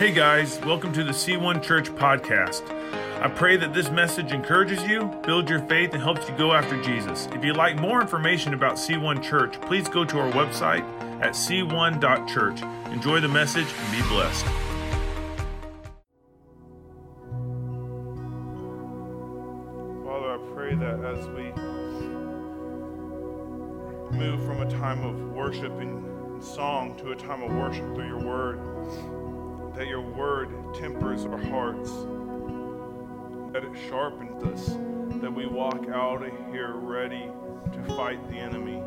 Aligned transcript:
Hey 0.00 0.12
guys, 0.12 0.58
welcome 0.60 0.94
to 0.94 1.04
the 1.04 1.12
C1 1.12 1.62
Church 1.62 1.90
podcast. 1.90 2.62
I 3.20 3.28
pray 3.28 3.58
that 3.58 3.74
this 3.74 3.90
message 3.90 4.32
encourages 4.32 4.82
you, 4.84 5.04
builds 5.26 5.50
your 5.50 5.60
faith, 5.66 5.92
and 5.92 6.02
helps 6.02 6.26
you 6.26 6.34
go 6.38 6.54
after 6.54 6.80
Jesus. 6.82 7.28
If 7.34 7.44
you'd 7.44 7.58
like 7.58 7.78
more 7.78 8.00
information 8.00 8.54
about 8.54 8.76
C1 8.76 9.22
Church, 9.22 9.60
please 9.60 9.90
go 9.90 10.06
to 10.06 10.18
our 10.18 10.32
website 10.32 10.80
at 11.20 11.34
c1.church. 11.34 12.62
Enjoy 12.90 13.20
the 13.20 13.28
message 13.28 13.66
and 13.66 13.92
be 13.92 14.08
blessed. 14.08 14.46
Father, 20.06 20.32
I 20.32 20.38
pray 20.54 20.74
that 20.76 21.04
as 21.04 21.28
we 21.28 21.52
move 24.18 24.46
from 24.46 24.62
a 24.62 24.70
time 24.70 25.04
of 25.04 25.34
worship 25.34 25.72
and 25.78 26.42
song 26.42 26.96
to 26.96 27.12
a 27.12 27.16
time 27.16 27.42
of 27.42 27.52
worship 27.52 27.94
through 27.94 28.06
your 28.06 28.24
word, 28.24 29.19
that 29.74 29.86
your 29.86 30.00
word 30.00 30.50
tempers 30.74 31.24
our 31.24 31.38
hearts, 31.38 31.90
that 33.52 33.64
it 33.64 33.76
sharpens 33.88 34.42
us, 34.44 34.76
that 35.20 35.32
we 35.32 35.46
walk 35.46 35.88
out 35.88 36.22
of 36.22 36.32
here 36.52 36.72
ready 36.74 37.30
to 37.72 37.82
fight 37.96 38.28
the 38.30 38.36
enemy, 38.36 38.82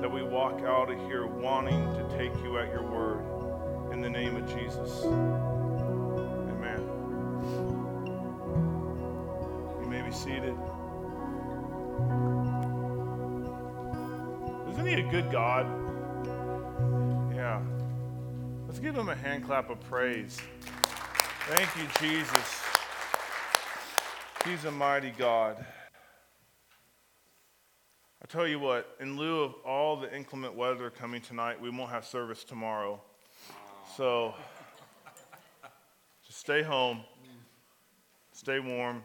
that 0.00 0.10
we 0.10 0.22
walk 0.22 0.62
out 0.62 0.90
of 0.90 0.98
here 1.06 1.26
wanting 1.26 1.92
to 1.94 2.16
take 2.16 2.34
you 2.42 2.58
at 2.58 2.68
your 2.72 2.82
word. 2.82 3.24
In 3.92 4.00
the 4.00 4.10
name 4.10 4.36
of 4.36 4.46
Jesus. 4.46 5.04
Amen. 5.04 6.80
You 9.80 9.88
may 9.88 10.02
be 10.02 10.12
seated. 10.12 10.56
Isn't 14.70 14.86
he 14.86 14.94
a 14.94 15.10
good 15.10 15.30
God? 15.30 15.66
Let's 18.70 18.78
give 18.78 18.94
him 18.94 19.08
a 19.08 19.16
hand 19.16 19.46
clap 19.46 19.68
of 19.68 19.80
praise. 19.90 20.38
Thank 21.48 21.76
you, 21.76 21.88
Jesus. 21.98 22.62
He's 24.46 24.64
a 24.64 24.70
mighty 24.70 25.10
God. 25.10 25.56
I 28.22 28.26
tell 28.28 28.46
you 28.46 28.60
what, 28.60 28.94
in 29.00 29.16
lieu 29.16 29.40
of 29.40 29.54
all 29.66 29.96
the 29.96 30.14
inclement 30.14 30.54
weather 30.54 30.88
coming 30.88 31.20
tonight, 31.20 31.60
we 31.60 31.68
won't 31.68 31.90
have 31.90 32.04
service 32.04 32.44
tomorrow. 32.44 33.00
So 33.96 34.34
just 36.24 36.38
stay 36.38 36.62
home, 36.62 37.00
stay 38.30 38.60
warm. 38.60 39.02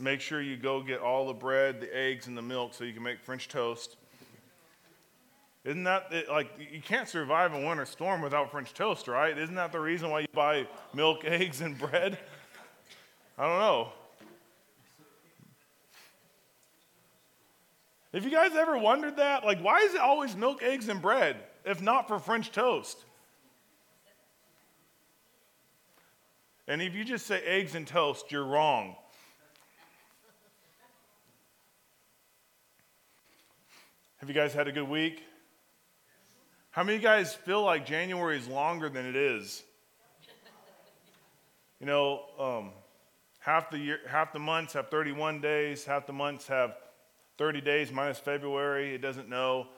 Make 0.00 0.20
sure 0.20 0.42
you 0.42 0.56
go 0.56 0.82
get 0.82 0.98
all 0.98 1.28
the 1.28 1.34
bread, 1.34 1.80
the 1.80 1.96
eggs, 1.96 2.26
and 2.26 2.36
the 2.36 2.42
milk 2.42 2.74
so 2.74 2.82
you 2.82 2.92
can 2.92 3.04
make 3.04 3.20
French 3.20 3.46
toast. 3.46 3.96
Isn't 5.66 5.82
that 5.82 6.12
like 6.30 6.48
you 6.72 6.80
can't 6.80 7.08
survive 7.08 7.52
a 7.52 7.58
winter 7.58 7.84
storm 7.84 8.22
without 8.22 8.52
French 8.52 8.72
toast, 8.72 9.08
right? 9.08 9.36
Isn't 9.36 9.56
that 9.56 9.72
the 9.72 9.80
reason 9.80 10.10
why 10.10 10.20
you 10.20 10.28
buy 10.32 10.68
milk, 10.94 11.24
eggs, 11.24 11.60
and 11.60 11.76
bread? 11.76 12.16
I 13.36 13.48
don't 13.48 13.58
know. 13.58 13.88
If 18.12 18.24
you 18.24 18.30
guys 18.30 18.52
ever 18.54 18.78
wondered 18.78 19.16
that, 19.16 19.44
like, 19.44 19.58
why 19.58 19.80
is 19.80 19.92
it 19.94 20.00
always 20.00 20.36
milk, 20.36 20.62
eggs, 20.62 20.88
and 20.88 21.02
bread 21.02 21.36
if 21.64 21.82
not 21.82 22.06
for 22.06 22.20
French 22.20 22.52
toast? 22.52 23.04
And 26.68 26.80
if 26.80 26.94
you 26.94 27.04
just 27.04 27.26
say 27.26 27.42
eggs 27.44 27.74
and 27.74 27.86
toast, 27.88 28.30
you're 28.30 28.46
wrong. 28.46 28.94
Have 34.18 34.28
you 34.28 34.34
guys 34.34 34.54
had 34.54 34.68
a 34.68 34.72
good 34.72 34.88
week? 34.88 35.24
How 36.76 36.82
many 36.82 36.96
of 36.96 37.02
you 37.02 37.08
guys 37.08 37.32
feel 37.32 37.62
like 37.62 37.86
January 37.86 38.36
is 38.36 38.48
longer 38.48 38.90
than 38.90 39.06
it 39.06 39.16
is? 39.16 39.62
You 41.80 41.86
know, 41.86 42.24
um, 42.38 42.70
half 43.38 43.70
the 43.70 43.78
year, 43.78 44.00
half 44.06 44.34
the 44.34 44.40
months 44.40 44.74
have 44.74 44.90
31 44.90 45.40
days, 45.40 45.86
half 45.86 46.06
the 46.06 46.12
months 46.12 46.46
have 46.48 46.76
30 47.38 47.62
days 47.62 47.90
minus 47.90 48.18
February. 48.18 48.94
It 48.94 49.00
doesn't 49.00 49.30
know, 49.30 49.68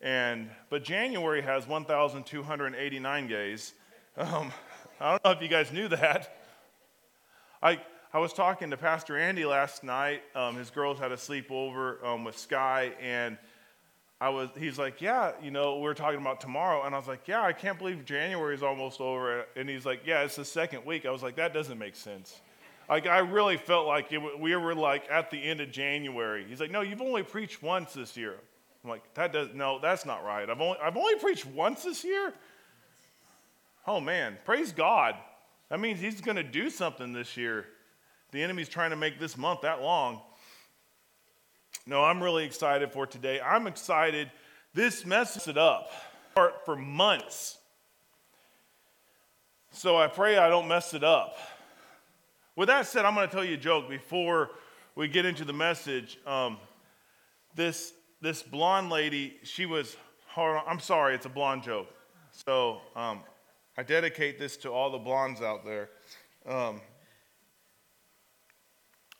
and 0.00 0.48
but 0.70 0.84
January 0.84 1.42
has 1.42 1.66
1,289 1.66 3.26
days. 3.26 3.72
Um, 4.16 4.52
I 5.00 5.10
don't 5.10 5.24
know 5.24 5.30
if 5.32 5.42
you 5.42 5.48
guys 5.48 5.72
knew 5.72 5.88
that. 5.88 6.36
I 7.60 7.80
I 8.12 8.18
was 8.18 8.32
talking 8.32 8.70
to 8.70 8.76
Pastor 8.76 9.18
Andy 9.18 9.44
last 9.44 9.82
night. 9.82 10.22
Um, 10.36 10.54
his 10.54 10.70
girls 10.70 11.00
had 11.00 11.10
a 11.10 11.16
sleepover 11.16 12.00
um, 12.04 12.22
with 12.22 12.38
Sky, 12.38 12.92
and 13.02 13.38
I 14.20 14.28
was, 14.28 14.48
he's 14.56 14.78
like, 14.78 15.00
yeah, 15.00 15.32
you 15.42 15.50
know, 15.50 15.78
we're 15.78 15.94
talking 15.94 16.20
about 16.20 16.40
tomorrow. 16.40 16.84
And 16.84 16.94
I 16.94 16.98
was 16.98 17.08
like, 17.08 17.26
yeah, 17.26 17.42
I 17.42 17.52
can't 17.52 17.78
believe 17.78 18.04
January 18.04 18.54
is 18.54 18.62
almost 18.62 19.00
over. 19.00 19.44
And 19.56 19.68
he's 19.68 19.84
like, 19.84 20.02
yeah, 20.06 20.22
it's 20.22 20.36
the 20.36 20.44
second 20.44 20.84
week. 20.86 21.04
I 21.04 21.10
was 21.10 21.22
like, 21.22 21.36
that 21.36 21.52
doesn't 21.52 21.78
make 21.78 21.96
sense. 21.96 22.40
Like, 22.88 23.06
I 23.06 23.18
really 23.18 23.56
felt 23.56 23.86
like 23.86 24.12
it, 24.12 24.20
we 24.38 24.54
were 24.56 24.74
like 24.74 25.10
at 25.10 25.30
the 25.30 25.42
end 25.42 25.60
of 25.60 25.70
January. 25.70 26.44
He's 26.48 26.60
like, 26.60 26.70
no, 26.70 26.80
you've 26.82 27.02
only 27.02 27.22
preached 27.22 27.62
once 27.62 27.94
this 27.94 28.16
year. 28.16 28.36
I'm 28.82 28.90
like, 28.90 29.02
that 29.14 29.32
does, 29.32 29.48
no, 29.54 29.78
that's 29.78 30.04
not 30.04 30.24
right. 30.24 30.48
I've 30.48 30.60
only, 30.60 30.78
I've 30.82 30.96
only 30.96 31.16
preached 31.16 31.46
once 31.46 31.84
this 31.84 32.04
year? 32.04 32.34
Oh 33.86 34.00
man, 34.00 34.36
praise 34.44 34.72
God. 34.72 35.14
That 35.70 35.80
means 35.80 36.00
he's 36.00 36.20
going 36.20 36.36
to 36.36 36.42
do 36.42 36.70
something 36.70 37.12
this 37.12 37.36
year. 37.36 37.66
The 38.30 38.42
enemy's 38.42 38.68
trying 38.68 38.90
to 38.90 38.96
make 38.96 39.18
this 39.18 39.36
month 39.36 39.62
that 39.62 39.80
long. 39.80 40.20
No, 41.86 42.02
I'm 42.02 42.22
really 42.22 42.44
excited 42.44 42.92
for 42.92 43.06
today. 43.06 43.40
I'm 43.40 43.66
excited. 43.66 44.30
This 44.72 45.04
messes 45.04 45.48
it 45.48 45.58
up 45.58 45.90
for 46.64 46.76
months. 46.76 47.58
So 49.70 49.96
I 49.96 50.06
pray 50.06 50.38
I 50.38 50.48
don't 50.48 50.68
mess 50.68 50.94
it 50.94 51.04
up. 51.04 51.36
With 52.56 52.68
that 52.68 52.86
said, 52.86 53.04
I'm 53.04 53.14
going 53.14 53.28
to 53.28 53.34
tell 53.34 53.44
you 53.44 53.54
a 53.54 53.58
joke 53.58 53.88
before 53.88 54.50
we 54.94 55.08
get 55.08 55.26
into 55.26 55.44
the 55.44 55.52
message. 55.52 56.18
Um, 56.24 56.58
this, 57.54 57.92
this 58.22 58.42
blonde 58.42 58.90
lady, 58.90 59.34
she 59.42 59.66
was, 59.66 59.96
I'm 60.36 60.80
sorry, 60.80 61.16
it's 61.16 61.26
a 61.26 61.30
blonde 61.30 61.64
joke. 61.64 61.88
So 62.30 62.80
um, 62.96 63.20
I 63.76 63.82
dedicate 63.82 64.38
this 64.38 64.56
to 64.58 64.70
all 64.70 64.90
the 64.90 64.98
blondes 64.98 65.42
out 65.42 65.64
there. 65.64 65.90
Um, 66.46 66.80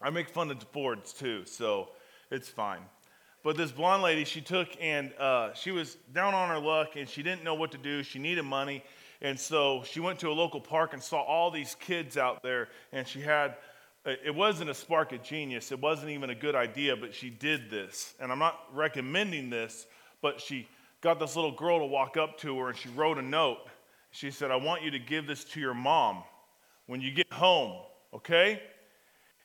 I 0.01 0.11
make 0.11 0.29
fun 0.29 0.51
of 0.51 0.63
Fords 0.73 1.13
too, 1.13 1.45
so 1.45 1.89
it's 2.35 2.49
fine. 2.49 2.81
But 3.43 3.57
this 3.57 3.71
blonde 3.71 4.03
lady, 4.03 4.25
she 4.25 4.41
took 4.41 4.69
and 4.81 5.13
uh, 5.19 5.53
she 5.55 5.71
was 5.71 5.97
down 6.13 6.35
on 6.35 6.49
her 6.49 6.59
luck 6.59 6.97
and 6.97 7.09
she 7.09 7.23
didn't 7.23 7.45
know 7.45 7.55
what 7.55 7.73
to 7.73 7.79
do. 7.79 8.03
She 8.03 8.19
needed 8.19 8.43
money. 8.43 8.83
And 9.21 9.39
so 9.39 9.83
she 9.85 10.01
went 10.01 10.19
to 10.21 10.29
a 10.29 10.33
local 10.33 10.61
park 10.61 10.93
and 10.95 11.03
saw 11.03 11.21
all 11.23 11.51
these 11.51 11.77
kids 11.79 12.17
out 12.17 12.43
there. 12.43 12.69
And 12.93 13.07
she 13.07 13.21
had, 13.21 13.57
it 14.05 14.35
wasn't 14.35 14.71
a 14.71 14.75
spark 14.75 15.13
of 15.13 15.23
genius. 15.23 15.73
It 15.73 15.81
wasn't 15.81 16.11
even 16.11 16.31
a 16.31 16.35
good 16.35 16.55
idea, 16.55 16.97
but 16.97 17.15
she 17.15 17.31
did 17.31 17.71
this. 17.71 18.15
And 18.19 18.33
I'm 18.33 18.39
not 18.39 18.61
recommending 18.73 19.51
this, 19.51 19.87
but 20.21 20.41
she 20.41 20.67
got 21.01 21.21
this 21.21 21.37
little 21.37 21.53
girl 21.53 21.79
to 21.79 21.87
walk 21.87 22.17
up 22.17 22.39
to 22.39 22.59
her 22.61 22.71
and 22.71 22.79
she 22.79 22.89
wrote 22.91 23.19
a 23.19 23.23
note. 23.23 23.59
She 24.11 24.31
said, 24.31 24.51
I 24.51 24.57
want 24.57 24.83
you 24.83 24.91
to 24.91 24.99
give 24.99 25.27
this 25.27 25.45
to 25.45 25.61
your 25.61 25.75
mom 25.75 26.23
when 26.87 27.01
you 27.01 27.11
get 27.11 27.31
home, 27.33 27.83
okay? 28.15 28.63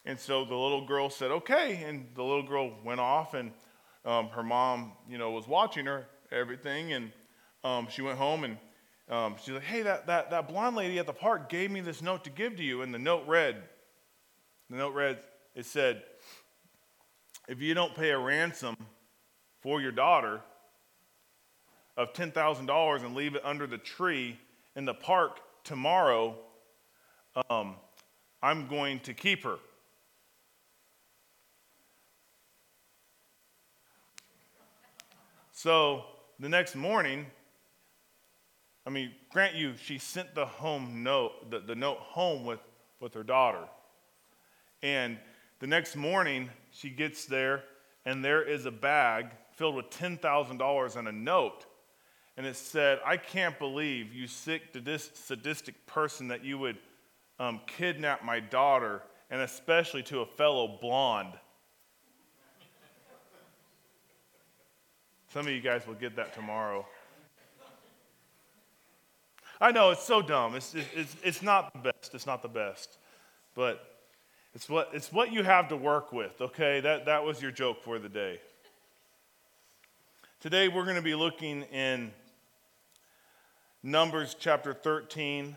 And 0.10 0.20
so 0.20 0.44
the 0.44 0.56
little 0.56 0.88
girl 0.88 1.12
said, 1.12 1.30
okay. 1.30 1.84
And 1.84 2.08
the 2.16 2.24
little 2.24 2.42
girl 2.42 2.72
went 2.84 3.00
off, 3.00 3.36
and 3.36 3.52
um, 4.04 4.30
her 4.30 4.42
mom, 4.42 4.94
you 5.08 5.20
know, 5.20 5.30
was 5.30 5.48
watching 5.48 5.86
her, 5.86 6.08
everything. 6.32 6.94
And 6.94 7.12
um, 7.64 7.88
she 7.92 8.02
went 8.02 8.18
home, 8.18 8.44
and 8.44 8.58
um, 9.08 9.36
she's 9.40 9.54
like, 9.54 9.64
hey, 9.64 9.84
that, 9.84 10.08
that, 10.08 10.32
that 10.32 10.48
blonde 10.48 10.76
lady 10.76 10.98
at 10.98 11.06
the 11.06 11.14
park 11.14 11.48
gave 11.48 11.70
me 11.70 11.82
this 11.82 12.02
note 12.02 12.24
to 12.24 12.32
give 12.32 12.56
to 12.56 12.64
you. 12.64 12.82
And 12.82 12.92
the 12.92 12.98
note 12.98 13.28
read, 13.28 13.58
the 14.72 14.78
note 14.78 14.96
read, 14.96 15.20
it 15.54 15.68
said, 15.68 16.02
if 17.48 17.62
you 17.62 17.76
don't 17.76 17.94
pay 17.94 18.10
a 18.10 18.18
ransom 18.18 18.78
for 19.62 19.80
your 19.80 19.92
daughter 19.92 20.42
of 21.98 22.14
$10,000 22.14 23.06
and 23.06 23.14
leave 23.14 23.36
it 23.36 23.46
under 23.46 23.68
the 23.68 23.78
tree 23.78 24.40
in 24.76 24.86
the 24.86 24.94
park 24.96 25.40
tomorrow, 25.64 26.36
um, 27.52 27.76
I'm 28.42 28.68
going 28.68 29.02
to 29.02 29.14
keep 29.14 29.44
her. 29.44 29.58
So 35.62 36.06
the 36.40 36.48
next 36.48 36.74
morning, 36.74 37.26
I 38.86 38.92
mean, 38.92 39.12
grant 39.30 39.56
you, 39.56 39.74
she 39.76 39.98
sent 39.98 40.34
the 40.34 40.46
home 40.46 41.04
note, 41.04 41.52
the, 41.52 41.60
the 41.60 41.76
note 41.76 41.98
home 41.98 42.46
with, 42.46 42.62
with 43.02 43.14
her 43.14 43.24
daughter. 43.24 43.66
And 44.82 45.18
the 45.60 45.68
next 45.68 45.98
morning, 45.98 46.50
she 46.72 46.90
gets 46.90 47.26
there, 47.26 47.66
and 48.06 48.24
there 48.24 48.42
is 48.42 48.68
a 48.68 48.72
bag 48.72 49.32
filled 49.52 49.76
with 49.76 49.90
$10,000 49.90 50.96
and 50.96 51.08
a 51.10 51.12
note. 51.12 51.66
And 52.38 52.46
it 52.46 52.56
said, 52.56 53.00
I 53.06 53.18
can't 53.18 53.60
believe 53.60 54.14
you 54.14 54.28
sick, 54.28 54.74
sadistic 55.14 55.86
person 55.86 56.30
that 56.30 56.42
you 56.42 56.58
would 56.58 56.78
um, 57.38 57.60
kidnap 57.68 58.24
my 58.24 58.40
daughter, 58.40 59.04
and 59.30 59.42
especially 59.42 60.04
to 60.04 60.22
a 60.22 60.26
fellow 60.26 60.78
blonde. 60.80 61.34
Some 65.32 65.46
of 65.46 65.54
you 65.54 65.62
guys 65.62 65.86
will 65.86 65.94
get 65.94 66.16
that 66.16 66.34
tomorrow. 66.34 66.88
I 69.62 69.72
know 69.72 69.92
it's 69.92 70.04
so 70.04 70.24
dumb. 70.24 70.56
It's, 70.56 70.74
it's, 70.74 71.16
it's 71.24 71.42
not 71.44 71.72
the 71.72 71.92
best. 71.92 72.16
It's 72.16 72.26
not 72.26 72.42
the 72.42 72.48
best. 72.48 72.98
But 73.54 74.00
it's 74.56 74.68
what, 74.68 74.90
it's 74.92 75.14
what 75.14 75.32
you 75.32 75.44
have 75.44 75.68
to 75.70 75.76
work 75.76 76.12
with, 76.12 76.42
okay? 76.42 76.80
That, 76.80 77.06
that 77.06 77.24
was 77.24 77.44
your 77.44 77.52
joke 77.52 77.84
for 77.84 78.00
the 78.00 78.10
day. 78.10 78.40
Today 80.40 80.68
we're 80.68 80.86
going 80.86 80.96
to 80.96 81.02
be 81.02 81.14
looking 81.14 81.62
in 81.64 82.12
Numbers 83.84 84.36
chapter 84.40 84.74
13, 84.74 85.56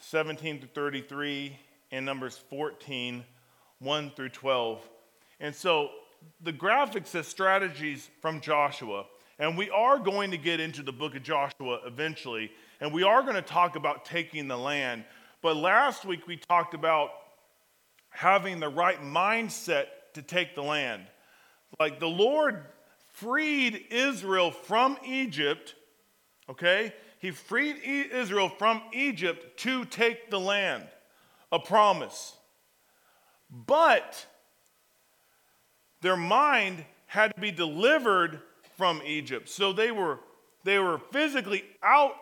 17 0.00 0.60
to 0.60 0.66
33, 0.66 1.58
and 1.90 2.04
Numbers 2.04 2.36
14, 2.50 3.24
1 3.78 4.10
through 4.10 4.28
12. 4.28 4.80
And 5.40 5.54
so 5.54 5.90
the 6.40 6.52
graphic 6.52 7.06
says 7.06 7.26
strategies 7.26 8.08
from 8.20 8.40
Joshua. 8.40 9.04
And 9.38 9.56
we 9.56 9.70
are 9.70 9.98
going 9.98 10.32
to 10.32 10.38
get 10.38 10.58
into 10.58 10.82
the 10.82 10.92
book 10.92 11.14
of 11.14 11.22
Joshua 11.22 11.80
eventually, 11.86 12.50
and 12.80 12.92
we 12.92 13.04
are 13.04 13.22
going 13.22 13.36
to 13.36 13.42
talk 13.42 13.76
about 13.76 14.04
taking 14.04 14.48
the 14.48 14.56
land. 14.56 15.04
But 15.42 15.56
last 15.56 16.04
week 16.04 16.26
we 16.26 16.36
talked 16.36 16.74
about 16.74 17.10
having 18.10 18.58
the 18.58 18.68
right 18.68 19.00
mindset 19.00 19.86
to 20.14 20.22
take 20.22 20.56
the 20.56 20.62
land. 20.62 21.06
Like 21.78 22.00
the 22.00 22.08
Lord 22.08 22.64
freed 23.12 23.86
Israel 23.90 24.50
from 24.50 24.98
Egypt, 25.06 25.76
okay? 26.48 26.92
He 27.20 27.30
freed 27.30 27.76
Israel 27.84 28.48
from 28.48 28.82
Egypt 28.92 29.58
to 29.60 29.84
take 29.84 30.30
the 30.30 30.40
land, 30.40 30.86
a 31.52 31.58
promise. 31.60 32.34
But 33.50 34.26
their 36.00 36.16
mind 36.16 36.84
had 37.06 37.34
to 37.34 37.40
be 37.40 37.50
delivered 37.50 38.40
from 38.76 39.00
Egypt. 39.04 39.48
So 39.48 39.72
they 39.72 39.90
were, 39.90 40.20
they 40.64 40.78
were 40.78 40.98
physically 41.10 41.64
out 41.82 42.14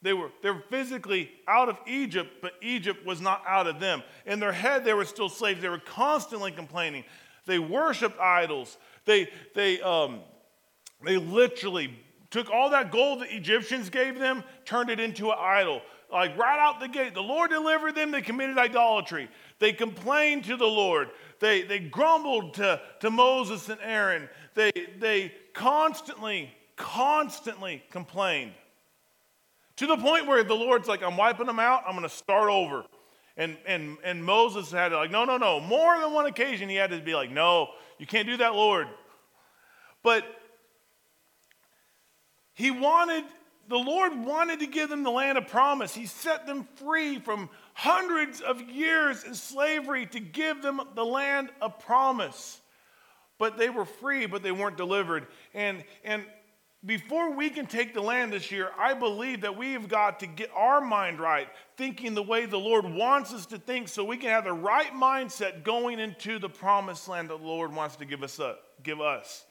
they 0.00 0.12
were, 0.12 0.30
they 0.42 0.50
were 0.50 0.62
physically 0.70 1.30
out 1.48 1.68
of 1.68 1.76
Egypt, 1.86 2.30
but 2.40 2.52
Egypt 2.62 3.04
was 3.04 3.20
not 3.20 3.42
out 3.46 3.66
of 3.66 3.80
them. 3.80 4.02
In 4.26 4.38
their 4.38 4.52
head, 4.52 4.84
they 4.84 4.94
were 4.94 5.04
still 5.04 5.28
slaves. 5.28 5.60
They 5.60 5.68
were 5.68 5.80
constantly 5.80 6.52
complaining. 6.52 7.04
They 7.46 7.58
worshiped 7.58 8.18
idols. 8.20 8.78
They, 9.06 9.28
they, 9.54 9.80
um, 9.80 10.20
they 11.04 11.16
literally 11.16 11.98
took 12.30 12.50
all 12.50 12.70
that 12.70 12.92
gold 12.92 13.20
the 13.20 13.36
Egyptians 13.36 13.90
gave 13.90 14.18
them, 14.18 14.44
turned 14.64 14.90
it 14.90 15.00
into 15.00 15.30
an 15.30 15.38
idol. 15.40 15.82
Like 16.12 16.38
right 16.38 16.58
out 16.58 16.78
the 16.78 16.88
gate, 16.88 17.14
the 17.14 17.22
Lord 17.22 17.50
delivered 17.50 17.94
them, 17.94 18.12
they 18.12 18.22
committed 18.22 18.56
idolatry. 18.56 19.28
They 19.58 19.72
complained 19.72 20.44
to 20.44 20.56
the 20.56 20.66
Lord. 20.66 21.10
They, 21.40 21.62
they 21.62 21.78
grumbled 21.78 22.54
to, 22.54 22.80
to 23.00 23.10
Moses 23.10 23.68
and 23.68 23.78
Aaron. 23.82 24.28
They, 24.54 24.72
they 24.98 25.32
constantly, 25.52 26.50
constantly 26.76 27.82
complained. 27.90 28.52
To 29.76 29.86
the 29.86 29.96
point 29.96 30.26
where 30.26 30.42
the 30.42 30.54
Lord's 30.54 30.88
like, 30.88 31.02
I'm 31.02 31.16
wiping 31.16 31.46
them 31.46 31.60
out, 31.60 31.84
I'm 31.86 31.92
going 31.92 32.02
to 32.02 32.08
start 32.08 32.50
over. 32.50 32.84
And, 33.36 33.56
and, 33.66 33.96
and 34.02 34.24
Moses 34.24 34.72
had 34.72 34.88
to, 34.88 34.96
like, 34.96 35.12
no, 35.12 35.24
no, 35.24 35.36
no. 35.36 35.60
More 35.60 36.00
than 36.00 36.12
one 36.12 36.26
occasion, 36.26 36.68
he 36.68 36.74
had 36.74 36.90
to 36.90 36.98
be 36.98 37.14
like, 37.14 37.30
no, 37.30 37.68
you 37.98 38.06
can't 38.06 38.26
do 38.26 38.36
that, 38.38 38.54
Lord. 38.54 38.88
But 40.02 40.24
he 42.54 42.72
wanted, 42.72 43.22
the 43.68 43.76
Lord 43.76 44.18
wanted 44.18 44.58
to 44.58 44.66
give 44.66 44.88
them 44.88 45.04
the 45.04 45.12
land 45.12 45.38
of 45.38 45.46
promise. 45.46 45.94
He 45.94 46.06
set 46.06 46.48
them 46.48 46.66
free 46.74 47.20
from 47.20 47.48
hundreds 47.78 48.40
of 48.40 48.60
years 48.60 49.22
in 49.22 49.32
slavery 49.36 50.04
to 50.04 50.18
give 50.18 50.62
them 50.62 50.80
the 50.96 51.04
land 51.04 51.48
of 51.60 51.78
promise. 51.78 52.60
But 53.38 53.56
they 53.56 53.70
were 53.70 53.84
free, 53.84 54.26
but 54.26 54.42
they 54.42 54.50
weren't 54.50 54.76
delivered. 54.76 55.28
And, 55.54 55.84
and 56.02 56.24
before 56.84 57.30
we 57.30 57.50
can 57.50 57.66
take 57.66 57.94
the 57.94 58.00
land 58.00 58.32
this 58.32 58.50
year, 58.50 58.70
I 58.76 58.94
believe 58.94 59.42
that 59.42 59.56
we've 59.56 59.86
got 59.86 60.18
to 60.20 60.26
get 60.26 60.50
our 60.56 60.80
mind 60.80 61.20
right, 61.20 61.46
thinking 61.76 62.14
the 62.14 62.22
way 62.22 62.46
the 62.46 62.58
Lord 62.58 62.84
wants 62.84 63.32
us 63.32 63.46
to 63.46 63.58
think, 63.58 63.86
so 63.86 64.02
we 64.02 64.16
can 64.16 64.30
have 64.30 64.42
the 64.42 64.52
right 64.52 64.92
mindset 64.92 65.62
going 65.62 66.00
into 66.00 66.40
the 66.40 66.48
promised 66.48 67.06
land 67.06 67.30
that 67.30 67.38
the 67.38 67.46
Lord 67.46 67.72
wants 67.72 67.94
to 67.96 68.04
give 68.04 68.24
us. 68.24 68.40
Uh, 68.40 68.54
give 68.82 69.00
us. 69.00 69.44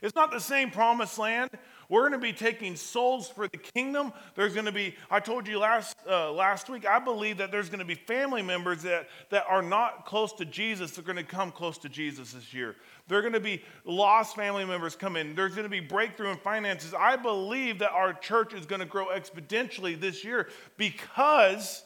It's 0.00 0.14
not 0.14 0.30
the 0.30 0.40
same 0.40 0.70
promised 0.70 1.18
land. 1.18 1.50
We're 1.88 2.08
going 2.08 2.12
to 2.12 2.18
be 2.18 2.32
taking 2.32 2.76
souls 2.76 3.28
for 3.28 3.48
the 3.48 3.58
kingdom. 3.58 4.12
There's 4.34 4.54
going 4.54 4.66
to 4.66 4.72
be, 4.72 4.94
I 5.10 5.20
told 5.20 5.46
you 5.46 5.58
last, 5.58 5.96
uh, 6.08 6.32
last 6.32 6.68
week, 6.68 6.86
I 6.86 6.98
believe 6.98 7.38
that 7.38 7.50
there's 7.50 7.68
going 7.68 7.80
to 7.80 7.84
be 7.84 7.94
family 7.94 8.42
members 8.42 8.82
that, 8.82 9.08
that 9.30 9.44
are 9.48 9.62
not 9.62 10.06
close 10.06 10.32
to 10.34 10.44
Jesus. 10.44 10.92
They're 10.92 11.04
going 11.04 11.16
to 11.16 11.24
come 11.24 11.50
close 11.50 11.78
to 11.78 11.88
Jesus 11.88 12.32
this 12.32 12.54
year. 12.54 12.76
There 13.08 13.18
are 13.18 13.22
going 13.22 13.34
to 13.34 13.40
be 13.40 13.62
lost 13.84 14.36
family 14.36 14.64
members 14.64 14.96
come 14.96 15.16
in. 15.16 15.34
There's 15.34 15.54
going 15.54 15.64
to 15.64 15.70
be 15.70 15.80
breakthrough 15.80 16.30
in 16.30 16.38
finances. 16.38 16.94
I 16.94 17.16
believe 17.16 17.80
that 17.80 17.92
our 17.92 18.12
church 18.12 18.54
is 18.54 18.66
going 18.66 18.80
to 18.80 18.86
grow 18.86 19.06
exponentially 19.06 20.00
this 20.00 20.24
year 20.24 20.48
because 20.76 21.82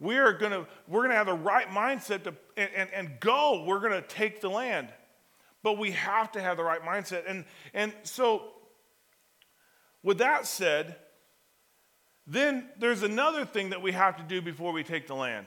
we're 0.00 0.32
going 0.32 0.52
to, 0.52 0.66
we're 0.86 1.00
going 1.00 1.10
to 1.10 1.16
have 1.16 1.26
the 1.26 1.34
right 1.34 1.68
mindset 1.68 2.22
to, 2.24 2.34
and, 2.56 2.70
and, 2.74 2.90
and 2.92 3.20
go. 3.20 3.64
We're 3.64 3.80
going 3.80 4.00
to 4.00 4.06
take 4.06 4.40
the 4.40 4.48
land. 4.48 4.88
But 5.64 5.78
we 5.78 5.90
have 5.90 6.30
to 6.32 6.40
have 6.40 6.56
the 6.56 6.62
right 6.62 6.82
mindset. 6.82 7.24
And, 7.28 7.44
and 7.74 7.92
so 8.04 8.52
with 10.02 10.18
that 10.18 10.46
said, 10.46 10.96
then 12.26 12.68
there's 12.78 13.02
another 13.02 13.44
thing 13.44 13.70
that 13.70 13.82
we 13.82 13.92
have 13.92 14.16
to 14.16 14.22
do 14.22 14.42
before 14.42 14.72
we 14.72 14.84
take 14.84 15.06
the 15.06 15.14
land. 15.14 15.46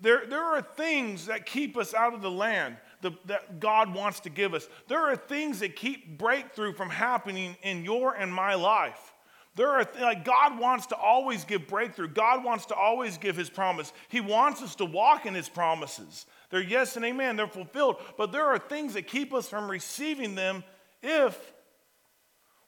There, 0.00 0.26
there 0.26 0.42
are 0.42 0.60
things 0.60 1.26
that 1.26 1.46
keep 1.46 1.76
us 1.76 1.94
out 1.94 2.12
of 2.12 2.20
the 2.20 2.30
land 2.30 2.76
that 3.24 3.58
God 3.58 3.94
wants 3.94 4.20
to 4.20 4.30
give 4.30 4.54
us. 4.54 4.68
There 4.86 5.10
are 5.10 5.16
things 5.16 5.60
that 5.60 5.76
keep 5.76 6.18
breakthrough 6.18 6.74
from 6.74 6.90
happening 6.90 7.56
in 7.62 7.84
your 7.84 8.14
and 8.14 8.32
my 8.32 8.54
life. 8.54 9.14
There 9.54 9.68
are 9.68 9.86
like 10.00 10.24
God 10.24 10.58
wants 10.58 10.86
to 10.86 10.96
always 10.96 11.44
give 11.44 11.66
breakthrough. 11.66 12.08
God 12.08 12.44
wants 12.44 12.66
to 12.66 12.74
always 12.74 13.18
give 13.18 13.36
his 13.36 13.50
promise. 13.50 13.92
He 14.08 14.20
wants 14.20 14.62
us 14.62 14.74
to 14.76 14.84
walk 14.84 15.26
in 15.26 15.34
his 15.34 15.48
promises. 15.48 16.26
They're 16.50 16.62
yes 16.62 16.96
and 16.96 17.04
amen, 17.04 17.36
they're 17.36 17.46
fulfilled, 17.46 17.96
but 18.16 18.30
there 18.30 18.46
are 18.46 18.58
things 18.58 18.94
that 18.94 19.06
keep 19.06 19.32
us 19.32 19.48
from 19.48 19.70
receiving 19.70 20.34
them 20.34 20.64
if 21.02 21.52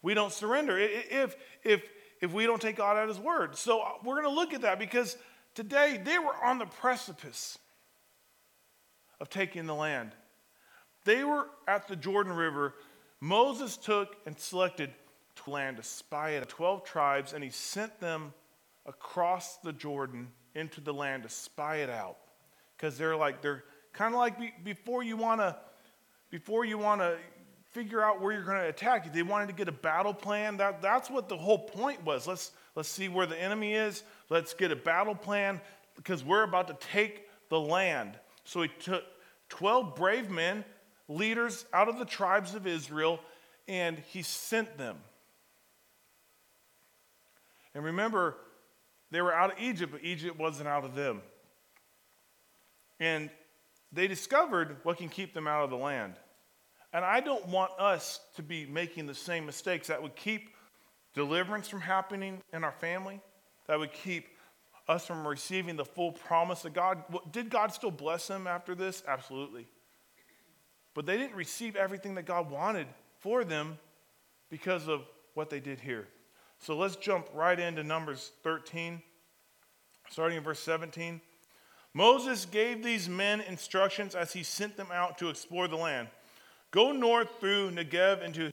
we 0.05 0.12
don't 0.12 0.33
surrender, 0.33 0.79
if, 0.79 1.35
if, 1.65 1.83
if 2.21 2.31
we 2.31 2.45
don't 2.45 2.61
take 2.61 2.77
God 2.77 2.99
at 2.99 3.09
His 3.09 3.19
word. 3.19 3.56
So 3.56 3.81
uh, 3.81 3.89
we're 4.05 4.21
going 4.21 4.33
to 4.33 4.39
look 4.39 4.53
at 4.53 4.61
that 4.61 4.79
because 4.79 5.17
today 5.55 5.99
they 6.05 6.19
were 6.19 6.37
on 6.45 6.59
the 6.59 6.67
precipice 6.67 7.59
of 9.19 9.31
taking 9.31 9.65
the 9.65 9.75
land. 9.75 10.11
They 11.06 11.25
were 11.25 11.49
at 11.67 11.89
the 11.89 11.97
Jordan 11.97 12.35
River. 12.35 12.75
Moses 13.21 13.79
took 13.79 14.15
and 14.27 14.39
selected 14.39 14.91
to 15.37 15.51
land 15.51 15.79
to 15.79 15.83
spy 15.83 16.35
at 16.35 16.47
12 16.51 16.85
tribes, 16.85 17.33
and 17.33 17.43
he 17.43 17.49
sent 17.49 17.99
them 17.99 18.34
across 18.84 19.56
the 19.56 19.73
Jordan 19.73 20.29
into 20.55 20.82
the 20.82 20.93
land 20.93 21.23
to 21.23 21.31
spy 21.31 21.77
it 21.77 21.89
out. 21.89 22.19
Because 22.77 22.99
they're 22.99 23.17
like, 23.17 23.41
they're 23.41 23.65
kind 23.94 24.13
of 24.13 24.20
like 24.20 24.39
be, 24.39 24.53
before 24.63 25.03
you 25.03 25.17
want 25.17 25.41
to, 25.41 25.56
before 26.29 26.67
you 26.67 26.77
want 26.77 27.01
to 27.01 27.17
figure 27.74 28.02
out 28.02 28.22
where 28.22 28.32
you're 28.32 28.44
going 28.44 28.60
to 28.60 28.69
attack. 28.69 29.12
They 29.12 29.24
wanted 29.24 29.48
to 29.48 29.52
get 29.52 29.69
a 29.69 29.72
battle 29.72 30.14
plan. 30.14 30.56
That, 30.58 30.81
that's 30.81 31.10
what 31.10 31.28
the 31.28 31.36
whole 31.36 31.58
point 31.58 32.04
was. 32.04 32.26
Let's, 32.26 32.52
let's 32.76 32.88
see 32.88 33.08
where 33.08 33.26
the 33.26 33.38
enemy 33.38 33.74
is. 33.74 34.04
Let's 34.31 34.54
get 34.54 34.70
a 34.70 34.76
battle 34.76 35.16
plan 35.16 35.60
because 35.96 36.24
we're 36.24 36.44
about 36.44 36.69
to 36.69 36.86
take 36.93 37.28
the 37.48 37.58
land. 37.58 38.12
So 38.44 38.62
he 38.62 38.69
took 38.78 39.02
12 39.48 39.96
brave 39.96 40.31
men, 40.31 40.64
leaders 41.08 41.66
out 41.72 41.88
of 41.88 41.98
the 41.98 42.04
tribes 42.04 42.54
of 42.54 42.64
Israel, 42.64 43.19
and 43.66 43.98
he 44.06 44.22
sent 44.22 44.78
them. 44.78 44.96
And 47.74 47.84
remember, 47.84 48.36
they 49.10 49.20
were 49.20 49.34
out 49.34 49.52
of 49.52 49.58
Egypt, 49.58 49.90
but 49.90 50.04
Egypt 50.04 50.38
wasn't 50.38 50.69
out 50.69 50.84
of 50.84 50.94
them. 50.94 51.22
And 53.00 53.31
they 53.93 54.06
discovered 54.06 54.76
what 54.84 54.98
can 54.98 55.08
keep 55.08 55.34
them 55.34 55.48
out 55.48 55.64
of 55.64 55.70
the 55.70 55.76
land. 55.76 56.14
And 56.94 57.05
I 57.05 57.19
don't 57.19 57.46
want 57.48 57.72
us 57.79 58.20
to 58.36 58.43
be 58.43 58.67
making 58.67 59.06
the 59.06 59.15
same 59.15 59.44
mistakes 59.44 59.89
that 59.89 60.01
would 60.01 60.15
keep 60.15 60.51
deliverance 61.13 61.69
from 61.69 61.81
happening 61.81 62.41
in 62.53 62.63
our 62.63 62.72
family, 62.72 63.20
that 63.67 63.79
would 63.81 63.93
keep 63.93 64.29
us 64.86 65.05
from 65.05 65.27
receiving 65.27 65.74
the 65.74 65.84
full 65.84 66.13
promise 66.13 66.65
of 66.65 66.72
God. 66.72 67.03
Did 67.32 67.51
God 67.51 67.72
still 67.72 67.91
bless 67.91 68.29
them 68.29 68.46
after 68.46 68.77
this? 68.77 69.03
Absolutely. 69.08 69.67
But 70.94 71.05
they 71.05 71.19
didn't 71.19 71.34
receive 71.34 71.74
everything 71.74 72.15
that 72.15 72.27
God 72.27 72.48
wanted 72.48 72.86
for 73.19 73.43
them 73.43 73.77
because 74.48 74.86
of 74.86 75.03
what 75.34 75.51
they 75.51 75.58
did 75.58 75.81
here. 75.81 76.06
So 76.60 76.77
let's 76.77 76.94
jump 76.94 77.27
right 77.34 77.58
into 77.58 77.82
Numbers 77.82 78.31
13, 78.44 79.03
starting 80.10 80.39
in 80.39 80.44
verse 80.44 80.60
17. 80.60 81.20
Moses 81.93 82.44
gave 82.44 82.84
these 82.84 83.08
men 83.08 83.41
instructions 83.41 84.15
as 84.15 84.32
he 84.32 84.44
sent 84.44 84.77
them 84.77 84.89
out 84.93 85.19
to 85.19 85.29
explore 85.29 85.67
the 85.67 85.77
land. 85.77 86.06
Go 86.74 86.90
north 86.90 87.28
through 87.38 87.70
Negev 87.70 88.24
into 88.24 88.52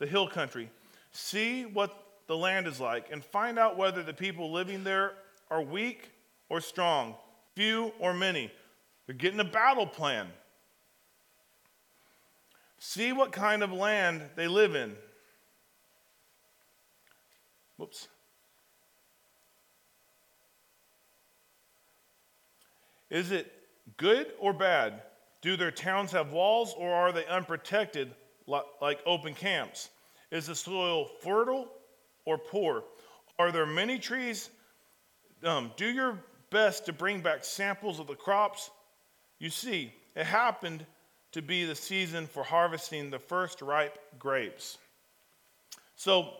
the 0.00 0.06
hill 0.06 0.26
country. 0.26 0.68
See 1.12 1.66
what 1.66 1.96
the 2.26 2.36
land 2.36 2.66
is 2.66 2.80
like, 2.80 3.12
and 3.12 3.24
find 3.24 3.60
out 3.60 3.76
whether 3.76 4.02
the 4.02 4.12
people 4.12 4.50
living 4.50 4.82
there 4.82 5.12
are 5.52 5.62
weak 5.62 6.10
or 6.48 6.60
strong, 6.60 7.14
few 7.54 7.92
or 8.00 8.12
many. 8.12 8.50
They're 9.06 9.14
getting 9.14 9.38
a 9.38 9.44
battle 9.44 9.86
plan. 9.86 10.26
See 12.80 13.12
what 13.12 13.30
kind 13.30 13.62
of 13.62 13.70
land 13.70 14.22
they 14.34 14.48
live 14.48 14.74
in. 14.74 14.96
Whoops. 17.76 18.08
Is 23.10 23.30
it 23.30 23.52
good 23.96 24.26
or 24.40 24.52
bad? 24.52 25.02
Do 25.42 25.56
their 25.56 25.70
towns 25.70 26.12
have 26.12 26.32
walls 26.32 26.74
or 26.76 26.92
are 26.92 27.12
they 27.12 27.26
unprotected 27.26 28.14
like 28.46 28.98
open 29.06 29.34
camps? 29.34 29.90
Is 30.30 30.46
the 30.46 30.54
soil 30.54 31.06
fertile 31.22 31.68
or 32.24 32.38
poor? 32.38 32.84
Are 33.38 33.50
there 33.50 33.66
many 33.66 33.98
trees? 33.98 34.50
Um, 35.42 35.72
do 35.76 35.86
your 35.86 36.18
best 36.50 36.84
to 36.86 36.92
bring 36.92 37.20
back 37.20 37.44
samples 37.44 37.98
of 37.98 38.06
the 38.06 38.14
crops. 38.14 38.70
You 39.38 39.50
see, 39.50 39.92
it 40.14 40.26
happened 40.26 40.84
to 41.32 41.40
be 41.40 41.64
the 41.64 41.76
season 41.76 42.26
for 42.26 42.42
harvesting 42.42 43.10
the 43.10 43.18
first 43.18 43.62
ripe 43.62 43.98
grapes. 44.18 44.78
So, 45.96 46.34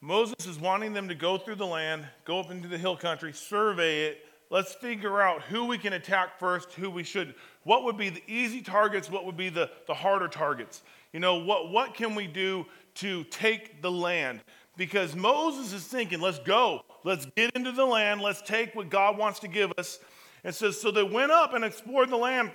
Moses 0.00 0.46
is 0.46 0.58
wanting 0.58 0.92
them 0.92 1.08
to 1.08 1.14
go 1.14 1.38
through 1.38 1.56
the 1.56 1.66
land, 1.66 2.06
go 2.24 2.38
up 2.38 2.50
into 2.50 2.68
the 2.68 2.78
hill 2.78 2.96
country, 2.96 3.32
survey 3.32 4.04
it. 4.04 4.24
Let's 4.50 4.74
figure 4.74 5.20
out 5.20 5.42
who 5.42 5.64
we 5.64 5.78
can 5.78 5.94
attack 5.94 6.38
first, 6.38 6.72
who 6.72 6.90
we 6.90 7.02
should. 7.02 7.34
What 7.64 7.84
would 7.84 7.96
be 7.96 8.10
the 8.10 8.22
easy 8.26 8.60
targets? 8.60 9.10
What 9.10 9.24
would 9.24 9.36
be 9.36 9.48
the, 9.48 9.70
the 9.86 9.94
harder 9.94 10.28
targets? 10.28 10.82
You 11.12 11.20
know, 11.20 11.36
what, 11.36 11.70
what 11.70 11.94
can 11.94 12.14
we 12.14 12.26
do 12.26 12.66
to 12.96 13.24
take 13.24 13.82
the 13.82 13.90
land? 13.90 14.40
Because 14.76 15.14
Moses 15.14 15.72
is 15.72 15.84
thinking, 15.84 16.20
let's 16.20 16.38
go. 16.40 16.82
Let's 17.04 17.26
get 17.36 17.52
into 17.54 17.72
the 17.72 17.84
land. 17.84 18.20
Let's 18.20 18.42
take 18.42 18.74
what 18.74 18.90
God 18.90 19.16
wants 19.16 19.40
to 19.40 19.48
give 19.48 19.72
us. 19.78 19.98
And 20.42 20.54
says, 20.54 20.80
So 20.80 20.90
they 20.90 21.02
went 21.02 21.32
up 21.32 21.54
and 21.54 21.64
explored 21.64 22.10
the 22.10 22.16
land 22.16 22.50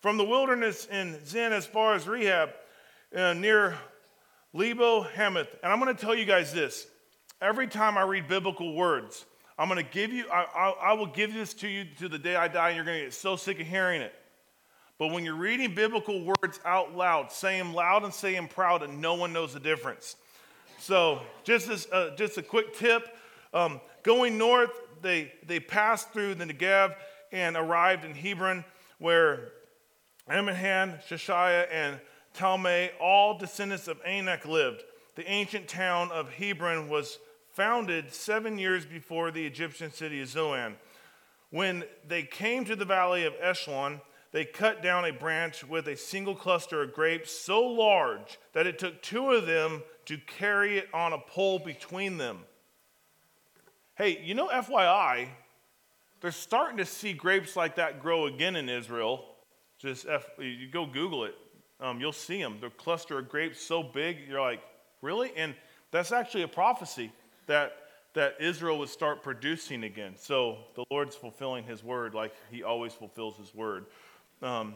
from 0.00 0.18
the 0.18 0.24
wilderness 0.24 0.86
in 0.86 1.24
Zin 1.24 1.52
as 1.52 1.64
far 1.64 1.94
as 1.94 2.06
Rehab, 2.06 2.50
uh, 3.14 3.32
near 3.32 3.78
Lebo 4.52 5.02
Hamath. 5.02 5.48
And 5.62 5.72
I'm 5.72 5.80
going 5.80 5.94
to 5.94 6.00
tell 6.00 6.14
you 6.14 6.24
guys 6.24 6.52
this 6.52 6.86
every 7.40 7.66
time 7.66 7.96
I 7.96 8.02
read 8.02 8.28
biblical 8.28 8.74
words, 8.74 9.24
I'm 9.62 9.68
going 9.68 9.78
to 9.78 9.92
give 9.92 10.12
you, 10.12 10.24
I, 10.28 10.42
I, 10.42 10.70
I 10.90 10.92
will 10.94 11.06
give 11.06 11.32
this 11.32 11.54
to 11.54 11.68
you 11.68 11.84
to 12.00 12.08
the 12.08 12.18
day 12.18 12.34
I 12.34 12.48
die, 12.48 12.70
and 12.70 12.76
you're 12.76 12.84
going 12.84 12.98
to 12.98 13.04
get 13.04 13.14
so 13.14 13.36
sick 13.36 13.60
of 13.60 13.66
hearing 13.68 14.02
it. 14.02 14.12
But 14.98 15.12
when 15.12 15.24
you're 15.24 15.36
reading 15.36 15.72
biblical 15.72 16.24
words 16.24 16.58
out 16.64 16.96
loud, 16.96 17.30
say 17.30 17.58
them 17.58 17.72
loud 17.72 18.02
and 18.02 18.12
say 18.12 18.34
them 18.34 18.48
proud, 18.48 18.82
and 18.82 19.00
no 19.00 19.14
one 19.14 19.32
knows 19.32 19.54
the 19.54 19.60
difference. 19.60 20.16
So, 20.80 21.20
just, 21.44 21.68
as, 21.68 21.86
uh, 21.92 22.10
just 22.16 22.38
a 22.38 22.42
quick 22.42 22.74
tip 22.76 23.16
um, 23.54 23.80
going 24.02 24.36
north, 24.36 24.72
they, 25.00 25.32
they 25.46 25.60
passed 25.60 26.12
through 26.12 26.34
the 26.34 26.44
Negev 26.44 26.96
and 27.30 27.56
arrived 27.56 28.04
in 28.04 28.16
Hebron, 28.16 28.64
where 28.98 29.52
Amminadab, 30.28 31.04
Sheshaiah, 31.04 31.68
and 31.70 32.00
Talmai, 32.36 32.90
all 33.00 33.38
descendants 33.38 33.86
of 33.86 34.00
Anak, 34.04 34.44
lived. 34.44 34.82
The 35.14 35.30
ancient 35.30 35.68
town 35.68 36.10
of 36.10 36.32
Hebron 36.32 36.88
was 36.88 37.20
founded 37.52 38.12
seven 38.12 38.58
years 38.58 38.86
before 38.86 39.30
the 39.30 39.44
Egyptian 39.46 39.92
city 39.92 40.22
of 40.22 40.28
Zoan. 40.28 40.76
When 41.50 41.84
they 42.08 42.22
came 42.22 42.64
to 42.64 42.74
the 42.74 42.86
valley 42.86 43.26
of 43.26 43.34
Eshcol, 43.40 44.00
they 44.32 44.46
cut 44.46 44.82
down 44.82 45.04
a 45.04 45.12
branch 45.12 45.62
with 45.62 45.86
a 45.86 45.96
single 45.96 46.34
cluster 46.34 46.82
of 46.82 46.94
grapes 46.94 47.30
so 47.30 47.60
large 47.62 48.38
that 48.54 48.66
it 48.66 48.78
took 48.78 49.02
two 49.02 49.32
of 49.32 49.46
them 49.46 49.82
to 50.06 50.16
carry 50.16 50.78
it 50.78 50.88
on 50.94 51.12
a 51.12 51.18
pole 51.18 51.58
between 51.58 52.16
them. 52.16 52.40
Hey, 53.96 54.22
you 54.24 54.34
know, 54.34 54.48
FYI, 54.48 55.28
they're 56.22 56.32
starting 56.32 56.78
to 56.78 56.86
see 56.86 57.12
grapes 57.12 57.54
like 57.54 57.76
that 57.76 58.00
grow 58.00 58.24
again 58.26 58.56
in 58.56 58.70
Israel. 58.70 59.26
Just 59.78 60.06
F, 60.08 60.24
you 60.38 60.70
go 60.70 60.86
Google 60.86 61.24
it, 61.24 61.34
um, 61.80 62.00
you'll 62.00 62.12
see 62.12 62.40
them. 62.40 62.56
The 62.60 62.70
cluster 62.70 63.18
of 63.18 63.28
grapes 63.28 63.60
so 63.60 63.82
big, 63.82 64.20
you're 64.26 64.40
like, 64.40 64.62
really? 65.02 65.32
And 65.36 65.54
that's 65.90 66.12
actually 66.12 66.44
a 66.44 66.48
prophecy 66.48 67.12
that 67.52 67.72
that 68.14 68.34
Israel 68.40 68.78
would 68.78 68.88
start 68.88 69.22
producing 69.22 69.84
again. 69.84 70.14
So 70.16 70.58
the 70.74 70.84
Lord's 70.90 71.14
fulfilling 71.16 71.64
His 71.64 71.84
word 71.84 72.14
like 72.14 72.34
He 72.50 72.62
always 72.62 72.92
fulfills 72.92 73.36
His 73.36 73.54
word. 73.54 73.86
Um, 74.42 74.74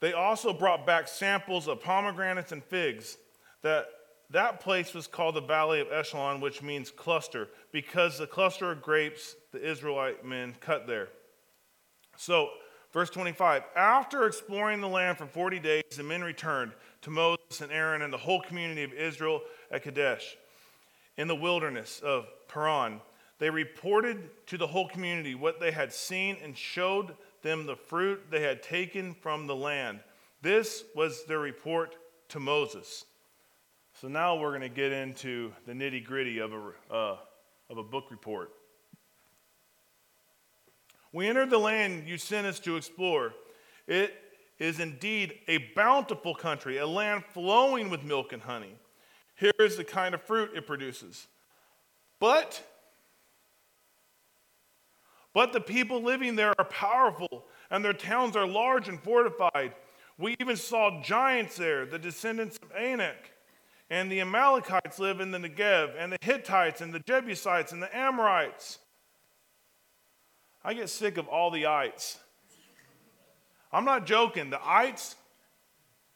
they 0.00 0.12
also 0.12 0.52
brought 0.52 0.86
back 0.86 1.08
samples 1.08 1.68
of 1.68 1.80
pomegranates 1.80 2.52
and 2.52 2.64
figs 2.64 3.16
that 3.62 3.86
that 4.30 4.60
place 4.60 4.94
was 4.94 5.06
called 5.06 5.34
the 5.34 5.40
Valley 5.40 5.80
of 5.80 5.88
Eshcol, 5.92 6.40
which 6.40 6.62
means 6.62 6.90
cluster, 6.90 7.48
because 7.72 8.18
the 8.18 8.26
cluster 8.26 8.70
of 8.70 8.82
grapes 8.82 9.34
the 9.52 9.64
Israelite 9.64 10.24
men 10.24 10.54
cut 10.60 10.86
there. 10.86 11.08
So, 12.16 12.50
verse 12.92 13.10
25 13.10 13.62
After 13.74 14.26
exploring 14.26 14.80
the 14.80 14.88
land 14.88 15.18
for 15.18 15.26
40 15.26 15.58
days, 15.58 15.82
the 15.96 16.02
men 16.04 16.22
returned 16.22 16.72
to 17.02 17.10
Moses 17.10 17.60
and 17.60 17.72
Aaron 17.72 18.02
and 18.02 18.12
the 18.12 18.18
whole 18.18 18.40
community 18.40 18.82
of 18.82 18.92
Israel 18.92 19.40
at 19.70 19.82
Kadesh 19.82 20.36
in 21.16 21.28
the 21.28 21.34
wilderness 21.34 22.00
of 22.00 22.26
Paran. 22.48 23.00
They 23.38 23.50
reported 23.50 24.46
to 24.48 24.58
the 24.58 24.66
whole 24.66 24.88
community 24.88 25.34
what 25.34 25.60
they 25.60 25.70
had 25.70 25.92
seen 25.92 26.36
and 26.42 26.56
showed 26.56 27.14
them 27.42 27.66
the 27.66 27.76
fruit 27.76 28.22
they 28.30 28.42
had 28.42 28.62
taken 28.62 29.14
from 29.14 29.46
the 29.46 29.56
land. 29.56 30.00
This 30.42 30.84
was 30.94 31.24
their 31.24 31.38
report 31.38 31.96
to 32.28 32.40
Moses. 32.40 33.06
So 33.94 34.08
now 34.08 34.36
we're 34.36 34.50
going 34.50 34.60
to 34.62 34.68
get 34.68 34.92
into 34.92 35.52
the 35.66 35.72
nitty 35.72 36.04
gritty 36.04 36.38
of 36.38 36.52
a, 36.52 36.94
uh, 36.94 37.16
of 37.68 37.78
a 37.78 37.82
book 37.82 38.10
report. 38.10 38.50
We 41.12 41.28
entered 41.28 41.50
the 41.50 41.58
land 41.58 42.06
you 42.06 42.18
sent 42.18 42.46
us 42.46 42.60
to 42.60 42.76
explore. 42.76 43.34
It 43.86 44.14
is 44.60 44.78
indeed 44.78 45.34
a 45.48 45.58
bountiful 45.74 46.34
country, 46.34 46.76
a 46.76 46.86
land 46.86 47.24
flowing 47.34 47.90
with 47.90 48.04
milk 48.04 48.32
and 48.32 48.42
honey. 48.42 48.76
Here 49.34 49.52
is 49.58 49.76
the 49.76 49.84
kind 49.84 50.14
of 50.14 50.22
fruit 50.22 50.50
it 50.54 50.66
produces. 50.66 51.26
But, 52.20 52.62
but 55.34 55.52
the 55.52 55.60
people 55.60 56.02
living 56.02 56.36
there 56.36 56.54
are 56.58 56.64
powerful, 56.66 57.46
and 57.70 57.84
their 57.84 57.94
towns 57.94 58.36
are 58.36 58.46
large 58.46 58.86
and 58.86 59.02
fortified. 59.02 59.74
We 60.16 60.36
even 60.38 60.56
saw 60.56 61.02
giants 61.02 61.56
there, 61.56 61.84
the 61.86 61.98
descendants 61.98 62.58
of 62.62 62.70
Anak 62.76 63.32
and 63.90 64.10
the 64.10 64.20
Amalekites 64.20 65.00
live 65.00 65.20
in 65.20 65.32
the 65.32 65.38
Negev, 65.38 65.94
and 65.98 66.12
the 66.12 66.18
Hittites, 66.20 66.80
and 66.80 66.94
the 66.94 67.00
Jebusites, 67.00 67.72
and 67.72 67.82
the 67.82 67.94
Amorites. 67.94 68.78
I 70.62 70.74
get 70.74 70.88
sick 70.88 71.18
of 71.18 71.26
all 71.26 71.50
the 71.50 71.66
ites. 71.66 72.20
I'm 73.72 73.84
not 73.84 74.06
joking. 74.06 74.50
The 74.50 74.60
ites, 74.64 75.16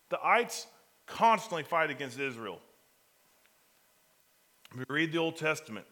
the 0.09 0.19
ites 0.25 0.67
constantly 1.07 1.63
fight 1.63 1.91
against 1.91 2.19
Israel. 2.19 2.61
We 4.77 4.85
read 4.89 5.13
the 5.13 5.19
Old 5.19 5.37
Testament. 5.37 5.87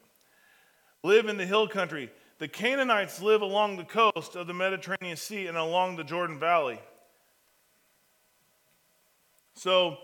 Live 1.04 1.26
in 1.26 1.36
the 1.36 1.46
hill 1.46 1.68
country. 1.68 2.10
The 2.38 2.48
Canaanites 2.48 3.20
live 3.22 3.42
along 3.42 3.76
the 3.76 3.84
coast 3.84 4.34
of 4.34 4.46
the 4.46 4.54
Mediterranean 4.54 5.16
Sea 5.16 5.46
and 5.46 5.56
along 5.56 5.96
the 5.96 6.04
Jordan 6.04 6.38
Valley. 6.38 6.80
So, 9.54 9.98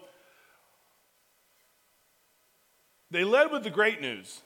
They 3.10 3.24
led 3.24 3.50
with 3.50 3.64
the 3.64 3.70
great 3.70 4.00
news. 4.00 4.40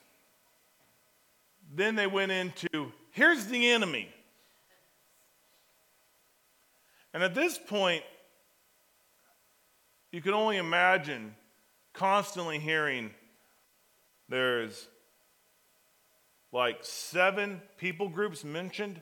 Then 1.75 1.95
they 1.95 2.07
went 2.07 2.31
into 2.31 2.91
here's 3.11 3.47
the 3.47 3.69
enemy. 3.71 4.09
And 7.13 7.21
at 7.23 7.35
this 7.35 7.57
point, 7.57 8.03
you 10.11 10.21
can 10.21 10.33
only 10.33 10.57
imagine 10.57 11.35
constantly 11.93 12.59
hearing 12.59 13.11
there's 14.29 14.87
like 16.51 16.77
seven 16.81 17.61
people 17.77 18.09
groups 18.09 18.43
mentioned, 18.43 18.99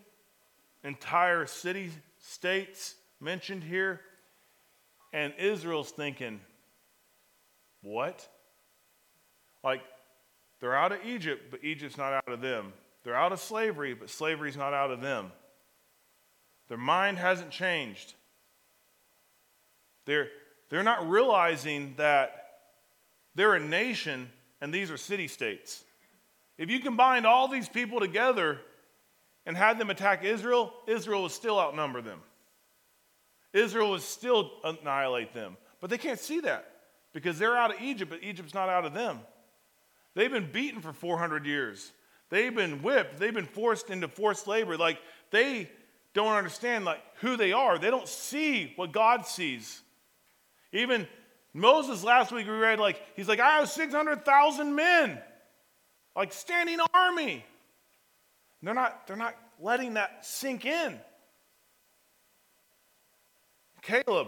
entire 0.84 1.46
city 1.46 1.91
states 2.20 2.96
mentioned 3.20 3.63
here, 3.63 4.01
and 5.13 5.34
Israel's 5.38 5.91
thinking, 5.91 6.39
what? 7.82 8.27
Like, 9.63 9.82
they're 10.60 10.75
out 10.75 10.91
of 10.91 11.00
Egypt, 11.06 11.51
but 11.51 11.63
Egypt's 11.63 11.98
not 11.98 12.13
out 12.13 12.30
of 12.30 12.41
them. 12.41 12.74
They're 13.03 13.15
out 13.15 13.32
of 13.32 13.39
slavery, 13.39 13.94
but 13.94 14.10
slavery's 14.10 14.56
not 14.58 14.74
out 14.74 14.91
of 14.91 15.01
them. 15.01 15.32
Their 16.71 16.77
mind 16.77 17.17
hasn't 17.17 17.51
changed. 17.51 18.13
They're, 20.05 20.29
they're 20.69 20.83
not 20.83 21.09
realizing 21.09 21.95
that 21.97 22.45
they're 23.35 23.55
a 23.55 23.59
nation 23.59 24.29
and 24.61 24.73
these 24.73 24.89
are 24.89 24.95
city 24.95 25.27
states. 25.27 25.83
If 26.57 26.69
you 26.69 26.79
combined 26.79 27.25
all 27.25 27.49
these 27.49 27.67
people 27.67 27.99
together 27.99 28.57
and 29.45 29.57
had 29.57 29.79
them 29.79 29.89
attack 29.89 30.23
Israel, 30.23 30.71
Israel 30.87 31.23
would 31.23 31.33
still 31.33 31.59
outnumber 31.59 32.01
them. 32.01 32.21
Israel 33.51 33.89
would 33.89 34.01
still 34.01 34.49
annihilate 34.63 35.33
them. 35.33 35.57
But 35.81 35.89
they 35.89 35.97
can't 35.97 36.21
see 36.21 36.39
that 36.39 36.71
because 37.11 37.37
they're 37.37 37.57
out 37.57 37.75
of 37.75 37.81
Egypt, 37.81 38.09
but 38.09 38.23
Egypt's 38.23 38.53
not 38.53 38.69
out 38.69 38.85
of 38.85 38.93
them. 38.93 39.19
They've 40.13 40.31
been 40.31 40.49
beaten 40.49 40.79
for 40.79 40.93
400 40.93 41.45
years. 41.45 41.91
They've 42.29 42.55
been 42.55 42.81
whipped. 42.81 43.19
They've 43.19 43.33
been 43.33 43.43
forced 43.43 43.89
into 43.89 44.07
forced 44.07 44.47
labor. 44.47 44.77
Like 44.77 44.99
they 45.31 45.69
don't 46.13 46.34
understand 46.34 46.86
like 46.86 47.01
who 47.22 47.38
they 47.38 47.53
are. 47.53 47.77
They 47.77 47.89
don't 47.89 48.08
see 48.08 48.74
what 48.75 48.91
God 48.91 49.25
sees. 49.25 49.82
Even 50.74 51.08
Moses 51.53 52.03
last 52.03 52.32
week 52.32 52.48
we 52.48 52.53
read 52.53 52.80
like 52.80 53.01
he's 53.15 53.27
like 53.27 53.39
I 53.39 53.60
have 53.60 53.70
600,000 53.70 54.75
men. 54.75 55.22
like 56.15 56.34
standing 56.34 56.80
army. 56.94 57.46
They're 58.63 58.74
not, 58.74 59.08
they're 59.08 59.15
not 59.15 59.36
letting 59.60 59.96
that 59.96 60.25
sink 60.25 60.65
in. 60.65 61.00
Caleb 63.82 64.27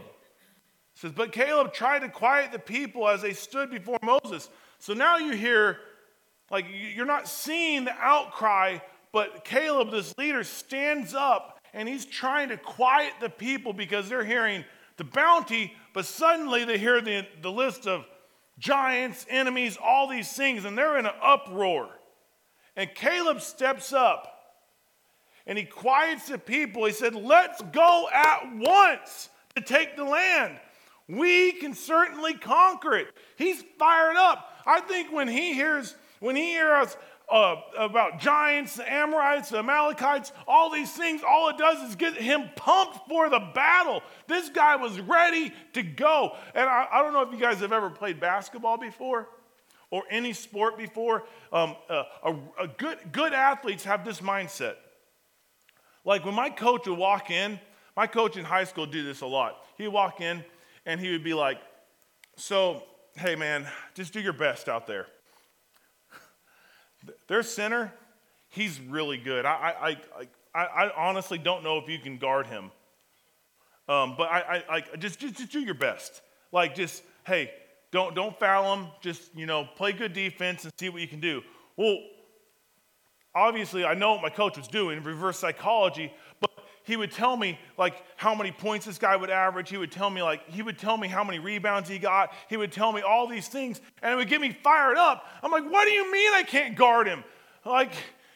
says, 0.96 1.12
But 1.12 1.32
Caleb 1.32 1.74
tried 1.74 2.00
to 2.00 2.10
quiet 2.10 2.52
the 2.52 2.60
people 2.60 3.08
as 3.08 3.22
they 3.22 3.34
stood 3.34 3.70
before 3.70 4.00
Moses. 4.02 4.50
So 4.80 4.94
now 4.94 5.18
you 5.18 5.34
hear, 5.34 5.78
like, 6.50 6.66
you're 6.72 7.06
not 7.06 7.28
seeing 7.28 7.86
the 7.86 7.94
outcry, 7.94 8.80
but 9.12 9.46
Caleb, 9.46 9.92
this 9.92 10.18
leader, 10.18 10.44
stands 10.44 11.13
up 11.13 11.52
and 11.74 11.89
he's 11.89 12.06
trying 12.06 12.50
to 12.50 12.58
quiet 12.58 13.13
the 13.20 13.30
people 13.30 13.74
because 13.74 14.10
they're 14.10 14.24
hearing 14.24 14.63
the 14.98 15.03
bounty, 15.03 15.74
but 15.94 16.06
suddenly 16.06 16.65
they 16.65 16.77
hear 16.77 17.01
the, 17.01 17.25
the 17.42 17.51
list 17.51 17.88
of 17.88 18.06
giants, 18.60 19.25
enemies, 19.30 19.77
all 19.84 20.08
these 20.08 20.32
things, 20.32 20.65
and 20.65 20.77
they're 20.77 20.98
in 20.98 21.06
an 21.06 21.13
uproar. 21.22 21.89
And 22.75 22.94
Caleb 22.94 23.42
steps 23.42 23.94
up 23.94 24.30
and 25.46 25.58
he 25.58 25.65
quiets 25.65 26.27
the 26.27 26.38
people. 26.38 26.86
He 26.86 26.92
said, 26.92 27.15
Let's 27.15 27.62
go 27.62 28.08
at 28.13 28.56
once 28.56 29.30
to 29.56 29.62
take 29.62 29.96
the 29.96 30.03
land. 30.03 30.60
We 31.08 31.53
can 31.53 31.74
certainly 31.74 32.34
conquer 32.34 32.96
it. 32.96 33.08
He's 33.36 33.63
fired 33.77 34.15
up. 34.15 34.50
I 34.65 34.80
think 34.82 35.12
when 35.12 35.27
he 35.27 35.53
hears, 35.53 35.96
when 36.20 36.36
he 36.36 36.51
hears 36.51 36.96
uh, 37.30 37.56
about 37.77 38.20
giants, 38.20 38.75
the 38.75 38.92
Amorites, 38.92 39.50
the 39.50 39.60
Amalekites, 39.60 40.32
all 40.48 40.70
these 40.70 40.92
things, 40.92 41.22
all 41.27 41.50
it 41.50 41.58
does 41.58 41.89
is 41.89 41.96
get 41.96 42.15
him 42.15 42.50
pumped 42.56 43.08
for 43.08 43.30
the 43.30 43.39
battle. 43.56 44.03
This 44.27 44.50
guy 44.50 44.75
was 44.75 45.00
ready 45.00 45.53
to 45.74 45.84
go. 45.84 46.36
And 46.53 46.70
I, 46.70 46.88
I 46.92 47.01
don't 47.01 47.13
know 47.13 47.22
if 47.22 47.32
you 47.32 47.39
guys 47.39 47.60
have 47.60 47.74
ever 47.74 47.89
played 47.89 48.20
basketball 48.20 48.77
before 48.77 49.30
or 49.89 50.03
any 50.10 50.34
sport 50.34 50.77
before. 50.77 51.24
Um, 51.51 51.75
uh, 51.89 52.03
a, 52.24 52.36
a 52.63 52.68
good, 52.68 52.98
good 53.12 53.34
athletes 53.34 53.84
have 53.84 54.03
this 54.06 54.22
mindset. 54.22 54.75
Like 56.06 56.25
when 56.25 56.36
my 56.36 56.50
coach 56.50 56.88
would 56.88 56.98
walk 56.98 57.32
in, 57.32 57.60
my 57.96 58.08
coach 58.08 58.38
in 58.38 58.44
high 58.44 58.63
school 58.63 58.86
did 58.86 59.06
this 59.06 59.22
a 59.22 59.27
lot. 59.27 59.65
He'd 59.77 59.88
walk 59.88 60.20
in 60.20 60.44
and 60.86 61.00
he 61.00 61.12
would 61.12 61.24
be 61.24 61.34
like, 61.34 61.60
So, 62.36 62.84
hey 63.15 63.36
man, 63.36 63.68
just 63.94 64.13
do 64.13 64.20
your 64.20 64.34
best 64.34 64.68
out 64.68 64.88
there. 64.88 65.08
Their 67.27 67.43
center, 67.43 67.93
he's 68.50 68.79
really 68.79 69.17
good. 69.17 69.45
I, 69.45 69.98
I, 70.53 70.60
I, 70.60 70.65
I 70.65 70.91
honestly 70.95 71.38
don't 71.38 71.63
know 71.63 71.77
if 71.77 71.89
you 71.89 72.00
can 72.00 72.17
guard 72.17 72.48
him. 72.48 72.72
Um, 73.89 74.15
but 74.17 74.29
I, 74.29 74.63
I, 74.69 74.75
I 74.75 74.95
just, 74.98 75.19
just, 75.19 75.36
just 75.36 75.51
do 75.51 75.60
your 75.60 75.74
best. 75.74 76.22
Like, 76.51 76.75
just, 76.75 77.03
hey, 77.25 77.51
don't, 77.91 78.15
don't 78.15 78.38
foul 78.39 78.75
him. 78.75 78.88
Just, 79.01 79.36
you 79.36 79.45
know, 79.45 79.67
play 79.75 79.91
good 79.91 80.13
defense 80.13 80.63
and 80.63 80.72
see 80.79 80.89
what 80.89 81.01
you 81.01 81.07
can 81.07 81.19
do. 81.19 81.41
Well, 81.75 81.98
obviously, 83.36 83.83
I 83.83 83.93
know 83.93 84.13
what 84.13 84.22
my 84.22 84.29
coach 84.29 84.57
was 84.57 84.67
doing, 84.67 85.03
reverse 85.03 85.39
psychology, 85.39 86.13
he 86.84 86.98
would 86.98 87.12
tell 87.12 87.38
me 87.38 87.58
like 87.78 88.04
how 88.18 88.36
many 88.36 88.52
points 88.52 88.86
this 88.86 88.98
guy 88.98 89.16
would 89.16 89.30
average. 89.30 89.70
He 89.70 89.78
would 89.78 89.92
tell 89.92 90.10
me 90.10 90.22
like 90.22 90.48
he 90.50 90.62
would 90.62 90.78
tell 90.78 90.98
me 90.98 91.08
how 91.08 91.24
many 91.24 91.40
rebounds 91.40 91.90
he 91.90 91.98
got. 91.98 92.34
He 92.50 92.58
would 92.58 92.72
tell 92.72 92.92
me 92.92 93.02
all 93.02 93.28
these 93.28 93.48
things, 93.48 93.82
and 94.02 94.13
it 94.13 94.16
would 94.16 94.28
get 94.28 94.42
me 94.42 94.56
fired 94.63 94.98
up. 94.98 95.25
I'm 95.42 95.52
like, 95.52 95.70
what 95.70 95.86
do 95.86 95.92
you 95.92 96.12
mean 96.12 96.34
I 96.34 96.44
can't 96.44 96.75
guard 96.75 97.08
him? 97.08 97.24
Like 97.66 97.94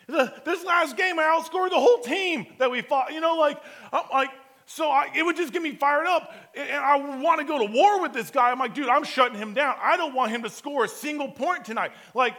the, 0.08 0.34
this 0.46 0.64
last 0.64 0.96
game, 0.96 1.20
I 1.20 1.24
outscored 1.24 1.70
the 1.70 1.80
whole 1.80 2.00
team 2.00 2.48
that 2.60 2.72
we 2.72 2.82
fought. 2.82 3.14
You 3.14 3.22
know, 3.22 3.36
like 3.36 3.62
I'm 3.92 4.06
like. 4.12 4.30
So 4.70 4.90
I, 4.90 5.08
it 5.16 5.24
would 5.24 5.38
just 5.38 5.54
get 5.54 5.62
me 5.62 5.72
fired 5.76 6.08
up, 6.08 6.34
and 6.54 6.70
I 6.70 6.98
want 7.22 7.40
to 7.40 7.46
go 7.46 7.66
to 7.66 7.72
war 7.72 8.02
with 8.02 8.12
this 8.12 8.30
guy. 8.30 8.52
I'm 8.52 8.60
like, 8.60 8.76
dude, 8.76 8.90
I'm 8.90 9.06
shutting 9.06 9.38
him 9.38 9.54
down. 9.54 9.78
I 9.82 9.96
don't 9.96 10.14
want 10.14 10.32
him 10.32 10.44
to 10.44 10.50
score 10.50 10.84
a 10.84 10.90
single 10.90 11.32
point 11.32 11.64
tonight. 11.64 11.92
Like, 12.14 12.36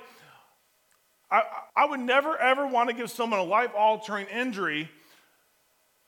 I, 1.30 1.40
I 1.74 1.86
would 1.86 2.00
never 2.00 2.36
ever 2.36 2.66
want 2.66 2.90
to 2.90 2.94
give 2.94 3.10
someone 3.10 3.40
a 3.40 3.44
life 3.44 3.70
altering 3.74 4.26
injury 4.26 4.90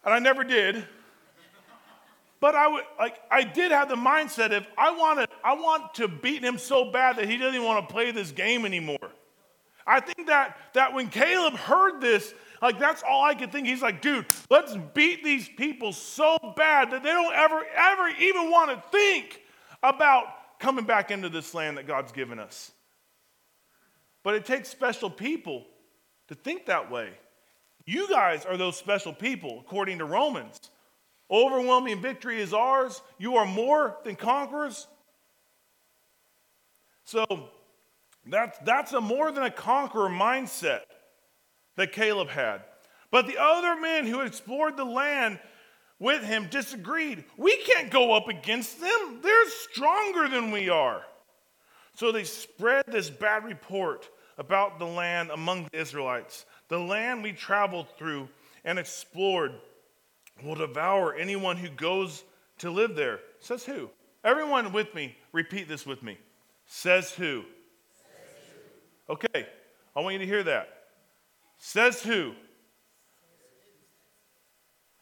and 0.04 0.14
I 0.14 0.18
never 0.18 0.44
did. 0.44 0.84
But 2.40 2.54
I 2.54 2.68
would 2.68 2.84
like 2.98 3.16
I 3.30 3.44
did 3.44 3.70
have 3.70 3.88
the 3.88 3.96
mindset 3.96 4.52
if 4.52 4.66
I 4.78 4.96
wanted 4.96 5.28
I 5.44 5.54
want 5.54 5.94
to 5.94 6.08
beat 6.08 6.42
him 6.42 6.56
so 6.56 6.90
bad 6.90 7.16
that 7.16 7.28
he 7.28 7.36
doesn't 7.36 7.54
even 7.54 7.66
want 7.66 7.86
to 7.86 7.92
play 7.92 8.12
this 8.12 8.30
game 8.30 8.64
anymore. 8.64 9.10
I 9.86 10.00
think 10.00 10.28
that 10.28 10.56
that 10.72 10.94
when 10.94 11.08
Caleb 11.08 11.54
heard 11.54 12.00
this, 12.00 12.32
like 12.62 12.78
that's 12.78 13.02
all 13.02 13.24
I 13.24 13.34
could 13.34 13.52
think. 13.52 13.66
He's 13.66 13.82
like, 13.82 14.00
dude, 14.00 14.26
let's 14.48 14.74
beat 14.94 15.22
these 15.22 15.48
people 15.48 15.92
so 15.92 16.38
bad 16.56 16.92
that 16.92 17.02
they 17.02 17.10
don't 17.10 17.34
ever, 17.34 17.62
ever 17.76 18.08
even 18.20 18.50
want 18.50 18.70
to 18.70 18.82
think 18.90 19.42
about 19.82 20.26
coming 20.58 20.84
back 20.84 21.10
into 21.10 21.28
this 21.28 21.54
land 21.54 21.76
that 21.76 21.86
God's 21.86 22.12
given 22.12 22.38
us. 22.38 22.72
But 24.22 24.34
it 24.34 24.44
takes 24.44 24.68
special 24.68 25.10
people 25.10 25.66
to 26.28 26.34
think 26.34 26.66
that 26.66 26.90
way. 26.90 27.10
You 27.90 28.08
guys 28.08 28.44
are 28.44 28.56
those 28.56 28.76
special 28.76 29.12
people, 29.12 29.64
according 29.66 29.98
to 29.98 30.04
Romans. 30.04 30.60
Overwhelming 31.28 32.00
victory 32.00 32.40
is 32.40 32.54
ours. 32.54 33.02
You 33.18 33.34
are 33.34 33.44
more 33.44 33.96
than 34.04 34.14
conquerors. 34.14 34.86
So 37.02 37.26
that's, 38.24 38.56
that's 38.58 38.92
a 38.92 39.00
more 39.00 39.32
than 39.32 39.42
a 39.42 39.50
conqueror 39.50 40.08
mindset 40.08 40.82
that 41.74 41.90
Caleb 41.90 42.28
had. 42.28 42.62
But 43.10 43.26
the 43.26 43.38
other 43.38 43.80
men 43.80 44.06
who 44.06 44.20
explored 44.20 44.76
the 44.76 44.84
land 44.84 45.40
with 45.98 46.22
him 46.22 46.46
disagreed. 46.48 47.24
We 47.36 47.56
can't 47.56 47.90
go 47.90 48.12
up 48.12 48.28
against 48.28 48.80
them, 48.80 49.18
they're 49.20 49.50
stronger 49.50 50.28
than 50.28 50.52
we 50.52 50.68
are. 50.68 51.02
So 51.96 52.12
they 52.12 52.22
spread 52.22 52.84
this 52.86 53.10
bad 53.10 53.44
report 53.44 54.08
about 54.38 54.78
the 54.78 54.86
land 54.86 55.30
among 55.30 55.64
the 55.64 55.80
Israelites. 55.80 56.46
The 56.70 56.78
land 56.78 57.24
we 57.24 57.32
traveled 57.32 57.88
through 57.98 58.28
and 58.64 58.78
explored 58.78 59.52
will 60.42 60.54
devour 60.54 61.14
anyone 61.14 61.56
who 61.56 61.68
goes 61.68 62.22
to 62.58 62.70
live 62.70 62.94
there. 62.94 63.18
Says 63.40 63.64
who? 63.64 63.90
Everyone 64.22 64.72
with 64.72 64.94
me, 64.94 65.16
repeat 65.32 65.68
this 65.68 65.84
with 65.84 66.02
me. 66.02 66.16
Says 66.66 67.10
who? 67.10 67.42
Says 67.92 68.52
who? 69.08 69.14
Okay, 69.14 69.48
I 69.96 70.00
want 70.00 70.12
you 70.12 70.20
to 70.20 70.26
hear 70.26 70.44
that. 70.44 70.68
Says 71.58 72.02
who? 72.02 72.34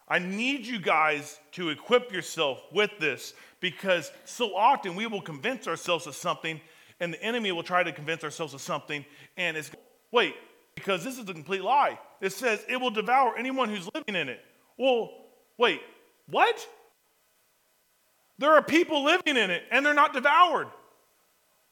I 0.08 0.18
need 0.18 0.66
you 0.66 0.80
guys 0.80 1.38
to 1.52 1.68
equip 1.68 2.10
yourself 2.10 2.62
with 2.72 2.92
this 2.98 3.34
because 3.60 4.10
so 4.24 4.56
often 4.56 4.96
we 4.96 5.06
will 5.06 5.20
convince 5.20 5.68
ourselves 5.68 6.06
of 6.06 6.16
something 6.16 6.62
and 6.98 7.12
the 7.12 7.22
enemy 7.22 7.52
will 7.52 7.62
try 7.62 7.82
to 7.82 7.92
convince 7.92 8.24
ourselves 8.24 8.54
of 8.54 8.62
something 8.62 9.04
and 9.36 9.54
it's 9.54 9.70
wait 10.10 10.34
because 10.78 11.04
this 11.04 11.18
is 11.18 11.28
a 11.28 11.34
complete 11.34 11.62
lie. 11.62 11.98
It 12.20 12.32
says 12.32 12.64
it 12.68 12.76
will 12.76 12.90
devour 12.90 13.36
anyone 13.36 13.68
who's 13.68 13.88
living 13.94 14.14
in 14.14 14.28
it. 14.28 14.40
Well, 14.76 15.10
wait, 15.56 15.80
what? 16.28 16.66
There 18.38 18.52
are 18.52 18.62
people 18.62 19.04
living 19.04 19.36
in 19.36 19.50
it 19.50 19.64
and 19.70 19.84
they're 19.84 19.94
not 19.94 20.12
devoured. 20.12 20.68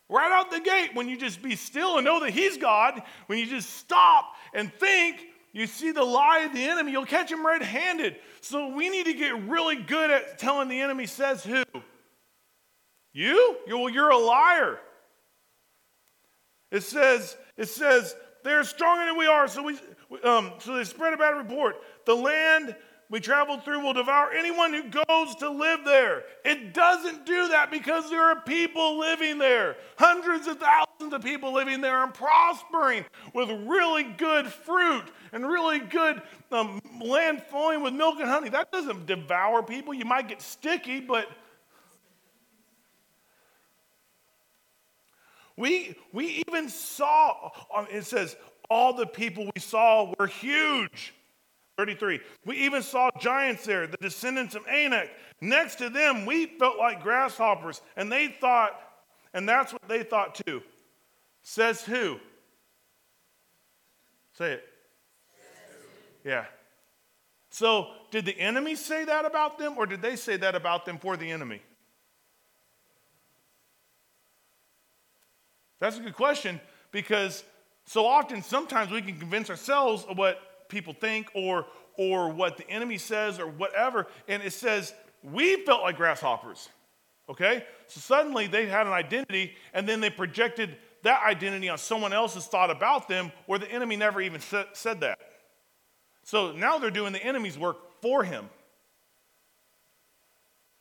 Right 0.09 0.31
out 0.31 0.51
the 0.51 0.61
gate, 0.61 0.91
when 0.95 1.09
you 1.09 1.17
just 1.17 1.43
be 1.43 1.57
still 1.57 1.97
and 1.97 2.05
know 2.05 2.21
that 2.21 2.31
He's 2.31 2.57
God, 2.57 3.03
when 3.27 3.39
you 3.39 3.47
just 3.47 3.71
stop 3.77 4.35
and 4.55 4.73
think, 4.75 5.21
you 5.53 5.67
see 5.67 5.91
the 5.91 6.05
lie 6.05 6.41
of 6.41 6.53
the 6.53 6.63
enemy, 6.63 6.93
you'll 6.93 7.07
catch 7.07 7.33
him 7.33 7.45
red 7.45 7.63
handed. 7.63 8.17
So 8.43 8.69
we 8.69 8.91
need 8.91 9.07
to 9.07 9.15
get 9.15 9.49
really 9.49 9.77
good 9.77 10.11
at 10.11 10.39
telling 10.39 10.69
the 10.69 10.81
enemy 10.81 11.07
says 11.07 11.43
who? 11.43 11.65
You? 13.15 13.57
Well, 13.67 13.89
you're 13.89 14.11
a 14.11 14.19
liar. 14.19 14.79
It 16.71 16.83
says, 16.83 17.37
it 17.57 17.69
says, 17.69 18.15
they're 18.47 18.65
stronger 18.65 19.05
than 19.07 19.17
we 19.17 19.27
are. 19.27 19.49
So, 19.49 19.63
we, 19.63 19.79
um, 20.23 20.53
so 20.59 20.77
they 20.77 20.85
spread 20.85 21.13
a 21.13 21.17
bad 21.17 21.37
report. 21.37 21.77
The 22.05 22.15
land 22.15 22.77
we 23.09 23.21
traveled 23.21 23.65
through 23.65 23.81
will 23.81 23.93
devour 23.93 24.33
anyone 24.33 24.73
who 24.73 24.83
goes 24.85 25.35
to 25.37 25.49
live 25.49 25.81
there. 25.85 26.25
It 26.45 26.75
doesn't 26.75 27.25
do 27.25 27.49
that 27.49 27.71
because 27.71 28.11
there 28.11 28.23
are 28.23 28.41
people 28.41 28.99
living 28.99 29.39
there, 29.39 29.77
hundreds 29.97 30.49
of 30.49 30.59
thousands 30.59 31.13
of 31.13 31.23
people 31.23 31.53
living 31.53 31.81
there 31.81 32.03
and 32.03 32.13
prospering 32.13 33.05
with 33.33 33.49
really 33.67 34.03
good 34.03 34.47
fruit 34.47 35.05
and 35.33 35.47
really 35.47 35.79
good 35.79 36.21
um, 36.51 36.81
land 37.01 37.43
flowing 37.49 37.83
with 37.83 37.95
milk 37.95 38.17
and 38.19 38.29
honey. 38.29 38.49
That 38.49 38.73
doesn't 38.73 39.07
devour 39.07 39.63
people. 39.63 39.95
You 39.95 40.05
might 40.05 40.29
get 40.29 40.43
sticky, 40.43 41.01
but 41.01 41.29
We, 45.57 45.97
we 46.13 46.45
even 46.49 46.69
saw, 46.69 47.51
um, 47.75 47.87
it 47.91 48.05
says, 48.05 48.37
all 48.69 48.93
the 48.93 49.07
people 49.07 49.51
we 49.55 49.61
saw 49.61 50.13
were 50.19 50.27
huge. 50.27 51.15
33. 51.77 52.21
We 52.45 52.57
even 52.59 52.83
saw 52.83 53.11
giants 53.19 53.65
there, 53.65 53.87
the 53.87 53.99
descendants 53.99 54.55
of 54.55 54.67
Anak. 54.67 55.11
Next 55.41 55.77
to 55.77 55.91
them, 55.91 56.25
we 56.25 56.47
felt 56.47 56.79
like 56.79 57.03
grasshoppers, 57.03 57.83
and 57.97 58.11
they 58.11 58.29
thought, 58.29 58.81
and 59.35 59.49
that's 59.49 59.73
what 59.73 59.87
they 59.87 60.03
thought 60.03 60.41
too. 60.47 60.63
Says 61.43 61.83
who? 61.83 62.19
Say 64.33 64.55
it. 64.55 64.65
Yeah. 66.25 66.47
So, 67.51 67.89
did 68.11 68.25
the 68.25 68.39
enemy 68.39 68.75
say 68.75 69.05
that 69.05 69.25
about 69.25 69.59
them, 69.59 69.75
or 69.79 69.87
did 69.87 70.03
they 70.03 70.17
say 70.17 70.37
that 70.39 70.55
about 70.55 70.87
them 70.87 70.99
for 70.99 71.17
the 71.17 71.31
enemy? 71.31 71.63
That's 75.79 75.99
a 75.99 76.01
good 76.01 76.15
question 76.15 76.61
because 76.91 77.45
So 77.87 78.05
often, 78.05 78.43
sometimes 78.43 78.91
we 78.91 79.01
can 79.01 79.17
convince 79.17 79.49
ourselves 79.49 80.05
of 80.09 80.19
what 80.19 80.69
people 80.69 80.93
think 80.93 81.31
or, 81.35 81.67
or 81.97 82.29
what 82.29 82.57
the 82.57 82.69
enemy 82.69 82.99
says 82.99 83.39
or 83.39 83.47
whatever, 83.47 84.09
and 84.29 84.43
it 84.43 84.53
says, 84.53 84.93
we 85.23 85.65
felt 85.65 85.83
like 85.83 85.97
grasshoppers. 85.97 86.69
Okay? 87.29 87.65
So 87.87 88.01
suddenly 88.01 88.49
they 88.49 88.67
had 88.67 88.87
an 88.87 88.93
identity, 88.93 89.55
and 89.73 89.89
then 89.89 90.01
they 90.01 90.11
projected 90.11 90.77
that 91.05 91.23
identity 91.25 91.69
on 91.69 91.79
someone 91.79 92.13
else's 92.13 92.47
thought 92.47 92.71
about 92.71 93.07
them, 93.09 93.31
where 93.47 93.61
the 93.61 93.71
enemy 93.71 93.95
never 93.97 94.21
even 94.21 94.41
said 94.41 95.01
that. 95.01 95.19
So 96.25 96.51
now 96.51 96.79
they're 96.79 96.91
doing 96.91 97.13
the 97.13 97.25
enemy's 97.25 97.57
work 97.57 97.77
for 98.03 98.25
him. 98.25 98.51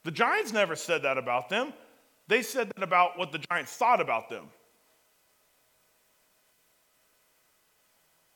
The 0.03 0.11
Giants 0.11 0.53
never 0.53 0.75
said 0.75 1.03
that 1.03 1.19
about 1.19 1.49
them. 1.49 1.71
They 2.27 2.41
said 2.41 2.71
that 2.75 2.83
about 2.83 3.19
what 3.19 3.31
the 3.31 3.37
Giants 3.37 3.71
thought 3.73 4.01
about 4.01 4.29
them. 4.29 4.45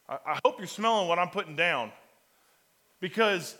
I, 0.09 0.39
hope 0.43 0.57
you're 0.57 0.67
smelling 0.67 1.07
what 1.07 1.19
I'm 1.19 1.29
putting 1.29 1.55
down. 1.55 1.91
Because 2.99 3.55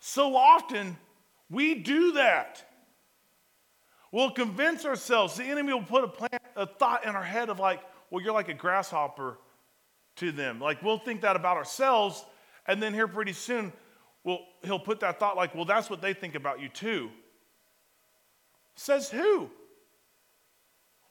so 0.00 0.34
often 0.36 0.96
we 1.48 1.76
do 1.76 2.12
that. 2.12 2.64
We'll 4.12 4.32
convince 4.32 4.84
ourselves, 4.84 5.36
the 5.36 5.44
enemy 5.44 5.72
will 5.72 5.84
put 5.84 6.02
a, 6.02 6.08
plan, 6.08 6.40
a 6.56 6.66
thought 6.66 7.04
in 7.04 7.14
our 7.14 7.22
head 7.22 7.48
of 7.48 7.60
like, 7.60 7.80
well, 8.10 8.22
you're 8.22 8.32
like 8.32 8.48
a 8.48 8.54
grasshopper 8.54 9.38
to 10.16 10.32
them. 10.32 10.60
Like 10.60 10.82
we'll 10.82 10.98
think 10.98 11.20
that 11.20 11.36
about 11.36 11.56
ourselves, 11.56 12.24
and 12.66 12.82
then 12.82 12.92
here 12.92 13.06
pretty 13.06 13.32
soon, 13.32 13.72
well, 14.24 14.40
he'll 14.62 14.80
put 14.80 15.00
that 15.00 15.20
thought 15.20 15.36
like, 15.36 15.54
well, 15.54 15.64
that's 15.64 15.88
what 15.88 16.02
they 16.02 16.12
think 16.12 16.34
about 16.34 16.60
you 16.60 16.68
too. 16.68 17.10
Says 18.74 19.08
who? 19.08 19.50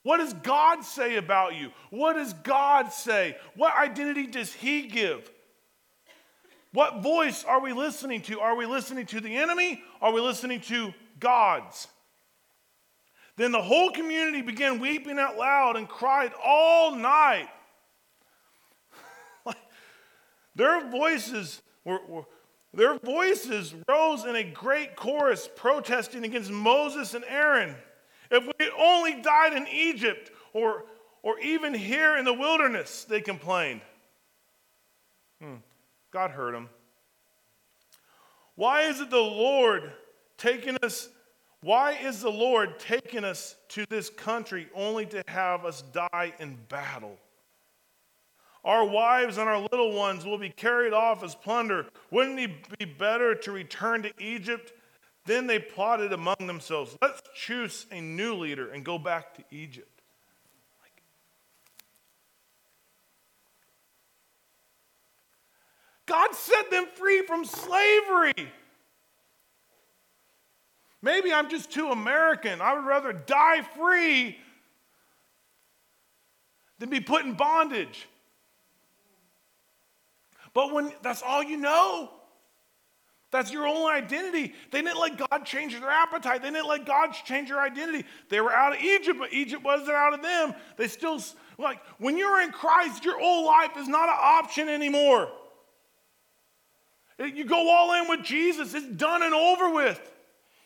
What 0.03 0.17
does 0.17 0.33
God 0.33 0.83
say 0.83 1.17
about 1.17 1.55
you? 1.55 1.71
What 1.89 2.13
does 2.13 2.33
God 2.33 2.93
say? 2.93 3.35
What 3.55 3.77
identity 3.77 4.27
does 4.27 4.53
He 4.53 4.83
give? 4.83 5.29
What 6.71 7.01
voice 7.01 7.43
are 7.43 7.59
we 7.59 7.73
listening 7.73 8.21
to? 8.23 8.39
Are 8.39 8.55
we 8.55 8.65
listening 8.65 9.05
to 9.07 9.19
the 9.19 9.35
enemy? 9.35 9.81
Are 10.01 10.13
we 10.13 10.21
listening 10.21 10.61
to 10.61 10.93
God's? 11.19 11.87
Then 13.35 13.51
the 13.51 13.61
whole 13.61 13.91
community 13.91 14.41
began 14.41 14.79
weeping 14.79 15.17
out 15.17 15.37
loud 15.37 15.77
and 15.77 15.87
cried 15.87 16.31
all 16.43 16.95
night. 16.95 17.47
their 20.55 20.89
voices 20.89 21.61
were, 21.85 21.99
were, 22.07 22.25
their 22.73 22.99
voices 22.99 23.73
rose 23.87 24.25
in 24.25 24.35
a 24.35 24.43
great 24.43 24.95
chorus 24.95 25.49
protesting 25.55 26.23
against 26.23 26.51
Moses 26.51 27.13
and 27.13 27.25
Aaron. 27.27 27.75
If 28.31 28.45
we 28.45 28.71
only 28.77 29.21
died 29.21 29.53
in 29.53 29.67
Egypt 29.67 30.31
or, 30.53 30.85
or 31.23 31.39
even 31.39 31.73
here 31.73 32.17
in 32.17 32.25
the 32.25 32.33
wilderness, 32.33 33.05
they 33.05 33.21
complained. 33.21 33.81
Hmm. 35.41 35.55
God 36.11 36.31
heard 36.31 36.53
them. 36.53 36.69
Why 38.55 38.81
is 38.81 38.99
it 38.99 39.09
the 39.09 39.17
Lord 39.17 39.91
taking 40.37 40.77
us 40.83 41.09
why 41.61 41.91
is 41.91 42.21
the 42.21 42.31
Lord 42.31 42.79
taking 42.79 43.25
us 43.25 43.55
to 43.69 43.85
this 43.89 44.09
country 44.09 44.69
only 44.73 45.05
to 45.07 45.21
have 45.27 45.65
us 45.65 45.81
die 45.81 46.33
in 46.39 46.57
battle? 46.69 47.17
Our 48.63 48.85
wives 48.85 49.37
and 49.37 49.49
our 49.49 49.59
little 49.59 49.93
ones 49.93 50.25
will 50.25 50.37
be 50.37 50.49
carried 50.49 50.93
off 50.93 51.23
as 51.23 51.35
plunder. 51.35 51.87
Wouldn't 52.11 52.39
it 52.39 52.77
be 52.79 52.85
better 52.85 53.35
to 53.35 53.51
return 53.51 54.03
to 54.03 54.13
Egypt? 54.19 54.71
Then 55.25 55.47
they 55.47 55.59
plotted 55.59 56.13
among 56.13 56.37
themselves 56.39 56.97
let's 57.01 57.21
choose 57.35 57.85
a 57.91 58.01
new 58.01 58.35
leader 58.35 58.71
and 58.71 58.83
go 58.83 58.97
back 58.97 59.35
to 59.35 59.43
Egypt. 59.51 59.87
God 66.05 66.33
set 66.33 66.71
them 66.71 66.87
free 66.95 67.21
from 67.21 67.45
slavery. 67.45 68.51
Maybe 71.03 71.31
I'm 71.31 71.49
just 71.49 71.71
too 71.71 71.91
American. 71.91 72.61
I 72.61 72.73
would 72.73 72.85
rather 72.85 73.13
die 73.13 73.61
free 73.61 74.35
than 76.79 76.89
be 76.89 76.99
put 76.99 77.25
in 77.25 77.33
bondage. 77.33 78.07
But 80.53 80.73
when 80.73 80.91
that's 81.03 81.21
all 81.21 81.43
you 81.43 81.57
know, 81.57 82.09
that's 83.31 83.51
your 83.51 83.67
only 83.67 83.91
identity. 83.91 84.53
They 84.71 84.81
didn't 84.81 84.99
let 84.99 85.17
God 85.17 85.45
change 85.45 85.79
their 85.79 85.89
appetite. 85.89 86.41
They 86.41 86.49
didn't 86.49 86.67
let 86.67 86.85
God 86.85 87.11
change 87.11 87.49
their 87.49 87.59
identity. 87.59 88.05
They 88.29 88.41
were 88.41 88.51
out 88.51 88.75
of 88.75 88.81
Egypt, 88.81 89.19
but 89.19 89.31
Egypt 89.31 89.63
wasn't 89.63 89.91
out 89.91 90.13
of 90.13 90.23
them. 90.23 90.55
They 90.77 90.87
still, 90.87 91.21
like, 91.57 91.79
when 91.99 92.17
you're 92.17 92.41
in 92.41 92.51
Christ, 92.51 93.05
your 93.05 93.19
old 93.19 93.45
life 93.45 93.77
is 93.77 93.87
not 93.87 94.09
an 94.09 94.17
option 94.19 94.67
anymore. 94.67 95.29
You 97.19 97.45
go 97.45 97.69
all 97.69 98.01
in 98.01 98.09
with 98.09 98.23
Jesus, 98.23 98.73
it's 98.73 98.87
done 98.87 99.21
and 99.21 99.33
over 99.33 99.69
with. 99.73 99.99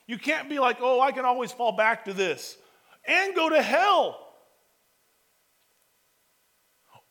You 0.08 0.18
can't 0.18 0.50
be 0.50 0.60
like, 0.60 0.78
oh, 0.80 1.02
I 1.02 1.12
can 1.12 1.26
always 1.26 1.52
fall 1.52 1.72
back 1.74 2.06
to 2.06 2.14
this 2.14 2.58
and 3.06 3.36
go 3.36 3.50
to 3.50 3.62
hell. 3.62 4.23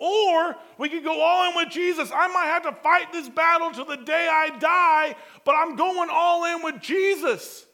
Or 0.05 0.57
we 0.79 0.89
could 0.89 1.05
go 1.05 1.21
all 1.21 1.49
in 1.49 1.55
with 1.55 1.71
Jesus. 1.71 2.11
I 2.13 2.27
might 2.27 2.47
have 2.47 2.65
to 2.65 2.73
fight 2.83 3.13
this 3.13 3.29
battle 3.29 3.71
till 3.71 3.85
the 3.85 3.99
day 3.99 4.29
I 4.29 4.59
die, 4.59 5.15
but 5.45 5.55
I'm 5.55 5.77
going 5.77 6.09
all 6.11 6.45
in 6.45 6.65
with 6.65 6.81
Jesus. 6.81 7.65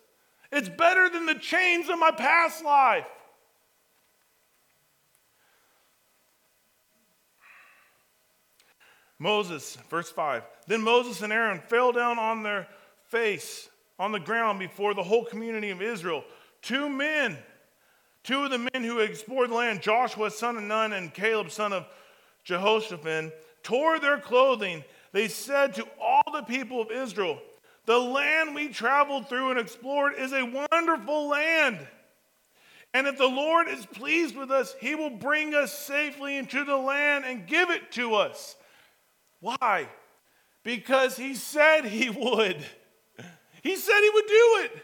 It's 0.53 0.69
better 0.69 1.09
than 1.09 1.25
the 1.25 1.37
chains 1.37 1.89
of 1.89 1.99
my 1.99 2.11
past 2.11 2.63
life. 2.63 3.07
Moses, 9.19 9.79
verse 9.89 10.11
5. 10.11 10.43
Then 10.67 10.83
Moses 10.83 11.23
and 11.23 11.33
Aaron 11.33 11.61
fell 11.61 11.93
down 11.93 12.19
on 12.19 12.43
their 12.43 12.69
face 13.07 13.71
on 13.99 14.13
the 14.13 14.21
ground 14.21 14.59
before 14.59 14.93
the 14.93 15.03
whole 15.03 15.25
community 15.25 15.71
of 15.71 15.81
Israel. 15.81 16.23
Two 16.61 16.91
men, 16.91 17.39
two 18.23 18.45
of 18.45 18.51
the 18.51 18.59
men 18.59 18.85
who 18.85 18.99
explored 18.99 19.49
the 19.49 19.55
land, 19.55 19.81
Joshua 19.81 20.31
son 20.31 20.59
of 20.59 20.63
Nun 20.65 20.93
and 20.93 21.15
Caleb 21.15 21.51
son 21.51 21.73
of 21.73 21.87
Jehoshaphat, 22.49 23.63
tore 23.63 24.01
their 24.01 24.19
clothing. 24.19 24.83
They 25.13 25.29
said 25.29 25.75
to 25.75 25.87
all 26.01 26.33
the 26.33 26.43
people 26.43 26.81
of 26.81 26.91
Israel, 26.91 27.39
The 27.85 27.99
land 27.99 28.55
we 28.55 28.69
traveled 28.69 29.29
through 29.29 29.51
and 29.51 29.61
explored 29.61 30.15
is 30.17 30.33
a 30.33 30.67
wonderful 30.73 31.29
land. 31.29 31.79
And 32.95 33.07
if 33.07 33.19
the 33.19 33.27
Lord 33.27 33.69
is 33.69 33.85
pleased 33.85 34.35
with 34.35 34.51
us, 34.51 34.75
he 34.81 34.95
will 34.95 35.11
bring 35.11 35.55
us 35.55 35.77
safely 35.77 36.39
into 36.39 36.65
the 36.65 36.77
land 36.77 37.27
and 37.27 37.47
give 37.47 37.69
it 37.69 37.93
to 37.93 38.15
us. 38.15 38.57
Why? 39.41 39.91
Because 40.65 41.19
he 41.19 41.35
said 41.35 41.85
he 41.85 42.09
would. 42.09 42.65
He 43.63 43.77
said 43.77 44.01
he 44.01 44.11
would 44.15 44.27
do 44.27 44.61
it. 44.65 44.83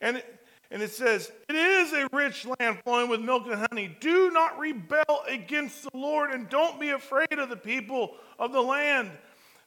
And, 0.00 0.22
and 0.70 0.82
it 0.82 0.90
says, 0.90 1.30
It 1.48 1.54
is 1.54 1.92
a 1.92 2.08
rich 2.12 2.46
land 2.58 2.78
flowing 2.84 3.08
with 3.08 3.20
milk 3.20 3.46
and 3.46 3.66
honey. 3.70 3.96
Do 4.00 4.30
not 4.30 4.58
rebel 4.58 5.22
against 5.28 5.84
the 5.84 5.96
Lord 5.96 6.30
and 6.30 6.48
don't 6.48 6.80
be 6.80 6.90
afraid 6.90 7.38
of 7.38 7.48
the 7.48 7.56
people 7.56 8.14
of 8.38 8.52
the 8.52 8.60
land. 8.60 9.10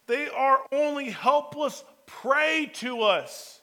They 0.07 0.27
are 0.27 0.59
only 0.71 1.09
helpless 1.09 1.83
prey 2.05 2.71
to 2.75 3.01
us. 3.01 3.58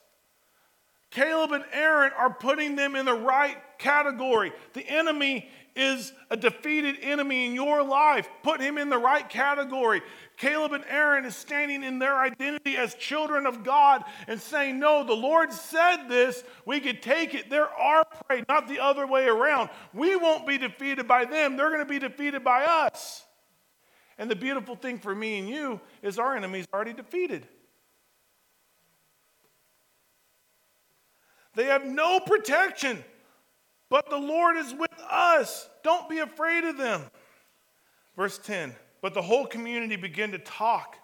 Caleb 1.09 1.51
and 1.53 1.63
Aaron 1.71 2.11
are 2.17 2.33
putting 2.33 2.75
them 2.75 2.95
in 2.95 3.05
the 3.05 3.13
right 3.13 3.57
category. 3.77 4.51
The 4.73 4.87
enemy 4.87 5.49
is 5.77 6.11
a 6.31 6.35
defeated 6.35 6.97
enemy 7.01 7.45
in 7.45 7.53
your 7.53 7.83
life. 7.83 8.27
Put 8.43 8.59
him 8.59 8.77
in 8.77 8.89
the 8.89 8.97
right 8.97 9.29
category. 9.29 10.01
Caleb 10.35 10.73
and 10.73 10.83
Aaron 10.89 11.23
is 11.23 11.35
standing 11.35 11.83
in 11.83 11.99
their 11.99 12.17
identity 12.17 12.75
as 12.75 12.95
children 12.95 13.45
of 13.45 13.63
God 13.63 14.03
and 14.27 14.41
saying, 14.41 14.79
No, 14.79 15.03
the 15.05 15.13
Lord 15.13 15.53
said 15.53 16.07
this. 16.07 16.43
We 16.65 16.79
could 16.79 17.01
take 17.01 17.35
it. 17.35 17.49
They're 17.49 17.69
our 17.69 18.03
prey, 18.25 18.43
not 18.49 18.67
the 18.67 18.79
other 18.79 19.05
way 19.05 19.27
around. 19.27 19.69
We 19.93 20.15
won't 20.15 20.47
be 20.47 20.57
defeated 20.57 21.07
by 21.07 21.25
them, 21.25 21.55
they're 21.55 21.69
going 21.69 21.79
to 21.79 21.85
be 21.85 21.99
defeated 21.99 22.43
by 22.43 22.63
us. 22.65 23.23
And 24.17 24.31
the 24.31 24.35
beautiful 24.35 24.75
thing 24.75 24.97
for 24.97 25.13
me 25.13 25.37
and 25.37 25.47
you 25.47 25.79
is 26.01 26.17
our 26.17 26.35
enemy's 26.35 26.65
already 26.73 26.93
defeated. 26.93 27.47
They 31.57 31.65
have 31.65 31.87
no 31.87 32.19
protection, 32.19 33.03
but 33.89 34.11
the 34.11 34.17
Lord 34.17 34.57
is 34.57 34.75
with 34.75 34.91
us. 35.09 35.67
Don't 35.83 36.07
be 36.07 36.19
afraid 36.19 36.63
of 36.65 36.77
them. 36.77 37.01
Verse 38.15 38.37
10. 38.37 38.75
But 39.01 39.15
the 39.15 39.23
whole 39.23 39.47
community 39.47 39.95
began 39.95 40.29
to 40.33 40.37
talk 40.37 40.97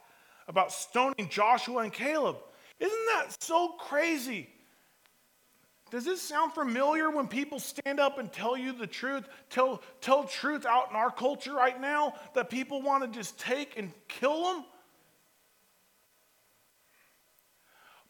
about 0.47 0.71
stoning 0.71 1.27
Joshua 1.27 1.79
and 1.79 1.91
Caleb. 1.91 2.35
Isn't 2.79 3.05
that 3.07 3.35
so 3.39 3.69
crazy? 3.79 4.47
Does 5.89 6.05
this 6.05 6.21
sound 6.21 6.53
familiar 6.53 7.09
when 7.09 7.27
people 7.27 7.59
stand 7.59 7.99
up 7.99 8.19
and 8.19 8.31
tell 8.31 8.55
you 8.55 8.73
the 8.73 8.85
truth, 8.85 9.27
tell, 9.49 9.81
tell 10.01 10.25
truth 10.25 10.67
out 10.67 10.91
in 10.91 10.95
our 10.95 11.09
culture 11.09 11.53
right 11.53 11.81
now 11.81 12.13
that 12.35 12.51
people 12.51 12.79
want 12.79 13.03
to 13.03 13.09
just 13.09 13.39
take 13.39 13.75
and 13.75 13.91
kill 14.07 14.43
them? 14.43 14.65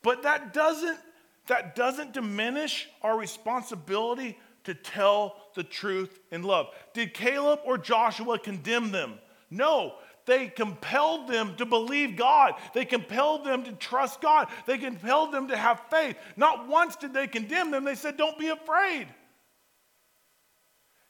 But 0.02 0.24
that 0.24 0.52
doesn't, 0.54 1.00
that 1.48 1.76
doesn't 1.76 2.14
diminish 2.14 2.88
our 3.02 3.18
responsibility 3.18 4.38
to 4.64 4.74
tell 4.74 5.36
the 5.56 5.64
truth 5.64 6.20
in 6.32 6.44
love. 6.44 6.68
Did 6.94 7.14
Caleb 7.14 7.60
or 7.66 7.78
Joshua 7.78 8.40
condemn 8.40 8.92
them? 8.92 9.20
No. 9.50 9.96
They 10.26 10.48
compelled 10.48 11.28
them 11.28 11.56
to 11.58 11.66
believe 11.66 12.16
God. 12.16 12.54
They 12.74 12.86
compelled 12.86 13.46
them 13.46 13.64
to 13.66 13.74
trust 13.74 14.22
God. 14.22 14.48
They 14.66 14.78
compelled 14.78 15.34
them 15.34 15.50
to 15.50 15.58
have 15.58 15.82
faith. 15.90 16.16
Not 16.38 16.68
once 16.68 16.96
did 16.96 17.14
they 17.14 17.28
condemn 17.28 17.72
them. 17.72 17.84
They 17.84 17.96
said, 17.96 18.16
Don't 18.16 18.40
be 18.40 18.48
afraid. 18.48 19.08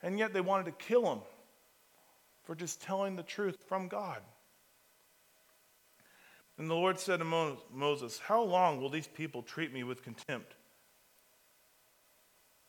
And 0.02 0.18
yet 0.18 0.34
they 0.34 0.42
wanted 0.42 0.66
to 0.66 0.72
kill 0.72 1.04
them 1.04 1.22
for 2.44 2.56
just 2.56 2.82
telling 2.82 3.16
the 3.16 3.24
truth 3.24 3.58
from 3.68 3.88
God. 3.88 4.20
And 6.58 6.70
the 6.70 6.76
Lord 6.76 7.00
said 7.00 7.18
to 7.20 7.58
Moses, 7.74 8.20
How 8.20 8.44
long 8.44 8.80
will 8.80 8.90
these 8.90 9.08
people 9.08 9.42
treat 9.42 9.74
me 9.74 9.84
with 9.84 10.04
contempt? 10.04 10.54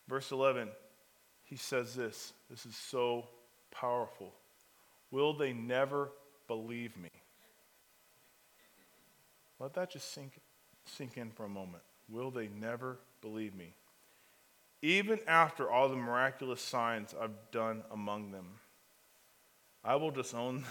Verse 0.07 0.31
11, 0.31 0.69
he 1.43 1.55
says 1.55 1.95
this. 1.95 2.33
This 2.49 2.65
is 2.65 2.75
so 2.75 3.27
powerful. 3.71 4.33
Will 5.11 5.33
they 5.33 5.53
never 5.53 6.09
believe 6.47 6.95
me? 6.97 7.09
Let 9.59 9.73
that 9.75 9.91
just 9.91 10.13
sink, 10.13 10.39
sink 10.85 11.17
in 11.17 11.31
for 11.31 11.45
a 11.45 11.49
moment. 11.49 11.83
Will 12.09 12.29
they 12.29 12.47
never 12.47 12.97
believe 13.21 13.55
me? 13.55 13.73
Even 14.81 15.19
after 15.27 15.71
all 15.71 15.89
the 15.89 15.95
miraculous 15.95 16.61
signs 16.61 17.15
I've 17.19 17.51
done 17.51 17.83
among 17.91 18.31
them, 18.31 18.45
I 19.83 19.95
will 19.95 20.11
disown, 20.11 20.65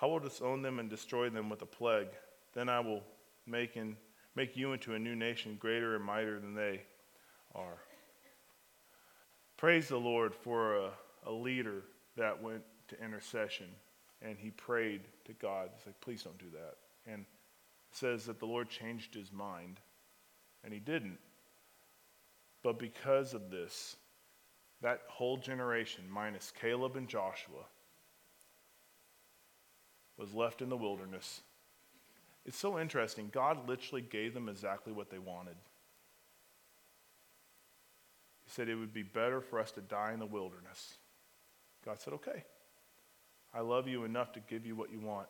I 0.00 0.06
will 0.06 0.20
disown 0.20 0.62
them 0.62 0.78
and 0.78 0.88
destroy 0.88 1.28
them 1.28 1.48
with 1.48 1.62
a 1.62 1.66
plague. 1.66 2.08
Then 2.54 2.68
I 2.68 2.80
will 2.80 3.02
make, 3.46 3.76
in, 3.76 3.96
make 4.36 4.56
you 4.56 4.72
into 4.72 4.94
a 4.94 4.98
new 4.98 5.16
nation, 5.16 5.56
greater 5.58 5.96
and 5.96 6.04
mightier 6.04 6.38
than 6.38 6.54
they 6.54 6.82
are. 7.54 7.78
Praise 9.56 9.88
the 9.88 9.96
Lord 9.96 10.34
for 10.34 10.76
a, 10.76 10.90
a 11.26 11.32
leader 11.32 11.82
that 12.16 12.40
went 12.40 12.62
to 12.88 13.04
intercession 13.04 13.66
and 14.22 14.36
he 14.38 14.50
prayed 14.50 15.02
to 15.24 15.32
God. 15.34 15.70
He's 15.76 15.86
like, 15.86 16.00
please 16.00 16.22
don't 16.22 16.38
do 16.38 16.50
that. 16.52 16.76
And 17.10 17.24
says 17.92 18.26
that 18.26 18.38
the 18.38 18.46
Lord 18.46 18.68
changed 18.68 19.14
his 19.14 19.32
mind, 19.32 19.80
and 20.64 20.72
he 20.72 20.80
didn't. 20.80 21.18
But 22.62 22.78
because 22.78 23.34
of 23.34 23.50
this, 23.50 23.96
that 24.82 25.02
whole 25.08 25.36
generation, 25.36 26.04
minus 26.10 26.52
Caleb 26.60 26.96
and 26.96 27.08
Joshua, 27.08 27.64
was 30.18 30.34
left 30.34 30.60
in 30.60 30.68
the 30.68 30.76
wilderness. 30.76 31.40
It's 32.44 32.58
so 32.58 32.78
interesting. 32.78 33.30
God 33.32 33.68
literally 33.68 34.02
gave 34.02 34.34
them 34.34 34.48
exactly 34.48 34.92
what 34.92 35.10
they 35.10 35.18
wanted. 35.18 35.56
He 38.44 38.50
said 38.50 38.68
it 38.68 38.74
would 38.74 38.94
be 38.94 39.02
better 39.02 39.40
for 39.40 39.60
us 39.60 39.70
to 39.72 39.80
die 39.80 40.12
in 40.12 40.18
the 40.18 40.26
wilderness. 40.26 40.94
God 41.84 42.00
said, 42.00 42.14
okay. 42.14 42.44
I 43.54 43.60
love 43.60 43.86
you 43.86 44.04
enough 44.04 44.32
to 44.32 44.40
give 44.40 44.66
you 44.66 44.74
what 44.74 44.92
you 44.92 45.00
want. 45.00 45.28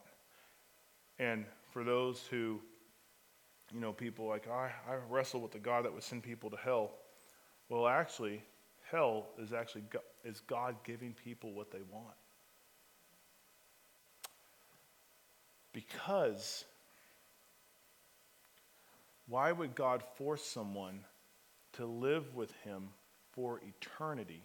And 1.18 1.44
for 1.72 1.84
those 1.84 2.24
who, 2.30 2.60
you 3.72 3.80
know, 3.80 3.92
people 3.92 4.26
like, 4.26 4.48
I, 4.48 4.70
I 4.88 4.96
wrestle 5.08 5.40
with 5.40 5.52
the 5.52 5.58
God 5.58 5.84
that 5.84 5.92
would 5.92 6.02
send 6.02 6.22
people 6.22 6.50
to 6.50 6.56
hell. 6.56 6.92
Well, 7.68 7.86
actually, 7.86 8.42
hell 8.90 9.26
is 9.38 9.52
actually 9.52 9.84
is 10.24 10.40
God 10.40 10.76
giving 10.84 11.12
people 11.12 11.52
what 11.52 11.70
they 11.70 11.82
want. 11.90 12.14
Because 15.72 16.64
why 19.28 19.52
would 19.52 19.74
God 19.74 20.02
force 20.16 20.42
someone 20.42 21.00
to 21.74 21.86
live 21.86 22.34
with 22.34 22.52
him 22.64 22.88
for 23.32 23.60
eternity 23.60 24.42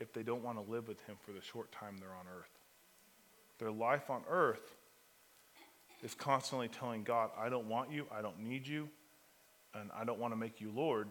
if 0.00 0.12
they 0.12 0.22
don't 0.22 0.42
want 0.42 0.64
to 0.64 0.70
live 0.70 0.88
with 0.88 1.00
him 1.06 1.16
for 1.24 1.32
the 1.32 1.40
short 1.40 1.72
time 1.72 1.96
they're 1.98 2.14
on 2.14 2.26
earth. 2.38 2.50
Their 3.58 3.70
life 3.70 4.10
on 4.10 4.22
earth 4.28 4.76
is 6.02 6.14
constantly 6.14 6.68
telling 6.68 7.04
God, 7.04 7.30
I 7.38 7.48
don't 7.48 7.68
want 7.68 7.90
you, 7.90 8.06
I 8.16 8.20
don't 8.20 8.40
need 8.40 8.66
you, 8.66 8.88
and 9.74 9.90
I 9.98 10.04
don't 10.04 10.18
want 10.18 10.32
to 10.32 10.36
make 10.36 10.60
you 10.60 10.70
Lord. 10.74 11.08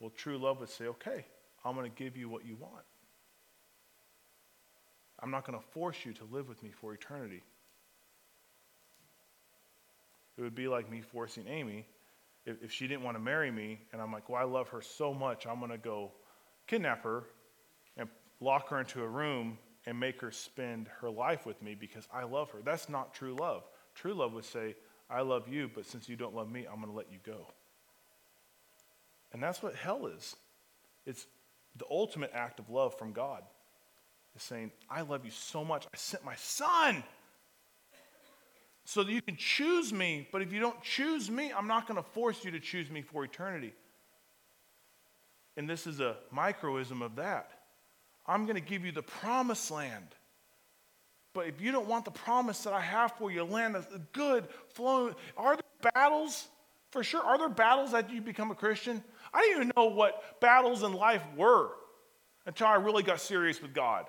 Well, 0.00 0.10
true 0.10 0.38
love 0.38 0.60
would 0.60 0.68
say, 0.68 0.86
okay, 0.86 1.24
I'm 1.64 1.74
going 1.74 1.90
to 1.90 1.96
give 1.96 2.16
you 2.16 2.28
what 2.28 2.46
you 2.46 2.56
want. 2.56 2.84
I'm 5.20 5.30
not 5.30 5.44
going 5.44 5.58
to 5.58 5.64
force 5.72 5.96
you 6.04 6.12
to 6.14 6.24
live 6.30 6.48
with 6.48 6.62
me 6.62 6.70
for 6.70 6.94
eternity. 6.94 7.42
It 10.38 10.42
would 10.42 10.54
be 10.54 10.68
like 10.68 10.90
me 10.90 11.02
forcing 11.02 11.46
Amy 11.48 11.84
if, 12.48 12.62
if 12.62 12.72
she 12.72 12.88
didn't 12.88 13.02
want 13.02 13.16
to 13.16 13.22
marry 13.22 13.50
me, 13.50 13.80
and 13.92 14.00
I'm 14.00 14.12
like, 14.12 14.28
well, 14.28 14.40
I 14.40 14.44
love 14.44 14.68
her 14.68 14.80
so 14.80 15.12
much, 15.12 15.46
I'm 15.46 15.58
going 15.58 15.70
to 15.70 15.78
go 15.78 16.12
kidnap 16.66 17.02
her 17.04 17.24
and 17.96 18.08
lock 18.40 18.70
her 18.70 18.80
into 18.80 19.02
a 19.02 19.08
room 19.08 19.58
and 19.86 19.98
make 19.98 20.20
her 20.20 20.30
spend 20.30 20.88
her 21.00 21.10
life 21.10 21.46
with 21.46 21.60
me 21.62 21.74
because 21.74 22.06
I 22.12 22.24
love 22.24 22.50
her. 22.50 22.60
That's 22.64 22.88
not 22.88 23.14
true 23.14 23.36
love. 23.38 23.64
True 23.94 24.14
love 24.14 24.32
would 24.32 24.44
say, 24.44 24.76
I 25.10 25.22
love 25.22 25.48
you, 25.48 25.70
but 25.74 25.86
since 25.86 26.08
you 26.08 26.16
don't 26.16 26.34
love 26.34 26.50
me, 26.50 26.66
I'm 26.66 26.76
going 26.76 26.90
to 26.90 26.96
let 26.96 27.10
you 27.12 27.18
go. 27.24 27.46
And 29.32 29.42
that's 29.42 29.62
what 29.62 29.74
hell 29.74 30.06
is. 30.06 30.36
It's 31.06 31.26
the 31.76 31.84
ultimate 31.90 32.30
act 32.34 32.58
of 32.60 32.70
love 32.70 32.98
from 32.98 33.12
God. 33.12 33.42
Is 34.36 34.42
saying, 34.42 34.72
I 34.90 35.02
love 35.02 35.24
you 35.24 35.30
so 35.30 35.64
much. 35.64 35.86
I 35.86 35.96
sent 35.96 36.24
my 36.24 36.34
son 36.36 37.02
so 38.88 39.02
that 39.02 39.12
you 39.12 39.20
can 39.20 39.36
choose 39.36 39.92
me, 39.92 40.26
but 40.32 40.40
if 40.40 40.50
you 40.50 40.60
don't 40.60 40.82
choose 40.82 41.30
me, 41.30 41.52
I'm 41.54 41.66
not 41.66 41.86
going 41.86 42.02
to 42.02 42.10
force 42.12 42.42
you 42.42 42.52
to 42.52 42.58
choose 42.58 42.88
me 42.88 43.02
for 43.02 43.22
eternity. 43.22 43.74
And 45.58 45.68
this 45.68 45.86
is 45.86 46.00
a 46.00 46.16
microism 46.34 47.02
of 47.02 47.16
that. 47.16 47.50
I'm 48.26 48.46
going 48.46 48.54
to 48.54 48.62
give 48.62 48.86
you 48.86 48.92
the 48.92 49.02
promised 49.02 49.70
land. 49.70 50.06
But 51.34 51.48
if 51.48 51.60
you 51.60 51.70
don't 51.70 51.86
want 51.86 52.06
the 52.06 52.12
promise 52.12 52.62
that 52.62 52.72
I 52.72 52.80
have 52.80 53.12
for 53.18 53.30
you, 53.30 53.44
land 53.44 53.76
is 53.76 53.84
good, 54.14 54.48
flowing, 54.72 55.14
are 55.36 55.56
there 55.56 55.92
battles? 55.92 56.48
For 56.90 57.04
sure. 57.04 57.20
Are 57.20 57.36
there 57.36 57.50
battles 57.50 57.92
that 57.92 58.10
you 58.10 58.22
become 58.22 58.50
a 58.50 58.54
Christian? 58.54 59.04
I 59.34 59.42
didn't 59.42 59.56
even 59.56 59.72
know 59.76 59.88
what 59.88 60.40
battles 60.40 60.82
in 60.82 60.94
life 60.94 61.22
were 61.36 61.72
until 62.46 62.68
I 62.68 62.76
really 62.76 63.02
got 63.02 63.20
serious 63.20 63.60
with 63.60 63.74
God. 63.74 64.06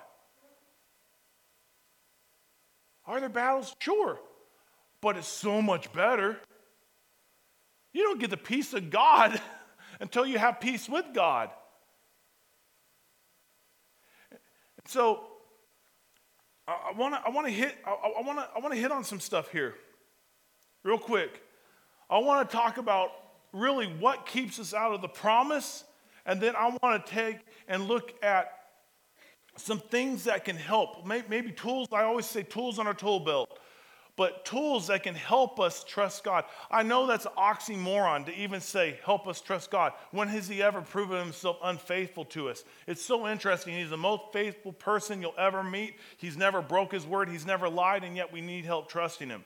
Are 3.04 3.20
there 3.20 3.28
battles? 3.28 3.74
Sure. 3.80 4.18
But 5.00 5.16
it's 5.16 5.28
so 5.28 5.62
much 5.62 5.92
better. 5.92 6.38
You 7.92 8.02
don't 8.04 8.20
get 8.20 8.30
the 8.30 8.36
peace 8.36 8.72
of 8.74 8.90
God 8.90 9.40
until 10.00 10.26
you 10.26 10.38
have 10.38 10.60
peace 10.60 10.88
with 10.88 11.06
God. 11.14 11.50
So 14.86 15.20
I 16.66 16.92
want 16.96 17.14
to 17.14 17.20
I 17.24 17.30
want 17.30 17.46
to 17.46 17.52
hit 17.52 17.76
I 17.86 18.20
want 18.22 18.38
to 18.38 18.48
I 18.56 18.58
want 18.58 18.74
to 18.74 18.80
hit 18.80 18.90
on 18.90 19.04
some 19.04 19.20
stuff 19.20 19.50
here, 19.50 19.74
real 20.82 20.98
quick. 20.98 21.42
I 22.08 22.18
want 22.18 22.48
to 22.48 22.56
talk 22.56 22.78
about 22.78 23.10
really 23.52 23.86
what 23.86 24.26
keeps 24.26 24.58
us 24.58 24.74
out 24.74 24.92
of 24.92 25.00
the 25.00 25.08
promise, 25.08 25.84
and 26.26 26.40
then 26.40 26.56
I 26.56 26.76
want 26.82 27.06
to 27.06 27.12
take 27.12 27.38
and 27.68 27.86
look 27.86 28.14
at 28.22 28.52
some 29.56 29.78
things 29.78 30.24
that 30.24 30.44
can 30.44 30.56
help. 30.56 31.06
Maybe 31.06 31.52
tools. 31.52 31.88
I 31.92 32.02
always 32.02 32.26
say 32.26 32.42
tools 32.42 32.78
on 32.78 32.86
our 32.86 32.94
tool 32.94 33.20
belt 33.20 33.59
but 34.20 34.44
tools 34.44 34.88
that 34.88 35.02
can 35.02 35.14
help 35.14 35.58
us 35.58 35.82
trust 35.82 36.24
God. 36.24 36.44
I 36.70 36.82
know 36.82 37.06
that's 37.06 37.24
oxymoron 37.38 38.26
to 38.26 38.34
even 38.34 38.60
say, 38.60 38.98
help 39.02 39.26
us 39.26 39.40
trust 39.40 39.70
God. 39.70 39.94
When 40.10 40.28
has 40.28 40.46
He 40.46 40.62
ever 40.62 40.82
proven 40.82 41.20
Himself 41.20 41.56
unfaithful 41.62 42.26
to 42.26 42.50
us? 42.50 42.62
It's 42.86 43.00
so 43.00 43.26
interesting. 43.26 43.74
He's 43.74 43.88
the 43.88 43.96
most 43.96 44.24
faithful 44.30 44.74
person 44.74 45.22
you'll 45.22 45.32
ever 45.38 45.64
meet. 45.64 45.94
He's 46.18 46.36
never 46.36 46.60
broke 46.60 46.92
His 46.92 47.06
word, 47.06 47.30
He's 47.30 47.46
never 47.46 47.66
lied, 47.66 48.04
and 48.04 48.14
yet 48.14 48.30
we 48.30 48.42
need 48.42 48.66
help 48.66 48.90
trusting 48.90 49.30
Him. 49.30 49.42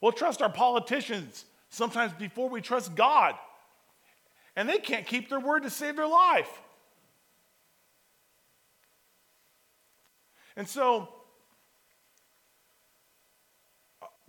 We'll 0.00 0.12
trust 0.12 0.40
our 0.40 0.48
politicians 0.48 1.44
sometimes 1.68 2.14
before 2.14 2.48
we 2.48 2.62
trust 2.62 2.94
God, 2.94 3.34
and 4.56 4.66
they 4.66 4.78
can't 4.78 5.04
keep 5.06 5.28
their 5.28 5.40
word 5.40 5.64
to 5.64 5.68
save 5.68 5.96
their 5.96 6.08
life. 6.08 6.62
And 10.56 10.66
so, 10.66 11.10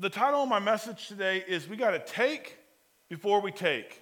the 0.02 0.10
title 0.10 0.42
of 0.42 0.50
my 0.50 0.58
message 0.58 1.08
today 1.08 1.44
is 1.48 1.70
We 1.70 1.78
Got 1.78 1.92
to 1.92 2.00
Take 2.00 2.58
Before 3.08 3.40
We 3.40 3.52
Take. 3.52 4.02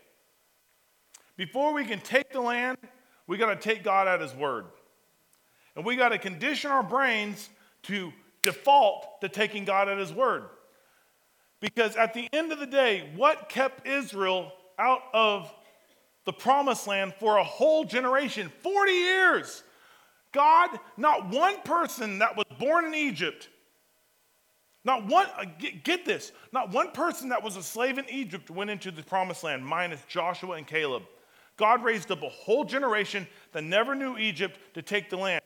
Before 1.35 1.73
we 1.73 1.83
can 1.83 1.99
take 1.99 2.31
the 2.31 2.39
land, 2.39 2.77
we 3.27 3.35
got 3.35 3.49
to 3.49 3.57
take 3.57 3.83
God 3.83 4.07
at 4.07 4.21
His 4.21 4.33
word. 4.33 4.63
And 5.75 5.83
we 5.83 5.97
got 5.97 6.09
to 6.09 6.17
condition 6.17 6.71
our 6.71 6.83
brains 6.83 7.49
to 7.83 8.13
default 8.43 9.19
to 9.19 9.27
taking 9.27 9.65
God 9.65 9.89
at 9.89 9.97
His 9.97 10.13
word. 10.13 10.43
Because 11.59 11.97
at 11.97 12.13
the 12.13 12.29
end 12.31 12.53
of 12.53 12.59
the 12.59 12.65
day, 12.65 13.09
what 13.17 13.49
kept 13.49 13.85
Israel 13.85 14.53
out 14.77 15.01
of 15.13 15.53
the 16.23 16.31
promised 16.31 16.87
land 16.87 17.13
for 17.19 17.35
a 17.35 17.43
whole 17.43 17.83
generation 17.83 18.49
40 18.63 18.91
years? 18.93 19.63
God, 20.31 20.69
not 20.95 21.27
one 21.27 21.61
person 21.63 22.19
that 22.19 22.37
was 22.37 22.45
born 22.57 22.85
in 22.85 22.95
Egypt 22.95 23.49
not 24.85 25.05
one, 25.05 25.27
uh, 25.37 25.45
get, 25.57 25.83
get, 25.83 26.05
this, 26.05 26.31
not 26.53 26.71
one 26.71 26.91
person 26.91 27.29
that 27.29 27.43
was 27.43 27.57
a 27.57 27.63
slave 27.63 27.97
in 27.97 28.09
Egypt 28.09 28.49
went 28.49 28.69
into 28.69 28.91
the 28.91 29.03
promised 29.03 29.43
land, 29.43 29.65
minus 29.65 30.01
Joshua 30.07 30.55
and 30.55 30.65
Caleb. 30.65 31.03
God 31.57 31.83
raised 31.83 32.09
up 32.11 32.23
a 32.23 32.29
whole 32.29 32.63
generation 32.63 33.27
that 33.51 33.63
never 33.63 33.93
knew 33.93 34.17
Egypt 34.17 34.57
to 34.75 34.81
take 34.81 35.09
the 35.09 35.17
land. 35.17 35.41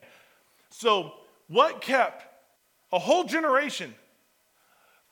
So, 0.70 1.14
what 1.48 1.82
kept 1.82 2.26
a 2.92 3.00
whole 3.00 3.24
generation? 3.24 3.96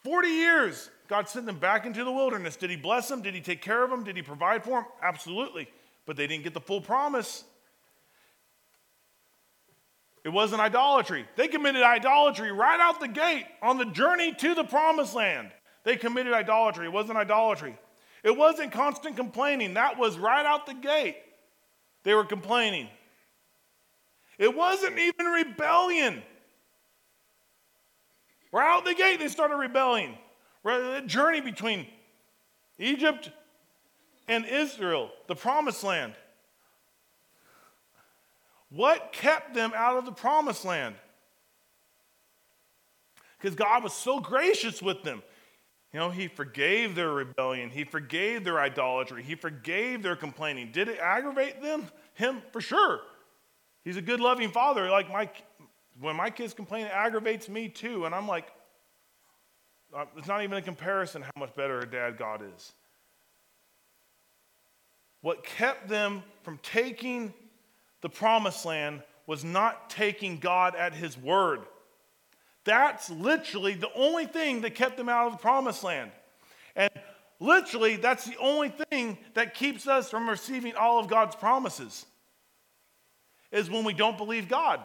40 0.03 0.27
years, 0.27 0.89
God 1.07 1.27
sent 1.27 1.47
them 1.47 1.57
back 1.57 1.85
into 1.85 2.03
the 2.03 2.11
wilderness. 2.11 2.55
Did 2.55 2.69
He 2.69 2.75
bless 2.75 3.07
them? 3.07 3.21
Did 3.21 3.33
He 3.33 3.41
take 3.41 3.61
care 3.61 3.83
of 3.83 3.89
them? 3.89 4.03
Did 4.03 4.15
He 4.15 4.21
provide 4.21 4.63
for 4.63 4.81
them? 4.81 4.85
Absolutely. 5.01 5.67
But 6.05 6.15
they 6.15 6.27
didn't 6.27 6.43
get 6.43 6.53
the 6.53 6.61
full 6.61 6.81
promise. 6.81 7.43
It 10.23 10.29
wasn't 10.29 10.61
idolatry. 10.61 11.25
They 11.35 11.47
committed 11.47 11.81
idolatry 11.81 12.51
right 12.51 12.79
out 12.79 12.99
the 12.99 13.07
gate 13.07 13.45
on 13.61 13.77
the 13.77 13.85
journey 13.85 14.33
to 14.35 14.53
the 14.53 14.63
promised 14.63 15.15
land. 15.15 15.51
They 15.83 15.97
committed 15.97 16.33
idolatry. 16.33 16.85
It 16.85 16.93
wasn't 16.93 17.17
idolatry. 17.17 17.75
It 18.23 18.37
wasn't 18.37 18.71
constant 18.71 19.15
complaining. 19.15 19.73
That 19.73 19.97
was 19.97 20.17
right 20.17 20.45
out 20.45 20.67
the 20.67 20.75
gate. 20.75 21.17
They 22.03 22.13
were 22.13 22.23
complaining. 22.23 22.87
It 24.37 24.55
wasn't 24.55 24.97
even 24.97 25.25
rebellion. 25.25 26.21
Right 28.51 28.75
out 28.75 28.85
the 28.85 28.93
gate, 28.93 29.19
they 29.19 29.27
started 29.27 29.55
rebelling. 29.55 30.17
Right, 30.63 31.01
The 31.01 31.07
journey 31.07 31.41
between 31.41 31.87
Egypt 32.77 33.31
and 34.27 34.45
Israel, 34.45 35.09
the 35.27 35.35
promised 35.35 35.83
land. 35.83 36.13
What 38.71 39.11
kept 39.11 39.53
them 39.53 39.73
out 39.75 39.97
of 39.97 40.05
the 40.05 40.11
promised 40.11 40.65
land? 40.65 40.95
Because 43.37 43.55
God 43.55 43.83
was 43.83 43.93
so 43.93 44.19
gracious 44.19 44.81
with 44.81 45.03
them. 45.03 45.21
You 45.93 45.99
know, 45.99 46.09
He 46.09 46.27
forgave 46.27 46.95
their 46.95 47.11
rebellion, 47.11 47.69
He 47.69 47.83
forgave 47.83 48.43
their 48.43 48.59
idolatry, 48.59 49.23
He 49.23 49.35
forgave 49.35 50.01
their 50.01 50.15
complaining. 50.15 50.71
Did 50.71 50.87
it 50.87 50.99
aggravate 50.99 51.61
them? 51.61 51.87
Him, 52.13 52.41
for 52.51 52.61
sure. 52.61 53.01
He's 53.83 53.97
a 53.97 54.01
good, 54.01 54.19
loving 54.19 54.51
father. 54.51 54.89
Like, 54.89 55.09
my, 55.09 55.29
when 55.99 56.15
my 56.15 56.29
kids 56.29 56.53
complain, 56.53 56.85
it 56.85 56.91
aggravates 56.93 57.49
me 57.49 57.67
too. 57.67 58.05
And 58.05 58.15
I'm 58.15 58.27
like, 58.27 58.47
uh, 59.93 60.05
it's 60.15 60.27
not 60.27 60.43
even 60.43 60.57
a 60.57 60.61
comparison 60.61 61.23
how 61.23 61.31
much 61.37 61.53
better 61.55 61.79
a 61.79 61.89
dad 61.89 62.17
God 62.17 62.41
is. 62.55 62.71
What 65.21 65.43
kept 65.43 65.89
them 65.89 66.23
from 66.43 66.59
taking 66.63 67.33
the 68.01 68.09
promised 68.09 68.65
land 68.65 69.03
was 69.27 69.43
not 69.43 69.89
taking 69.89 70.37
God 70.37 70.75
at 70.75 70.93
his 70.93 71.17
word. 71.17 71.61
That's 72.63 73.09
literally 73.09 73.73
the 73.73 73.91
only 73.95 74.25
thing 74.25 74.61
that 74.61 74.75
kept 74.75 74.97
them 74.97 75.09
out 75.09 75.27
of 75.27 75.33
the 75.33 75.39
promised 75.39 75.83
land. 75.83 76.11
And 76.75 76.91
literally, 77.39 77.95
that's 77.95 78.25
the 78.25 78.37
only 78.37 78.69
thing 78.69 79.17
that 79.33 79.53
keeps 79.53 79.87
us 79.87 80.09
from 80.09 80.29
receiving 80.29 80.75
all 80.75 80.99
of 80.99 81.07
God's 81.07 81.35
promises 81.35 82.05
is 83.51 83.69
when 83.69 83.83
we 83.83 83.93
don't 83.93 84.17
believe 84.17 84.47
God. 84.47 84.81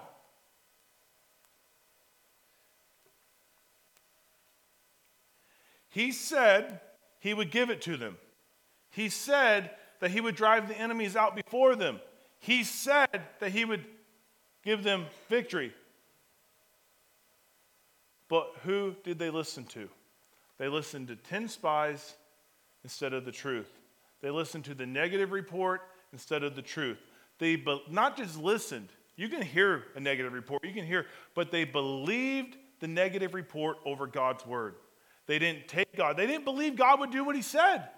He 5.90 6.12
said 6.12 6.80
he 7.20 7.32
would 7.32 7.50
give 7.50 7.70
it 7.70 7.80
to 7.82 7.96
them. 7.96 8.18
He 8.90 9.08
said 9.08 9.70
that 10.00 10.10
he 10.10 10.20
would 10.20 10.36
drive 10.36 10.68
the 10.68 10.78
enemies 10.78 11.16
out 11.16 11.34
before 11.34 11.74
them. 11.74 12.00
He 12.46 12.62
said 12.62 13.22
that 13.40 13.50
he 13.50 13.64
would 13.64 13.84
give 14.62 14.84
them 14.84 15.06
victory. 15.28 15.72
But 18.28 18.52
who 18.62 18.94
did 19.02 19.18
they 19.18 19.30
listen 19.30 19.64
to? 19.64 19.88
They 20.56 20.68
listened 20.68 21.08
to 21.08 21.16
10 21.16 21.48
spies 21.48 22.14
instead 22.84 23.12
of 23.14 23.24
the 23.24 23.32
truth. 23.32 23.68
They 24.22 24.30
listened 24.30 24.64
to 24.66 24.74
the 24.74 24.86
negative 24.86 25.32
report 25.32 25.80
instead 26.12 26.44
of 26.44 26.54
the 26.54 26.62
truth. 26.62 26.98
They 27.40 27.56
be- 27.56 27.82
not 27.90 28.16
just 28.16 28.38
listened, 28.38 28.90
you 29.16 29.28
can 29.28 29.42
hear 29.42 29.82
a 29.96 30.00
negative 30.00 30.32
report, 30.32 30.64
you 30.64 30.72
can 30.72 30.86
hear, 30.86 31.06
but 31.34 31.50
they 31.50 31.64
believed 31.64 32.56
the 32.78 32.86
negative 32.86 33.34
report 33.34 33.78
over 33.84 34.06
God's 34.06 34.46
word. 34.46 34.76
They 35.26 35.40
didn't 35.40 35.66
take 35.66 35.96
God, 35.96 36.16
they 36.16 36.28
didn't 36.28 36.44
believe 36.44 36.76
God 36.76 37.00
would 37.00 37.10
do 37.10 37.24
what 37.24 37.34
he 37.34 37.42
said. 37.42 37.88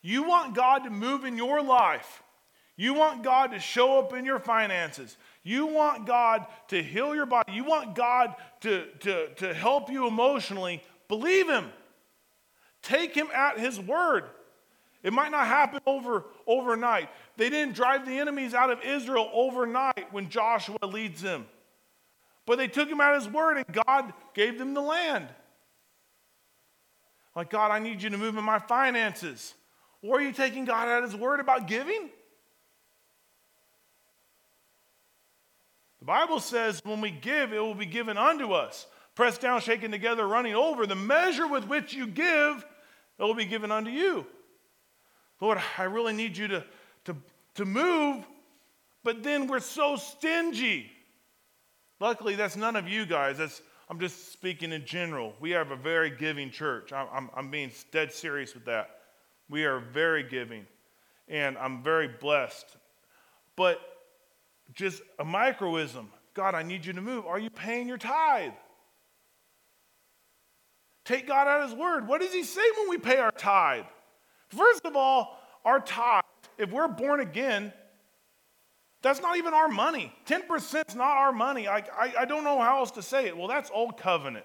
You 0.00 0.22
want 0.22 0.54
God 0.54 0.84
to 0.84 0.90
move 0.90 1.26
in 1.26 1.36
your 1.36 1.62
life. 1.62 2.22
You 2.78 2.94
want 2.94 3.24
God 3.24 3.50
to 3.50 3.58
show 3.58 3.98
up 3.98 4.14
in 4.14 4.24
your 4.24 4.38
finances. 4.38 5.16
You 5.42 5.66
want 5.66 6.06
God 6.06 6.46
to 6.68 6.80
heal 6.80 7.12
your 7.12 7.26
body. 7.26 7.52
You 7.52 7.64
want 7.64 7.96
God 7.96 8.36
to, 8.60 8.86
to, 9.00 9.34
to 9.34 9.52
help 9.52 9.90
you 9.90 10.06
emotionally. 10.06 10.80
Believe 11.08 11.48
Him. 11.48 11.70
Take 12.80 13.16
Him 13.16 13.26
at 13.34 13.58
His 13.58 13.80
word. 13.80 14.26
It 15.02 15.12
might 15.12 15.32
not 15.32 15.48
happen 15.48 15.80
over, 15.86 16.24
overnight. 16.46 17.08
They 17.36 17.50
didn't 17.50 17.74
drive 17.74 18.06
the 18.06 18.16
enemies 18.16 18.54
out 18.54 18.70
of 18.70 18.80
Israel 18.82 19.28
overnight 19.32 20.12
when 20.12 20.28
Joshua 20.28 20.78
leads 20.84 21.20
them. 21.20 21.46
But 22.46 22.58
they 22.58 22.68
took 22.68 22.88
him 22.88 23.00
at 23.00 23.14
his 23.14 23.28
word 23.28 23.58
and 23.58 23.66
God 23.86 24.12
gave 24.34 24.58
them 24.58 24.72
the 24.72 24.80
land. 24.80 25.28
Like, 27.36 27.50
God, 27.50 27.70
I 27.70 27.78
need 27.78 28.02
you 28.02 28.10
to 28.10 28.18
move 28.18 28.36
in 28.36 28.44
my 28.44 28.58
finances. 28.58 29.54
Or 30.00 30.18
are 30.18 30.20
you 30.20 30.32
taking 30.32 30.64
God 30.64 30.88
at 30.88 31.02
his 31.02 31.14
word 31.14 31.40
about 31.40 31.66
giving? 31.66 32.10
Bible 36.08 36.40
says 36.40 36.80
when 36.86 37.02
we 37.02 37.10
give, 37.10 37.52
it 37.52 37.58
will 37.58 37.74
be 37.74 37.84
given 37.84 38.16
unto 38.16 38.52
us. 38.52 38.86
Pressed 39.14 39.42
down, 39.42 39.60
shaken 39.60 39.90
together, 39.90 40.26
running 40.26 40.54
over. 40.54 40.86
The 40.86 40.94
measure 40.94 41.46
with 41.46 41.66
which 41.68 41.92
you 41.92 42.06
give, 42.06 42.64
it 43.18 43.22
will 43.22 43.34
be 43.34 43.44
given 43.44 43.70
unto 43.70 43.90
you. 43.90 44.24
Lord, 45.38 45.58
I 45.76 45.82
really 45.82 46.14
need 46.14 46.34
you 46.34 46.48
to, 46.48 46.64
to, 47.04 47.16
to 47.56 47.66
move, 47.66 48.24
but 49.04 49.22
then 49.22 49.48
we're 49.48 49.60
so 49.60 49.96
stingy. 49.96 50.90
Luckily, 52.00 52.36
that's 52.36 52.56
none 52.56 52.74
of 52.74 52.88
you 52.88 53.04
guys. 53.04 53.36
That's, 53.36 53.60
I'm 53.90 54.00
just 54.00 54.32
speaking 54.32 54.72
in 54.72 54.86
general. 54.86 55.34
We 55.40 55.50
have 55.50 55.72
a 55.72 55.76
very 55.76 56.08
giving 56.08 56.50
church. 56.50 56.90
I'm, 56.90 57.08
I'm, 57.12 57.30
I'm 57.36 57.50
being 57.50 57.70
dead 57.92 58.14
serious 58.14 58.54
with 58.54 58.64
that. 58.64 59.00
We 59.50 59.66
are 59.66 59.78
very 59.78 60.22
giving, 60.22 60.66
and 61.28 61.58
I'm 61.58 61.82
very 61.82 62.08
blessed. 62.08 62.78
But 63.56 63.97
just 64.74 65.02
a 65.18 65.24
microism. 65.24 66.06
God, 66.34 66.54
I 66.54 66.62
need 66.62 66.84
you 66.84 66.92
to 66.92 67.00
move. 67.00 67.26
Are 67.26 67.38
you 67.38 67.50
paying 67.50 67.88
your 67.88 67.98
tithe? 67.98 68.52
Take 71.04 71.26
God 71.26 71.48
at 71.48 71.68
His 71.68 71.76
word. 71.76 72.06
What 72.06 72.20
does 72.20 72.32
He 72.32 72.44
say 72.44 72.62
when 72.76 72.90
we 72.90 72.98
pay 72.98 73.16
our 73.16 73.32
tithe? 73.32 73.84
First 74.48 74.84
of 74.84 74.94
all, 74.94 75.38
our 75.64 75.80
tithe, 75.80 76.22
if 76.58 76.70
we're 76.70 76.88
born 76.88 77.20
again, 77.20 77.72
that's 79.02 79.20
not 79.20 79.36
even 79.36 79.54
our 79.54 79.68
money. 79.68 80.12
10% 80.26 80.88
is 80.88 80.94
not 80.94 81.16
our 81.16 81.32
money. 81.32 81.68
I, 81.68 81.78
I, 81.78 82.12
I, 82.20 82.24
don't 82.24 82.44
know 82.44 82.60
how 82.60 82.78
else 82.78 82.90
to 82.92 83.02
say 83.02 83.26
it. 83.26 83.36
Well, 83.36 83.46
that's 83.46 83.70
old 83.72 83.96
covenant. 83.96 84.44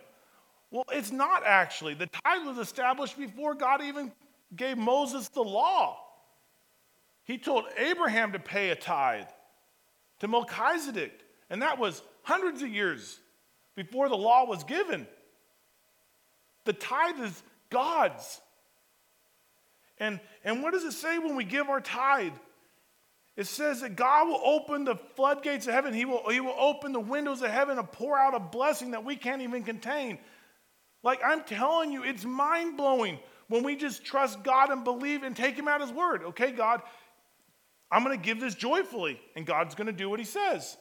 Well, 0.70 0.86
it's 0.92 1.12
not 1.12 1.44
actually. 1.46 1.96
The 1.96 2.08
tithe 2.08 2.46
was 2.46 2.58
established 2.58 3.18
before 3.18 3.56
God 3.56 3.82
even 3.82 4.12
gave 4.56 4.78
Moses 4.78 5.28
the 5.30 5.42
law. 5.42 5.98
He 7.24 7.38
told 7.38 7.66
Abraham 7.78 8.34
to 8.34 8.40
pay 8.40 8.70
a 8.70 8.76
tithe 8.76 9.26
to 10.20 10.28
Melchizedek. 10.28 11.12
And 11.50 11.62
that 11.62 11.80
was 11.80 12.02
hundreds 12.24 12.62
of 12.62 12.70
years 12.70 13.20
before 13.76 14.10
the 14.10 14.18
law 14.18 14.46
was 14.46 14.64
given. 14.64 15.08
The 16.66 16.74
tithe 16.74 17.20
is 17.22 17.44
God's. 17.70 18.42
And, 20.00 20.20
and 20.44 20.64
what 20.64 20.74
does 20.74 20.84
it 20.84 20.94
say 20.94 21.20
when 21.20 21.36
we 21.36 21.44
give 21.44 21.70
our 21.70 21.82
tithe? 21.82 22.34
It 23.36 23.48
says 23.48 23.82
that 23.82 23.96
God 23.96 24.28
will 24.28 24.42
open 24.44 24.84
the 24.86 24.96
floodgates 25.16 25.66
of 25.68 25.74
heaven. 25.74 25.94
He 25.94 26.06
will, 26.06 26.30
he 26.30 26.40
will 26.40 26.56
open 26.58 26.92
the 26.92 27.00
windows 27.00 27.42
of 27.42 27.50
heaven 27.50 27.80
and 27.80 27.92
pour 27.92 28.18
out 28.18 28.36
a 28.36 28.40
blessing 28.40 28.92
that 28.92 29.04
we 29.04 29.16
can't 29.16 29.42
even 29.42 29.64
contain. 29.64 30.20
Like 31.02 31.20
I'm 31.26 31.44
telling 31.44 31.92
you, 31.92 32.04
it's 32.04 32.26
mind 32.26 32.78
blowing 32.78 33.20
when 33.48 33.64
we 33.64 33.76
just 33.76 34.06
trust 34.06 34.44
God 34.44 34.70
and 34.70 34.84
believe 34.84 35.24
and 35.24 35.36
take 35.36 35.56
Him 35.56 35.68
at 35.68 35.82
His 35.82 35.92
word. 35.92 36.24
Okay, 36.24 36.52
God, 36.52 36.82
I'm 37.94 38.04
going 38.04 38.18
to 38.18 38.26
give 38.26 38.40
this 38.40 38.56
joyfully, 38.56 39.22
and 39.36 39.46
God's 39.46 39.76
going 39.76 39.86
to 39.86 39.94
do 39.94 40.10
what 40.10 40.18
He 40.18 40.26
says. 40.26 40.78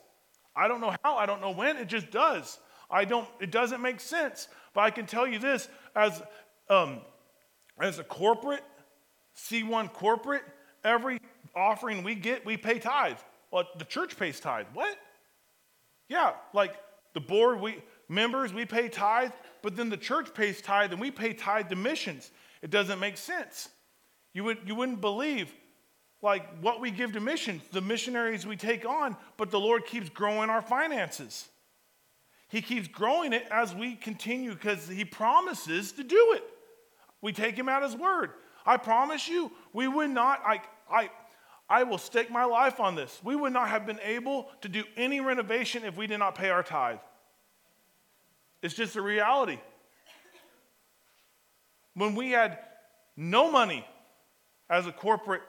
I 0.57 0.67
don't 0.67 0.81
know 0.81 0.95
how, 1.05 1.17
I 1.17 1.27
don't 1.27 1.43
know 1.43 1.51
when, 1.51 1.77
it 1.77 1.87
just 1.87 2.11
does. 2.11 2.59
I 2.91 3.05
don't, 3.05 3.29
it 3.39 3.51
doesn't 3.51 3.83
make 3.83 4.01
sense. 4.01 4.49
But 4.73 4.81
I 4.81 4.91
can 4.91 5.05
tell 5.05 5.27
you 5.27 5.39
this 5.39 5.69
as, 5.95 6.23
um, 6.71 7.03
as 7.79 7.99
a 7.99 8.05
corporate, 8.05 8.63
C1 9.37 9.93
corporate, 9.93 10.43
every 10.85 11.21
offering 11.55 12.03
we 12.03 12.15
get, 12.15 12.47
we 12.47 12.57
pay 12.57 12.79
tithe. 12.79 13.19
Well, 13.51 13.65
the 13.77 13.85
church 13.85 14.19
pays 14.19 14.41
tithe. 14.41 14.67
What? 14.73 14.97
Yeah, 16.09 16.33
like 16.55 16.77
the 17.13 17.21
board, 17.21 17.61
we 17.61 17.83
members, 18.09 18.55
we 18.55 18.65
pay 18.65 18.89
tithe, 18.89 19.33
but 19.61 19.77
then 19.77 19.91
the 19.91 19.97
church 19.99 20.33
pays 20.33 20.63
tithe 20.63 20.93
and 20.93 21.01
we 21.01 21.11
pay 21.11 21.35
tithe 21.35 21.69
to 21.69 21.77
missions. 21.77 22.31
It 22.63 22.71
doesn't 22.71 22.99
make 22.99 23.19
sense. 23.19 23.69
You, 24.33 24.45
would, 24.45 24.59
you 24.65 24.75
wouldn't 24.75 25.03
believe 25.03 25.53
like 26.23 26.47
what 26.61 26.81
we 26.81 26.93
give 26.93 27.13
to 27.13 27.21
missions, 27.21 27.63
the 27.73 27.81
missionaries 27.81 28.47
we 28.47 28.57
take 28.57 28.87
on, 28.87 29.17
but 29.37 29.51
the 29.51 29.59
Lord 29.59 29.85
keeps 29.85 30.09
growing 30.09 30.49
our 30.49 30.63
finances. 30.63 31.49
He 32.49 32.63
keeps 32.63 32.87
growing 32.87 33.33
it 33.33 33.45
as 33.51 33.75
we 33.75 33.97
continue 33.97 34.55
because 34.55 34.87
He 34.87 35.05
promises 35.05 35.93
to 35.93 36.05
do 36.05 36.35
it. 36.37 36.45
We 37.21 37.33
take 37.33 37.57
Him 37.57 37.69
at 37.69 37.83
His 37.83 37.97
word. 37.97 38.31
I 38.65 38.77
promise 38.77 39.27
you, 39.27 39.51
we 39.73 39.89
would 39.89 40.11
not, 40.11 40.41
I, 40.45 40.61
I, 40.91 41.11
I 41.69 41.83
will 41.83 41.99
stake 41.99 42.31
my 42.31 42.45
life 42.45 42.79
on 42.79 42.95
this. 42.95 43.21
We 43.25 43.35
would 43.35 43.53
not 43.53 43.69
have 43.69 43.85
been 43.85 44.01
able 44.05 44.49
to 44.61 44.69
do 44.69 44.85
any 44.97 45.21
renovation 45.21 45.85
if 45.85 45.97
we 45.97 46.07
did 46.07 46.19
not 46.19 46.37
pay 46.37 46.51
our 46.51 46.63
tithe. 46.63 46.99
It's 48.63 48.75
just 48.75 48.95
a 48.95 49.03
reality. 49.03 49.59
When 51.95 52.15
we 52.15 52.31
had 52.31 52.59
no 53.17 53.51
money 53.51 53.85
as 54.71 54.87
a 54.87 54.93
corporate 54.93 55.43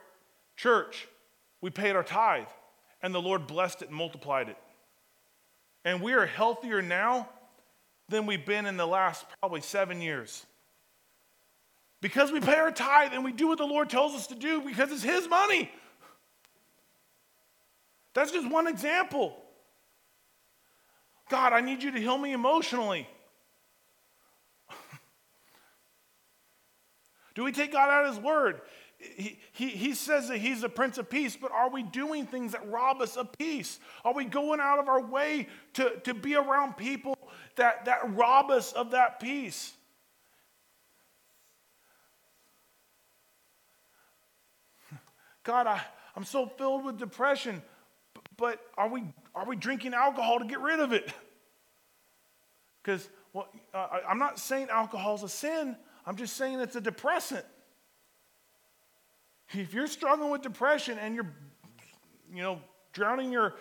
church, 0.56 1.08
we 1.62 1.70
paid 1.70 1.96
our 1.96 2.04
tithe, 2.04 2.48
and 3.02 3.14
the 3.14 3.22
Lord 3.22 3.48
blessed 3.48 3.82
it 3.82 3.90
and 3.90 3.98
multiplied 3.98 4.50
it. 4.50 4.58
And 5.86 6.02
we 6.02 6.14
are 6.14 6.26
healthier 6.26 6.82
now 6.82 7.30
than 8.10 8.26
we've 8.26 8.46
been 8.46 8.66
in 8.66 8.78
the 8.78 8.86
last 8.86 9.26
probably 9.40 9.62
seven 9.62 10.02
years. 10.02 10.46
Because 12.02 12.32
we 12.32 12.40
pay 12.40 12.56
our 12.56 12.72
tithe 12.72 13.12
and 13.14 13.24
we 13.24 13.32
do 13.32 13.48
what 13.48 13.58
the 13.58 13.66
Lord 13.66 13.90
tells 13.90 14.14
us 14.14 14.28
to 14.28 14.36
do 14.36 14.62
because 14.62 14.92
it's 14.92 15.04
His 15.04 15.28
money. 15.28 15.72
That's 18.14 18.32
just 18.32 18.50
one 18.50 18.68
example. 18.68 19.38
God, 21.30 21.54
I 21.54 21.62
need 21.62 21.82
you 21.82 21.92
to 21.92 22.00
heal 22.00 22.18
me 22.18 22.34
emotionally. 22.34 23.08
do 27.36 27.44
we 27.44 27.52
take 27.52 27.72
God 27.72 27.90
at 27.90 28.14
His 28.14 28.22
word? 28.22 28.62
He, 29.16 29.40
he, 29.52 29.70
he 29.70 29.94
says 29.94 30.30
that 30.30 30.38
he's 30.38 30.62
the 30.62 30.70
Prince 30.70 30.98
of 30.98 31.10
Peace, 31.10 31.36
but 31.36 31.52
are 31.52 31.70
we 31.70 31.84
doing 31.84 32.26
things 32.26 32.54
that 32.54 32.70
rob 32.70 33.02
us 33.02 33.18
of 33.18 33.32
peace? 33.38 33.80
Are 34.06 34.14
we 34.14 34.26
going 34.26 34.60
out 34.60 34.80
of 34.80 34.88
our 34.88 35.02
way 35.02 35.48
to, 35.74 36.00
to 36.04 36.14
be 36.14 36.36
around 36.36 36.78
people 36.78 37.18
that, 37.56 37.86
that 37.86 38.16
rob 38.16 38.52
us 38.52 38.72
of 38.74 38.92
that 38.92 39.20
peace? 39.20 39.74
God, 45.44 45.68
I, 45.68 45.82
I'm 46.16 46.26
so 46.26 46.46
filled 46.46 46.86
with 46.86 46.98
depression, 46.98 47.62
but 48.38 48.60
are 48.78 48.90
we, 48.90 49.04
are 49.36 49.46
we 49.46 49.56
drinking 49.56 49.94
alcohol 49.94 50.40
to 50.40 50.46
get 50.46 50.60
rid 50.60 50.80
of 50.80 50.94
it? 50.94 51.12
Because 52.84 53.08
well, 53.32 53.48
uh, 53.74 54.00
I'm 54.06 54.20
not 54.20 54.38
saying 54.38 54.68
alcohol 54.70 55.16
is 55.16 55.24
a 55.24 55.30
sin, 55.30 55.78
I'm 56.06 56.18
just 56.18 56.36
saying 56.36 56.60
it's 56.60 56.76
a 56.76 56.82
depressant. 56.82 57.46
If 59.52 59.74
you're 59.74 59.88
struggling 59.88 60.32
with 60.32 60.42
depression 60.42 60.98
and 60.98 61.16
you're, 61.16 61.32
you 62.34 62.42
know, 62.42 62.62
drowning 62.94 63.32
your 63.32 63.56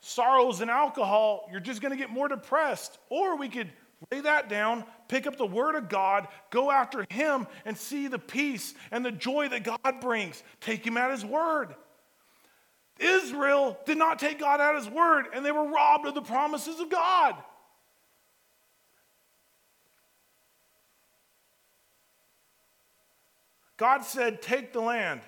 sorrows 0.00 0.60
in 0.60 0.68
alcohol, 0.68 1.48
you're 1.50 1.60
just 1.60 1.80
going 1.80 1.92
to 1.92 1.98
get 1.98 2.10
more 2.10 2.28
depressed. 2.28 2.98
Or 3.08 3.36
we 3.36 3.48
could 3.48 3.70
lay 4.10 4.20
that 4.20 4.48
down, 4.48 4.84
pick 5.08 5.26
up 5.26 5.36
the 5.36 5.46
Word 5.46 5.74
of 5.74 5.88
God, 5.88 6.28
go 6.50 6.70
after 6.70 7.06
Him, 7.10 7.46
and 7.64 7.76
see 7.76 8.08
the 8.08 8.18
peace 8.18 8.74
and 8.90 9.04
the 9.04 9.12
joy 9.12 9.48
that 9.48 9.64
God 9.64 10.00
brings. 10.00 10.42
Take 10.60 10.84
Him 10.86 10.96
at 10.96 11.10
His 11.10 11.24
Word. 11.24 11.74
Israel 12.98 13.78
did 13.86 13.98
not 13.98 14.18
take 14.18 14.38
God 14.38 14.60
at 14.60 14.74
His 14.74 14.88
Word, 14.88 15.26
and 15.34 15.44
they 15.44 15.52
were 15.52 15.68
robbed 15.68 16.06
of 16.06 16.14
the 16.14 16.22
promises 16.22 16.80
of 16.80 16.90
God. 16.90 17.36
God 23.82 24.04
said, 24.04 24.40
Take 24.40 24.72
the 24.72 24.80
land. 24.80 25.22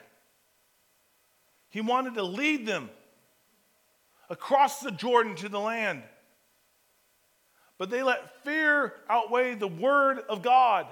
He 1.71 1.81
wanted 1.81 2.15
to 2.15 2.23
lead 2.23 2.69
them 2.69 2.89
across 4.31 4.79
the 4.79 4.93
Jordan 4.93 5.35
to 5.35 5.49
the 5.49 5.59
land. 5.59 6.05
But 7.79 7.91
they 7.91 8.05
let 8.05 8.45
fear 8.45 8.95
outweigh 9.11 9.57
the 9.57 9.67
word 9.67 10.21
of 10.29 10.43
God. 10.43 10.87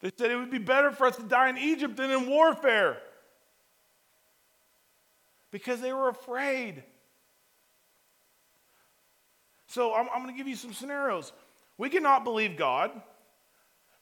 They 0.00 0.12
said 0.16 0.30
it 0.30 0.36
would 0.36 0.52
be 0.52 0.58
better 0.58 0.92
for 0.92 1.08
us 1.08 1.16
to 1.16 1.24
die 1.24 1.48
in 1.48 1.58
Egypt 1.58 1.96
than 1.96 2.12
in 2.12 2.28
warfare 2.28 2.98
because 5.50 5.80
they 5.80 5.92
were 5.92 6.10
afraid. 6.10 6.84
So 9.66 9.92
I'm, 9.92 10.06
I'm 10.14 10.22
going 10.22 10.32
to 10.32 10.38
give 10.38 10.46
you 10.46 10.54
some 10.54 10.72
scenarios. 10.72 11.32
We 11.76 11.88
cannot 11.88 12.24
believe 12.24 12.56
God. 12.56 12.90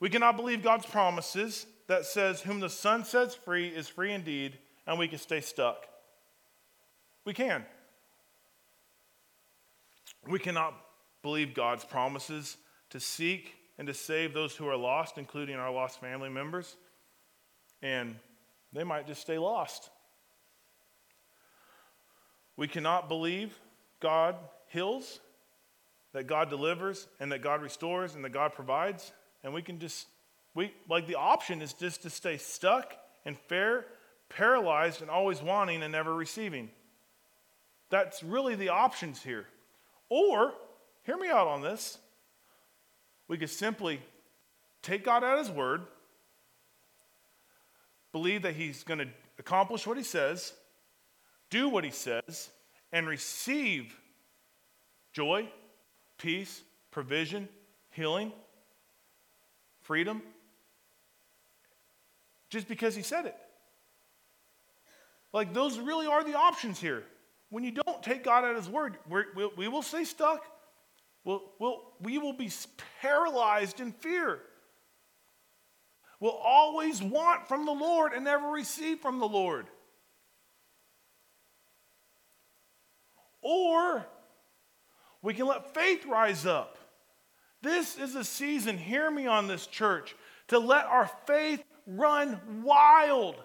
We 0.01 0.11
cannot 0.11 0.37
believe 0.37 0.63
God's 0.63 0.87
promises 0.87 1.67
that 1.87 2.05
says, 2.05 2.41
Whom 2.41 2.61
the 2.61 2.69
Son 2.69 3.05
sets 3.05 3.35
free 3.35 3.69
is 3.69 3.89
free 3.89 4.13
indeed, 4.13 4.59
and 4.87 4.99
we 4.99 5.09
can 5.09 5.19
stay 5.19 5.41
stuck. 5.41 5.87
We 7.25 7.33
can. 7.35 7.65
We 10.27 10.39
cannot 10.39 10.75
believe 11.23 11.55
God's 11.55 11.85
promises 11.85 12.57
to 12.91 13.01
seek 13.01 13.55
and 13.79 13.87
to 13.87 13.95
save 13.95 14.35
those 14.35 14.55
who 14.55 14.69
are 14.69 14.77
lost, 14.77 15.19
including 15.19 15.57
our 15.57 15.73
lost 15.73 16.01
family 16.01 16.29
members, 16.29 16.77
and 17.81 18.17
they 18.73 18.85
might 18.85 19.07
just 19.07 19.21
stay 19.21 19.39
lost. 19.39 19.91
We 22.57 22.69
cannot 22.69 23.09
believe 23.09 23.59
God 24.01 24.37
heals 24.69 25.21
that 26.13 26.27
God 26.27 26.51
delivers 26.51 27.07
and 27.21 27.33
that 27.33 27.43
God 27.43 27.63
restores 27.63 28.15
and 28.15 28.25
that 28.25 28.33
God 28.33 28.53
provides. 28.55 29.13
And 29.43 29.53
we 29.53 29.63
can 29.63 29.79
just, 29.79 30.07
we 30.55 30.73
like 30.89 31.07
the 31.07 31.15
option 31.17 31.63
is 31.63 31.73
just 31.73 32.03
to 32.03 32.11
stay 32.11 32.37
stuck 32.37 32.95
and 33.25 33.37
fair, 33.49 33.87
paralyzed, 34.29 35.01
and 35.01 35.11
always 35.11 35.43
wanting 35.43 35.83
and 35.83 35.93
never 35.93 36.15
receiving. 36.15 36.71
That's 37.91 38.23
really 38.23 38.55
the 38.55 38.71
options 38.71 39.23
here. 39.23 39.47
Or, 40.09 40.55
hear 41.05 41.17
me 41.17 41.29
out 41.29 41.47
on 41.47 41.63
this, 41.63 41.99
we 43.29 43.39
could 43.39 43.51
simply 43.51 44.01
take 44.83 45.05
God 45.05 45.25
at 45.25 45.39
His 45.39 45.51
word, 45.51 45.83
believe 48.13 48.43
that 48.43 48.55
He's 48.55 48.83
going 48.83 48.99
to 48.99 49.09
accomplish 49.39 49.87
what 49.87 49.97
He 49.97 50.03
says, 50.03 50.53
do 51.49 51.69
what 51.69 51.85
He 51.85 51.91
says, 51.91 52.51
and 52.93 53.07
receive 53.07 53.95
joy, 55.13 55.49
peace, 56.19 56.63
provision, 56.91 57.49
healing, 57.91 58.33
freedom, 59.83 60.23
just 62.51 62.69
because 62.69 62.95
he 62.95 63.03
said 63.03 63.27
it. 63.27 63.37
Like, 65.33 65.55
those 65.55 65.79
really 65.79 66.07
are 66.07 66.23
the 66.23 66.37
options 66.37 66.79
here. 66.79 67.05
When 67.51 67.65
you 67.65 67.71
don't 67.71 68.03
take 68.03 68.25
God 68.25 68.45
at 68.45 68.57
his 68.57 68.69
word, 68.69 68.97
we 69.09 69.47
we 69.57 69.69
will 69.69 69.83
stay 69.83 70.05
stuck. 70.05 70.45
We'll, 71.25 71.43
we'll, 71.59 71.83
we 72.01 72.19
will 72.19 72.33
be 72.33 72.51
paralyzed 73.01 73.81
in 73.81 73.93
fear. 73.93 74.41
We'll 76.19 76.33
always 76.33 77.03
want 77.03 77.49
from 77.49 77.65
the 77.67 77.73
Lord 77.73 78.13
and 78.13 78.25
never 78.25 78.49
receive 78.49 79.01
from 79.01 79.19
the 79.19 79.29
Lord. 79.29 79.67
Or 83.41 84.07
we 85.23 85.35
can 85.35 85.47
let 85.47 85.75
faith 85.75 86.05
rise 86.07 86.47
up. 86.47 86.79
This 87.63 87.97
is 87.97 88.17
a 88.17 88.25
season, 88.25 88.77
hear 88.77 89.11
me 89.11 89.27
on 89.27 89.47
this 89.47 89.67
church, 89.67 90.17
to 90.49 90.59
let 90.59 90.85
our 90.87 91.11
faith 91.27 91.63
run 91.87 92.41
wild 92.65 93.37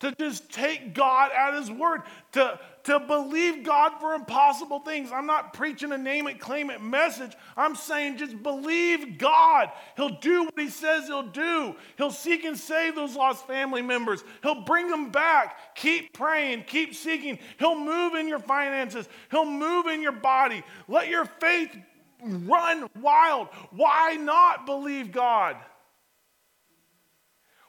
to 0.00 0.12
just 0.18 0.50
take 0.50 0.94
God 0.94 1.30
at 1.30 1.54
His 1.54 1.70
word, 1.70 2.02
to, 2.32 2.58
to 2.84 2.98
believe 3.00 3.62
God 3.62 3.92
for 4.00 4.14
impossible 4.14 4.80
things. 4.80 5.12
I'm 5.12 5.26
not 5.26 5.52
preaching 5.52 5.92
a 5.92 5.98
name 5.98 6.26
it, 6.26 6.40
claim 6.40 6.70
it 6.70 6.82
message. 6.82 7.32
I'm 7.56 7.76
saying 7.76 8.18
just 8.18 8.42
believe 8.42 9.18
God. 9.18 9.70
He'll 9.96 10.18
do 10.20 10.44
what 10.44 10.58
He 10.58 10.68
says 10.68 11.06
He'll 11.06 11.22
do. 11.22 11.76
He'll 11.96 12.10
seek 12.10 12.44
and 12.44 12.58
save 12.58 12.94
those 12.94 13.14
lost 13.14 13.46
family 13.46 13.82
members, 13.82 14.24
He'll 14.42 14.62
bring 14.62 14.88
them 14.88 15.10
back. 15.10 15.74
Keep 15.74 16.12
praying, 16.12 16.64
keep 16.66 16.94
seeking. 16.94 17.38
He'll 17.58 17.78
move 17.78 18.14
in 18.14 18.28
your 18.28 18.40
finances, 18.40 19.08
He'll 19.30 19.44
move 19.44 19.86
in 19.86 20.02
your 20.02 20.12
body. 20.12 20.62
Let 20.88 21.08
your 21.08 21.24
faith 21.24 21.76
run 22.22 22.88
wild. 23.00 23.48
Why 23.70 24.16
not 24.16 24.66
believe 24.66 25.12
God? 25.12 25.56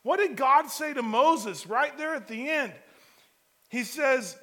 What 0.03 0.18
did 0.18 0.36
God 0.36 0.70
say 0.70 0.93
to 0.93 1.01
Moses 1.01 1.66
right 1.66 1.97
there 1.97 2.14
at 2.14 2.28
the 2.28 2.49
end? 2.49 2.74
He 3.70 3.84
says, 3.84 4.38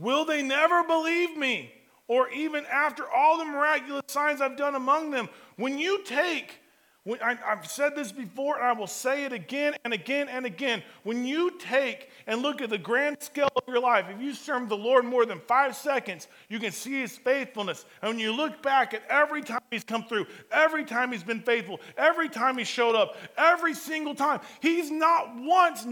Will 0.00 0.24
they 0.24 0.42
never 0.42 0.82
believe 0.82 1.36
me? 1.36 1.72
Or 2.08 2.28
even 2.30 2.66
after 2.66 3.08
all 3.08 3.38
the 3.38 3.44
miraculous 3.44 4.02
signs 4.08 4.40
I've 4.40 4.56
done 4.56 4.74
among 4.74 5.12
them? 5.12 5.28
When 5.56 5.78
you 5.78 6.02
take 6.04 6.60
when, 7.04 7.18
I, 7.22 7.34
have 7.34 7.66
said 7.66 7.96
this 7.96 8.12
before, 8.12 8.56
and 8.56 8.64
I 8.64 8.72
will 8.72 8.86
say 8.86 9.24
it 9.24 9.32
again 9.32 9.74
and 9.84 9.94
again 9.94 10.28
and 10.28 10.44
again. 10.44 10.82
When 11.02 11.24
you 11.24 11.58
take 11.58 12.10
and 12.26 12.42
look 12.42 12.60
at 12.60 12.68
the 12.68 12.76
grand 12.76 13.22
scale 13.22 13.48
of 13.56 13.62
your 13.66 13.80
life, 13.80 14.04
if 14.10 14.20
you 14.20 14.34
serve 14.34 14.68
the 14.68 14.76
Lord 14.76 15.06
more 15.06 15.24
than 15.24 15.40
five 15.40 15.74
seconds, 15.74 16.28
you 16.50 16.58
can 16.58 16.72
see 16.72 17.00
His 17.00 17.16
faithfulness. 17.16 17.86
And 18.02 18.10
when 18.10 18.18
you 18.18 18.32
look 18.32 18.62
back 18.62 18.92
at 18.92 19.02
every 19.08 19.42
time 19.42 19.62
He's 19.70 19.82
come 19.82 20.04
through, 20.04 20.26
every 20.52 20.84
time 20.84 21.10
He's 21.10 21.24
been 21.24 21.40
faithful, 21.40 21.80
every 21.96 22.28
time 22.28 22.58
He 22.58 22.64
showed 22.64 22.94
up, 22.94 23.16
every 23.38 23.72
single 23.72 24.14
time, 24.14 24.40
He's 24.60 24.90
not 24.90 25.34
once. 25.36 25.86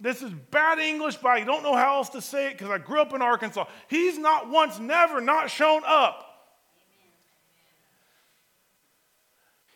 This 0.00 0.22
is 0.22 0.30
bad 0.50 0.78
English, 0.78 1.16
but 1.16 1.28
I 1.28 1.44
don't 1.44 1.62
know 1.62 1.74
how 1.74 1.96
else 1.96 2.08
to 2.10 2.20
say 2.20 2.48
it 2.48 2.52
because 2.52 2.70
I 2.70 2.78
grew 2.78 3.00
up 3.00 3.12
in 3.12 3.22
Arkansas. 3.22 3.66
He's 3.88 4.18
not 4.18 4.48
once, 4.48 4.78
never 4.78 5.20
not 5.20 5.50
shown 5.50 5.82
up. 5.86 6.24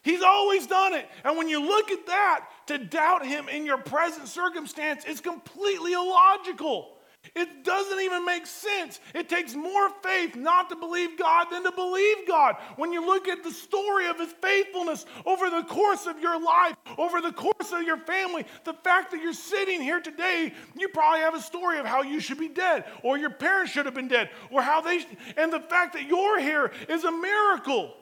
He's 0.03 0.23
always 0.23 0.67
done 0.67 0.95
it. 0.95 1.09
And 1.25 1.39
when 1.39 1.49
you 1.49 1.65
look 1.65 1.91
at 1.91 2.07
that, 2.07 2.49
to 2.67 2.79
doubt 2.79 3.25
him 3.25 3.49
in 3.49 3.65
your 3.65 3.79
present 3.79 4.29
circumstance 4.29 5.05
is 5.05 5.21
completely 5.21 5.93
illogical. 5.93 6.97
It 7.37 7.65
doesn't 7.65 8.01
even 8.01 8.27
make 8.27 8.47
sense. 8.47 8.99
It 9.15 9.29
takes 9.29 9.55
more 9.55 9.89
faith 10.03 10.35
not 10.35 10.69
to 10.71 10.77
believe 10.77 11.17
God 11.17 11.47
than 11.51 11.63
to 11.63 11.71
believe 11.71 12.27
God. 12.27 12.57
When 12.77 12.93
you 12.93 13.07
look 13.07 13.29
at 13.29 13.45
the 13.45 13.53
story 13.53 14.09
of 14.09 14.19
his 14.19 14.33
faithfulness 14.33 15.07
over 15.25 15.49
the 15.49 15.63
course 15.63 16.07
of 16.07 16.19
your 16.21 16.41
life, 16.41 16.75
over 16.99 17.21
the 17.21 17.33
course 17.33 17.73
of 17.73 17.83
your 17.83 17.99
family, 17.99 18.45
the 18.65 18.75
fact 18.75 19.13
that 19.13 19.23
you're 19.23 19.33
sitting 19.33 19.81
here 19.81 20.01
today, 20.01 20.53
you 20.77 20.89
probably 20.89 21.21
have 21.21 21.35
a 21.35 21.41
story 21.41 21.79
of 21.79 21.87
how 21.87 22.03
you 22.03 22.19
should 22.19 22.39
be 22.39 22.49
dead, 22.49 22.85
or 23.05 23.17
your 23.17 23.31
parents 23.31 23.73
should 23.73 23.87
have 23.87 23.95
been 23.95 24.09
dead, 24.09 24.29
or 24.51 24.61
how 24.61 24.81
they, 24.81 25.05
and 25.37 25.53
the 25.53 25.61
fact 25.61 25.93
that 25.93 26.09
you're 26.09 26.41
here 26.41 26.73
is 26.89 27.05
a 27.05 27.13
miracle. 27.13 27.95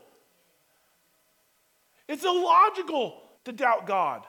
It's 2.08 2.24
illogical 2.24 3.20
to 3.44 3.52
doubt 3.52 3.86
God. 3.86 4.24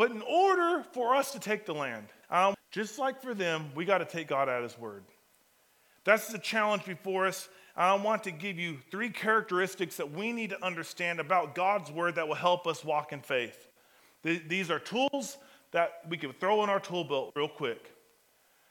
But 0.00 0.12
in 0.12 0.22
order 0.22 0.82
for 0.92 1.14
us 1.14 1.30
to 1.32 1.38
take 1.38 1.66
the 1.66 1.74
land, 1.74 2.06
um, 2.30 2.54
just 2.70 2.98
like 2.98 3.20
for 3.20 3.34
them, 3.34 3.70
we 3.74 3.84
got 3.84 3.98
to 3.98 4.06
take 4.06 4.28
God 4.28 4.48
at 4.48 4.62
His 4.62 4.78
word. 4.78 5.04
That's 6.04 6.28
the 6.28 6.38
challenge 6.38 6.86
before 6.86 7.26
us. 7.26 7.50
I 7.76 7.92
want 7.96 8.24
to 8.24 8.30
give 8.30 8.58
you 8.58 8.78
three 8.90 9.10
characteristics 9.10 9.98
that 9.98 10.10
we 10.10 10.32
need 10.32 10.48
to 10.50 10.64
understand 10.64 11.20
about 11.20 11.54
God's 11.54 11.90
word 11.90 12.14
that 12.14 12.26
will 12.26 12.34
help 12.34 12.66
us 12.66 12.82
walk 12.82 13.12
in 13.12 13.20
faith. 13.20 13.68
These 14.22 14.70
are 14.70 14.78
tools 14.78 15.36
that 15.72 16.00
we 16.08 16.16
can 16.16 16.32
throw 16.32 16.64
in 16.64 16.70
our 16.70 16.80
tool 16.80 17.04
belt 17.04 17.32
real 17.36 17.46
quick. 17.46 17.92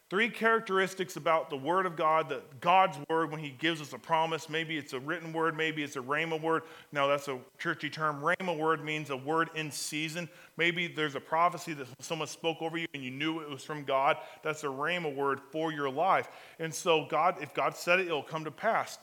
Three 0.10 0.30
characteristics 0.30 1.18
about 1.18 1.51
the 1.51 1.55
Word 1.55 1.86
of 1.86 1.95
God, 1.95 2.30
that 2.30 2.62
God's 2.62 2.97
Word, 3.10 3.30
when 3.30 3.39
He 3.39 3.51
gives 3.51 3.80
us 3.80 3.93
a 3.93 3.99
promise, 3.99 4.49
maybe 4.49 4.76
it's 4.76 4.93
a 4.93 4.99
written 4.99 5.32
word, 5.32 5.55
maybe 5.55 5.84
it's 5.84 5.97
a 5.97 6.01
rhema 6.01 6.41
word. 6.41 6.64
Now, 6.91 7.05
that's 7.05 7.28
a 7.28 7.38
churchy 7.60 7.91
term. 7.91 8.20
Rhema 8.20 8.57
word 8.57 8.84
means 8.84 9.12
a 9.12 9.18
word 9.18 9.51
in 9.53 9.70
season. 9.70 10.28
Maybe 10.57 10.88
there's 10.88 11.14
a 11.14 11.20
prophecy 11.20 11.74
that 11.74 11.88
someone 11.99 12.28
spoke 12.28 12.60
over 12.62 12.76
you 12.76 12.88
and 12.95 13.03
you 13.03 13.12
knew 13.12 13.39
it 13.41 13.49
was 13.49 13.64
from 13.64 13.84
God. 13.84 14.18
That's 14.41 14.64
a 14.64 14.68
rhema 14.68 15.16
word 15.16 15.41
for 15.51 15.72
your 15.72 15.91
life. 15.91 16.28
And 16.57 16.74
so, 16.74 17.05
God, 17.05 17.36
if 17.39 17.53
God 17.53 17.78
said 17.78 17.99
it, 17.99 18.07
it'll 18.07 18.24
come 18.24 18.45
to 18.45 18.51
pass. 18.51 18.97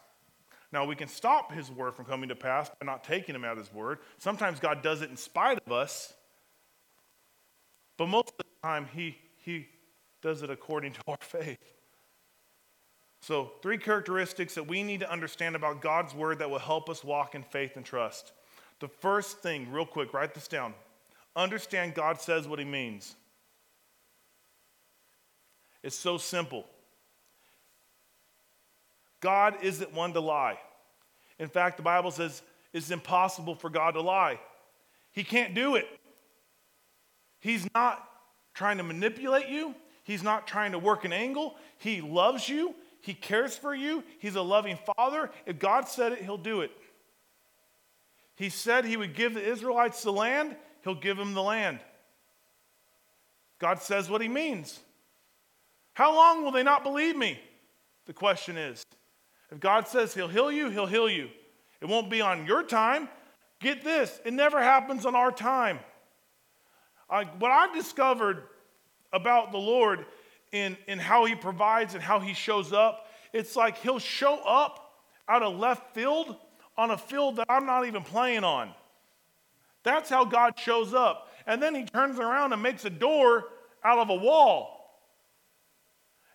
Now, 0.73 0.85
we 0.85 0.97
can 0.97 1.07
stop 1.07 1.53
His 1.53 1.71
Word 1.71 1.95
from 1.95 2.07
coming 2.07 2.29
to 2.31 2.35
pass 2.35 2.69
by 2.69 2.85
not 2.85 3.05
taking 3.05 3.37
Him 3.37 3.45
at 3.45 3.57
His 3.57 3.73
Word. 3.73 4.01
Sometimes 4.19 4.59
God 4.59 4.83
does 4.83 5.03
it 5.03 5.09
in 5.09 5.17
spite 5.17 5.61
of 5.65 5.73
us, 5.73 6.15
but 7.97 8.09
most 8.09 8.31
of 8.31 8.39
the 8.39 8.45
time, 8.63 8.89
He, 8.93 9.17
he 9.37 9.69
does 10.27 10.43
it 10.43 10.51
according 10.51 10.93
to 10.93 11.01
our 11.07 11.18
faith. 11.20 11.72
So, 13.20 13.53
three 13.62 13.79
characteristics 13.79 14.57
that 14.57 14.66
we 14.66 14.83
need 14.83 14.99
to 14.99 15.11
understand 15.11 15.55
about 15.55 15.81
God's 15.81 16.16
word 16.16 16.41
that 16.41 16.51
will 16.51 16.59
help 16.59 16.91
us 16.91 17.05
walk 17.05 17.37
in 17.37 17.45
faith 17.45 17.77
and 17.77 17.85
trust. 17.85 18.33
The 18.81 18.89
first 18.89 19.39
thing, 19.39 19.70
real 19.70 19.87
quick, 19.87 20.12
write 20.12 20.35
this 20.35 20.49
down. 20.49 20.74
Understand 21.37 21.95
God 21.95 22.20
says 22.20 22.49
what 22.49 22.59
he 22.59 22.64
means. 22.64 23.14
It's 25.85 25.95
so 25.95 26.18
simple. 26.18 26.66
God 29.20 29.55
isn't 29.62 29.95
one 29.95 30.12
to 30.14 30.20
lie. 30.20 30.59
In 31.39 31.49
fact, 31.49 31.77
the 31.77 31.85
Bible 31.85 32.11
says 32.11 32.43
it's 32.72 32.91
impossible 32.91 33.55
for 33.55 33.70
God 33.70 33.93
to 33.93 34.01
lie. 34.01 34.41
He 35.12 35.22
can't 35.22 35.55
do 35.55 35.77
it. 35.77 35.87
He's 37.39 37.64
not 37.77 38.09
trying 38.55 38.79
to 38.79 38.83
manipulate 38.83 39.49
you, 39.49 39.74
He's 40.07 40.23
not 40.23 40.47
trying 40.47 40.71
to 40.71 40.79
work 40.79 41.05
an 41.05 41.13
angle. 41.13 41.57
He 41.79 42.01
loves 42.01 42.49
you. 42.49 42.77
He 43.01 43.13
cares 43.13 43.59
for 43.59 43.75
you. 43.75 44.05
He's 44.21 44.37
a 44.37 44.41
loving 44.41 44.79
father. 44.97 45.33
If 45.47 45.59
God 45.59 45.89
said 45.89 46.13
it, 46.13 46.23
he'll 46.23 46.39
do 46.39 46.61
it. 46.61 46.71
He 48.37 48.49
said 48.49 48.85
he 48.85 48.97
would 48.97 49.17
give 49.17 49.35
the 49.35 49.43
Israelites 49.43 50.05
the 50.05 50.13
land, 50.13 50.55
he'll 50.85 50.95
give 50.95 51.17
them 51.17 51.35
the 51.35 51.43
land. 51.43 51.81
God 53.59 53.83
says 53.83 54.09
what 54.09 54.21
he 54.21 54.29
means. 54.29 54.79
How 55.95 56.15
long 56.15 56.45
will 56.45 56.53
they 56.53 56.63
not 56.63 56.85
believe 56.85 57.17
me? 57.17 57.41
The 58.05 58.13
question 58.13 58.57
is. 58.57 58.85
If 59.51 59.59
God 59.59 59.89
says 59.89 60.15
he'll 60.15 60.29
heal 60.29 60.53
you, 60.53 60.71
he'll 60.71 60.87
heal 60.87 61.11
you. 61.11 61.31
It 61.81 61.87
won't 61.87 62.11
be 62.11 62.21
on 62.21 62.47
your 62.47 62.63
time. 62.63 63.09
Get 63.59 63.83
this, 63.83 64.21
it 64.25 64.35
never 64.35 64.63
happens 64.63 65.05
on 65.05 65.17
our 65.17 65.33
time. 65.33 65.81
I, 67.11 67.25
what 67.25 67.51
I've 67.51 67.75
discovered 67.75 68.45
about 69.13 69.53
the 69.53 69.59
Lord 69.59 70.07
in, 70.53 70.77
in 70.87 70.99
how 70.99 71.25
he 71.25 71.35
provides 71.35 71.95
and 71.95 72.03
how 72.03 72.21
he 72.21 72.35
shows 72.35 72.73
up. 72.73 73.07
It's 73.33 73.57
like 73.57 73.79
he'll 73.79 73.99
show 73.99 74.37
up 74.47 74.95
out 75.29 75.43
of 75.43 75.57
left 75.59 75.95
field 75.95 76.37
on 76.77 76.91
a 76.91 76.99
field 76.99 77.37
that 77.37 77.47
I'm 77.49 77.67
not 77.67 77.87
even 77.87 78.03
playing 78.03 78.45
on. 78.45 78.71
That's 79.83 80.11
how 80.11 80.25
God 80.25 80.59
shows 80.59 80.95
up. 80.95 81.31
And 81.47 81.63
then 81.63 81.75
he 81.75 81.85
turns 81.85 82.19
around 82.19 82.53
and 82.53 82.63
makes 82.63 82.85
a 82.85 82.91
door 82.91 83.45
out 83.85 83.99
of 83.99 84.11
a 84.11 84.15
wall. 84.15 85.01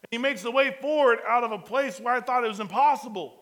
And 0.03 0.07
he 0.11 0.17
makes 0.17 0.41
the 0.41 0.51
way 0.51 0.75
forward 0.81 1.19
out 1.27 1.43
of 1.43 1.51
a 1.51 1.59
place 1.59 1.99
where 1.99 2.13
I 2.13 2.21
thought 2.21 2.43
it 2.43 2.47
was 2.47 2.59
impossible. 2.59 3.39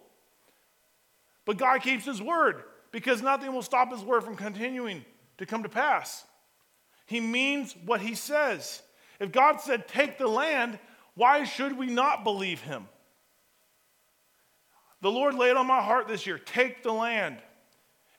But 1.46 1.58
God 1.58 1.82
keeps 1.82 2.06
his 2.06 2.22
word 2.22 2.64
because 2.92 3.22
nothing 3.22 3.54
will 3.54 3.62
stop 3.62 3.92
his 3.92 4.02
word 4.02 4.24
from 4.24 4.36
continuing 4.36 5.06
to 5.38 5.46
come 5.46 5.64
to 5.64 5.70
pass. 5.70 6.26
He 7.06 7.20
means 7.20 7.76
what 7.86 8.02
he 8.02 8.16
says. 8.16 8.82
If 9.20 9.32
God 9.32 9.60
said, 9.60 9.88
take 9.88 10.18
the 10.18 10.28
land, 10.28 10.80
why 11.16 11.44
should 11.44 11.78
we 11.78 11.88
not 11.88 12.24
believe 12.24 12.62
him? 12.62 12.88
The 15.02 15.12
Lord 15.12 15.36
laid 15.36 15.56
on 15.56 15.68
my 15.68 15.82
heart 15.82 16.08
this 16.08 16.26
year 16.28 16.38
take 16.38 16.84
the 16.84 16.92
land. 16.92 17.38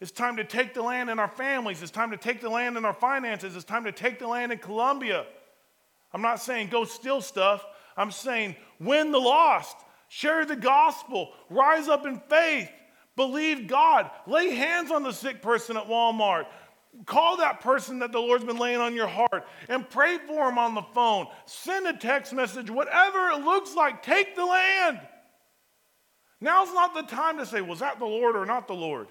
It's 0.00 0.10
time 0.10 0.36
to 0.36 0.44
take 0.44 0.72
the 0.72 0.82
land 0.82 1.10
in 1.10 1.18
our 1.18 1.28
families. 1.28 1.82
It's 1.82 1.90
time 1.90 2.10
to 2.10 2.16
take 2.16 2.40
the 2.40 2.48
land 2.48 2.78
in 2.78 2.86
our 2.86 2.94
finances. 2.94 3.54
It's 3.54 3.64
time 3.64 3.84
to 3.84 3.92
take 3.92 4.18
the 4.18 4.26
land 4.26 4.50
in 4.50 4.58
Colombia. 4.58 5.26
I'm 6.12 6.22
not 6.22 6.40
saying 6.40 6.68
go 6.68 6.84
steal 6.84 7.20
stuff. 7.20 7.64
I'm 7.96 8.10
saying 8.10 8.56
win 8.78 9.12
the 9.12 9.18
lost, 9.18 9.76
share 10.08 10.46
the 10.46 10.56
gospel, 10.56 11.32
rise 11.50 11.88
up 11.88 12.06
in 12.06 12.18
faith, 12.28 12.70
believe 13.14 13.66
God, 13.66 14.10
lay 14.26 14.54
hands 14.54 14.90
on 14.90 15.02
the 15.02 15.12
sick 15.12 15.42
person 15.42 15.76
at 15.76 15.86
Walmart, 15.86 16.46
Call 17.06 17.36
that 17.36 17.60
person 17.60 18.00
that 18.00 18.12
the 18.12 18.18
Lord's 18.18 18.44
been 18.44 18.58
laying 18.58 18.80
on 18.80 18.94
your 18.94 19.06
heart 19.06 19.46
and 19.68 19.88
pray 19.88 20.18
for 20.18 20.48
them 20.48 20.58
on 20.58 20.74
the 20.74 20.82
phone. 20.82 21.26
Send 21.46 21.86
a 21.86 21.92
text 21.92 22.32
message, 22.32 22.68
whatever 22.68 23.30
it 23.30 23.44
looks 23.44 23.74
like, 23.74 24.02
take 24.02 24.34
the 24.34 24.44
land. 24.44 25.00
Now's 26.40 26.72
not 26.74 26.94
the 26.94 27.02
time 27.02 27.38
to 27.38 27.46
say, 27.46 27.60
was 27.60 27.78
that 27.78 27.98
the 27.98 28.06
Lord 28.06 28.34
or 28.34 28.44
not 28.44 28.66
the 28.66 28.74
Lord? 28.74 29.08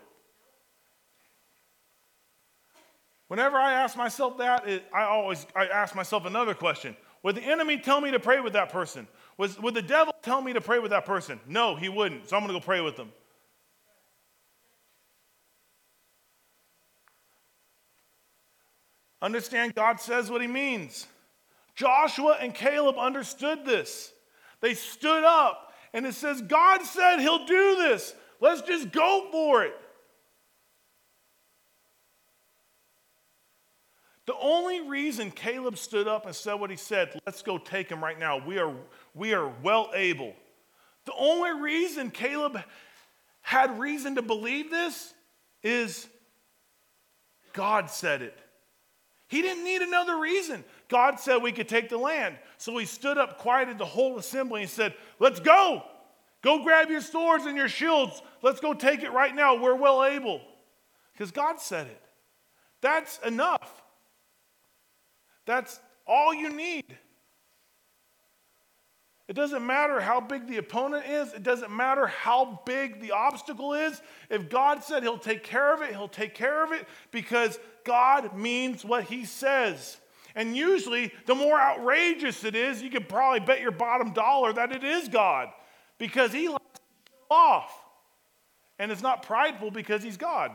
Whenever 3.28 3.58
I 3.58 3.74
ask 3.74 3.96
myself 3.96 4.40
that, 4.40 4.68
it, 4.68 4.84
I 4.94 5.04
always 5.04 5.46
I 5.56 5.68
ask 5.68 5.96
myself 5.96 6.26
another 6.26 6.56
question. 6.56 6.98
Would 7.22 7.36
the 7.36 7.44
enemy 7.44 7.78
tell 7.78 8.02
me 8.02 8.12
to 8.12 8.20
pray 8.20 8.40
with 8.40 8.54
that 8.54 8.70
person? 8.70 9.08
Was, 9.38 9.60
would 9.60 9.76
the 9.76 9.82
devil 9.82 10.14
tell 10.24 10.42
me 10.42 10.54
to 10.54 10.62
pray 10.62 10.80
with 10.80 10.92
that 10.92 11.06
person? 11.06 11.40
No, 11.48 11.76
he 11.76 11.90
wouldn't. 11.90 12.28
So 12.28 12.36
I'm 12.36 12.42
going 12.44 12.54
to 12.54 12.60
go 12.60 12.66
pray 12.66 12.82
with 12.82 12.98
them. 12.98 13.12
Understand 19.22 19.76
God 19.76 20.00
says 20.00 20.32
what 20.32 20.42
he 20.42 20.48
means. 20.48 21.08
Joshua 21.76 22.38
and 22.42 22.54
Caleb 22.54 22.98
understood 22.98 23.66
this. 23.66 24.12
They 24.62 24.74
stood 24.74 25.24
up 25.24 25.74
and 25.94 26.06
it 26.06 26.14
says, 26.14 26.42
God 26.42 26.84
said 26.84 27.20
he'll 27.20 27.46
do 27.46 27.76
this. 27.78 28.14
Let's 28.40 28.62
just 28.62 28.92
go 28.92 29.28
for 29.32 29.64
it. 29.64 29.76
The 34.26 34.36
only 34.40 34.88
reason 34.88 35.32
Caleb 35.32 35.78
stood 35.78 36.08
up 36.08 36.28
and 36.28 36.36
said 36.36 36.54
what 36.54 36.70
he 36.70 36.76
said, 36.76 37.20
let's 37.26 37.42
go 37.42 37.58
take 37.58 37.90
him 37.90 38.04
right 38.04 38.20
now, 38.20 38.38
we 38.38 38.60
are, 38.60 38.76
we 39.16 39.34
are 39.34 39.52
well 39.64 39.90
able. 39.96 40.36
The 41.06 41.14
only 41.18 41.60
reason 41.60 42.12
Caleb 42.12 42.62
had 43.42 43.80
reason 43.80 44.16
to 44.16 44.22
believe 44.22 44.70
this 44.70 45.14
is 45.64 46.08
God 47.54 47.90
said 47.90 48.22
it. 48.22 48.38
He 49.30 49.44
didn't 49.44 49.64
need 49.64 49.84
another 49.84 50.20
reason. 50.20 50.64
God 50.90 51.20
said 51.20 51.38
we 51.38 51.52
could 51.52 51.70
take 51.70 51.88
the 51.88 52.00
land. 52.00 52.36
So 52.58 52.76
he 52.78 52.86
stood 52.86 53.20
up, 53.20 53.38
quieted 53.38 53.78
the 53.78 53.86
whole 53.86 54.18
assembly, 54.18 54.62
and 54.62 54.70
said, 54.70 54.96
Let's 55.20 55.40
go. 55.40 55.84
Go 56.42 56.64
grab 56.64 56.90
your 56.90 57.02
swords 57.02 57.46
and 57.46 57.56
your 57.56 57.68
shields. 57.68 58.22
Let's 58.42 58.60
go 58.60 58.74
take 58.74 59.04
it 59.04 59.12
right 59.12 59.34
now. 59.34 59.56
We're 59.56 59.76
well 59.76 60.04
able. 60.04 60.42
Because 61.14 61.32
God 61.32 61.60
said 61.60 61.86
it. 61.88 62.02
That's 62.82 63.20
enough. 63.20 63.84
That's 65.46 65.80
all 66.08 66.34
you 66.34 66.50
need. 66.52 66.98
It 69.28 69.36
doesn't 69.36 69.64
matter 69.64 70.00
how 70.00 70.20
big 70.20 70.48
the 70.48 70.58
opponent 70.58 71.06
is, 71.08 71.34
it 71.34 71.44
doesn't 71.44 71.72
matter 71.72 72.08
how 72.08 72.62
big 72.66 73.00
the 73.00 73.12
obstacle 73.12 73.76
is. 73.76 74.02
If 74.32 74.50
God 74.50 74.84
said 74.84 75.04
He'll 75.04 75.20
take 75.20 75.44
care 75.44 75.72
of 75.72 75.84
it, 75.84 75.92
He'll 75.92 76.08
take 76.08 76.34
care 76.34 76.64
of 76.64 76.72
it 76.72 76.88
because 77.12 77.60
God 77.90 78.38
means 78.38 78.86
what 78.86 79.06
He 79.06 79.26
says. 79.26 79.98
And 80.36 80.56
usually, 80.56 81.12
the 81.26 81.36
more 81.36 81.60
outrageous 81.60 82.44
it 82.44 82.56
is, 82.56 82.82
you 82.82 82.90
can 82.90 83.04
probably 83.04 83.40
bet 83.40 83.62
your 83.62 83.72
bottom 83.72 84.14
dollar 84.14 84.54
that 84.54 84.72
it 84.72 84.84
is 84.84 85.10
God 85.10 85.50
because 85.98 86.32
He 86.32 86.48
likes 86.48 86.64
off. 87.30 87.72
And 88.80 88.92
it's 88.92 89.02
not 89.02 89.24
prideful 89.24 89.72
because 89.72 90.02
he's 90.02 90.18
God. 90.18 90.52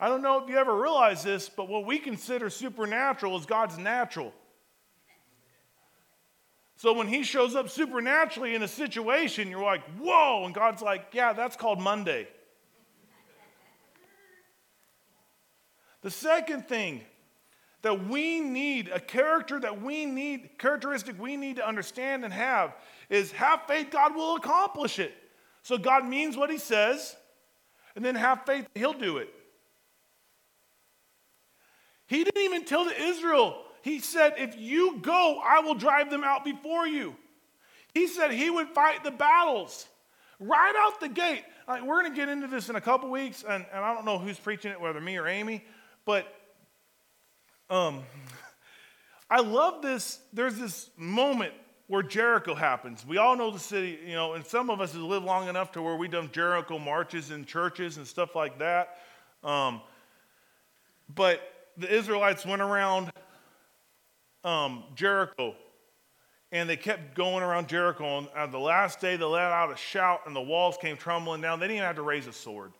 I 0.00 0.08
don't 0.08 0.22
know 0.22 0.42
if 0.42 0.48
you 0.48 0.56
ever 0.56 0.74
realize 0.74 1.22
this, 1.22 1.48
but 1.48 1.68
what 1.68 1.86
we 1.86 1.98
consider 1.98 2.50
supernatural 2.50 3.38
is 3.38 3.46
God's 3.46 3.78
natural. 3.78 4.32
So 6.76 6.92
when 6.92 7.08
he 7.08 7.22
shows 7.22 7.54
up 7.54 7.70
supernaturally 7.70 8.54
in 8.54 8.62
a 8.62 8.68
situation, 8.68 9.50
you're 9.50 9.62
like, 9.62 9.82
whoa. 9.98 10.44
And 10.44 10.54
God's 10.54 10.82
like, 10.82 11.08
yeah, 11.12 11.32
that's 11.32 11.56
called 11.56 11.80
Monday. 11.80 12.28
The 16.06 16.10
second 16.12 16.68
thing 16.68 17.00
that 17.82 18.06
we 18.06 18.38
need, 18.38 18.88
a 18.94 19.00
character 19.00 19.58
that 19.58 19.82
we 19.82 20.06
need, 20.06 20.50
characteristic 20.56 21.20
we 21.20 21.36
need 21.36 21.56
to 21.56 21.66
understand 21.66 22.24
and 22.24 22.32
have, 22.32 22.76
is 23.10 23.32
have 23.32 23.62
faith 23.66 23.88
God 23.90 24.14
will 24.14 24.36
accomplish 24.36 25.00
it. 25.00 25.12
So 25.64 25.76
God 25.76 26.06
means 26.06 26.36
what 26.36 26.48
he 26.48 26.58
says, 26.58 27.16
and 27.96 28.04
then 28.04 28.14
have 28.14 28.46
faith 28.46 28.68
he'll 28.76 28.92
do 28.92 29.16
it. 29.16 29.34
He 32.06 32.22
didn't 32.22 32.40
even 32.40 32.64
tell 32.64 32.84
the 32.84 33.02
Israel, 33.02 33.64
he 33.82 33.98
said, 33.98 34.34
If 34.38 34.56
you 34.56 35.00
go, 35.00 35.40
I 35.44 35.58
will 35.58 35.74
drive 35.74 36.08
them 36.08 36.22
out 36.22 36.44
before 36.44 36.86
you. 36.86 37.16
He 37.94 38.06
said 38.06 38.30
he 38.30 38.48
would 38.48 38.68
fight 38.68 39.02
the 39.02 39.10
battles 39.10 39.88
right 40.38 40.74
out 40.76 41.00
the 41.00 41.08
gate. 41.08 41.42
Like, 41.66 41.82
we're 41.82 42.00
going 42.02 42.12
to 42.12 42.16
get 42.16 42.28
into 42.28 42.46
this 42.46 42.68
in 42.68 42.76
a 42.76 42.80
couple 42.80 43.10
weeks, 43.10 43.42
and, 43.42 43.66
and 43.72 43.84
I 43.84 43.92
don't 43.92 44.04
know 44.04 44.18
who's 44.18 44.38
preaching 44.38 44.70
it, 44.70 44.80
whether 44.80 45.00
me 45.00 45.16
or 45.16 45.26
Amy, 45.26 45.64
but 46.06 46.26
um, 47.68 48.02
I 49.30 49.40
love 49.40 49.82
this. 49.82 50.20
There's 50.32 50.56
this 50.56 50.88
moment 50.96 51.52
where 51.88 52.02
Jericho 52.02 52.54
happens. 52.54 53.04
We 53.06 53.18
all 53.18 53.36
know 53.36 53.50
the 53.50 53.58
city, 53.58 53.98
you 54.06 54.14
know, 54.14 54.32
and 54.32 54.44
some 54.44 54.70
of 54.70 54.80
us 54.80 54.92
have 54.92 55.02
lived 55.02 55.26
long 55.26 55.48
enough 55.48 55.72
to 55.72 55.82
where 55.82 55.96
we've 55.96 56.10
done 56.10 56.30
Jericho 56.32 56.78
marches 56.78 57.30
in 57.30 57.44
churches 57.44 57.98
and 57.98 58.06
stuff 58.06 58.34
like 58.34 58.58
that. 58.58 58.96
Um, 59.44 59.82
but 61.14 61.40
the 61.76 61.92
Israelites 61.92 62.46
went 62.46 62.62
around 62.62 63.10
um, 64.46 64.84
Jericho. 64.94 65.54
And 66.52 66.70
they 66.70 66.76
kept 66.76 67.14
going 67.14 67.42
around 67.42 67.68
Jericho. 67.68 68.18
And 68.18 68.28
on 68.34 68.50
the 68.50 68.58
last 68.58 69.00
day, 69.00 69.16
they 69.16 69.24
let 69.24 69.42
out 69.42 69.72
a 69.72 69.76
shout, 69.76 70.20
and 70.26 70.34
the 70.34 70.40
walls 70.40 70.78
came 70.80 70.96
tumbling 70.96 71.40
down. 71.40 71.58
They 71.58 71.64
didn't 71.64 71.78
even 71.78 71.86
have 71.86 71.96
to 71.96 72.02
raise 72.02 72.26
a 72.28 72.32
sword. 72.32 72.72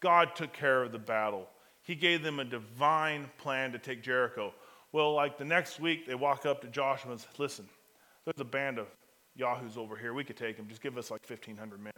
God 0.00 0.34
took 0.36 0.52
care 0.52 0.82
of 0.82 0.92
the 0.92 0.98
battle. 0.98 1.48
He 1.82 1.94
gave 1.94 2.22
them 2.22 2.38
a 2.38 2.44
divine 2.44 3.28
plan 3.38 3.72
to 3.72 3.78
take 3.78 4.02
Jericho. 4.02 4.54
Well, 4.92 5.14
like 5.14 5.38
the 5.38 5.44
next 5.44 5.80
week, 5.80 6.06
they 6.06 6.14
walk 6.14 6.46
up 6.46 6.60
to 6.62 6.68
Joshua 6.68 7.12
and 7.12 7.20
say, 7.20 7.28
Listen, 7.38 7.68
there's 8.24 8.40
a 8.40 8.44
band 8.44 8.78
of 8.78 8.86
Yahoos 9.34 9.76
over 9.76 9.96
here. 9.96 10.14
We 10.14 10.24
could 10.24 10.36
take 10.36 10.56
them. 10.56 10.68
Just 10.68 10.82
give 10.82 10.96
us 10.98 11.10
like 11.10 11.28
1,500 11.28 11.80
men. 11.80 11.92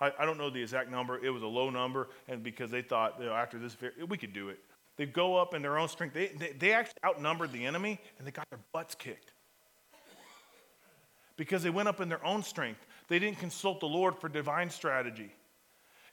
I, 0.00 0.12
I 0.18 0.24
don't 0.24 0.38
know 0.38 0.50
the 0.50 0.62
exact 0.62 0.90
number. 0.90 1.22
It 1.22 1.30
was 1.30 1.42
a 1.42 1.46
low 1.46 1.70
number, 1.70 2.08
and 2.28 2.42
because 2.42 2.70
they 2.70 2.82
thought, 2.82 3.16
you 3.18 3.26
know, 3.26 3.34
after 3.34 3.58
this, 3.58 3.76
we 4.08 4.16
could 4.16 4.32
do 4.32 4.48
it. 4.48 4.58
They 4.96 5.06
go 5.06 5.36
up 5.36 5.54
in 5.54 5.62
their 5.62 5.78
own 5.78 5.88
strength. 5.88 6.14
They, 6.14 6.28
they, 6.28 6.52
they 6.52 6.72
actually 6.72 7.00
outnumbered 7.04 7.52
the 7.52 7.66
enemy 7.66 7.98
and 8.18 8.26
they 8.26 8.30
got 8.30 8.48
their 8.48 8.60
butts 8.72 8.94
kicked 8.94 9.32
because 11.36 11.62
they 11.62 11.70
went 11.70 11.88
up 11.88 12.00
in 12.00 12.08
their 12.08 12.24
own 12.24 12.42
strength. 12.42 12.80
They 13.08 13.18
didn't 13.18 13.38
consult 13.38 13.80
the 13.80 13.86
Lord 13.86 14.16
for 14.18 14.28
divine 14.28 14.70
strategy. 14.70 15.30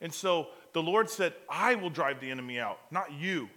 And 0.03 0.13
so 0.13 0.49
the 0.73 0.83
Lord 0.83 1.09
said, 1.09 1.33
I 1.49 1.73
will 1.75 1.89
drive 1.89 2.19
the 2.19 2.29
enemy 2.29 2.59
out, 2.59 2.77
not 2.91 3.11
you. 3.13 3.49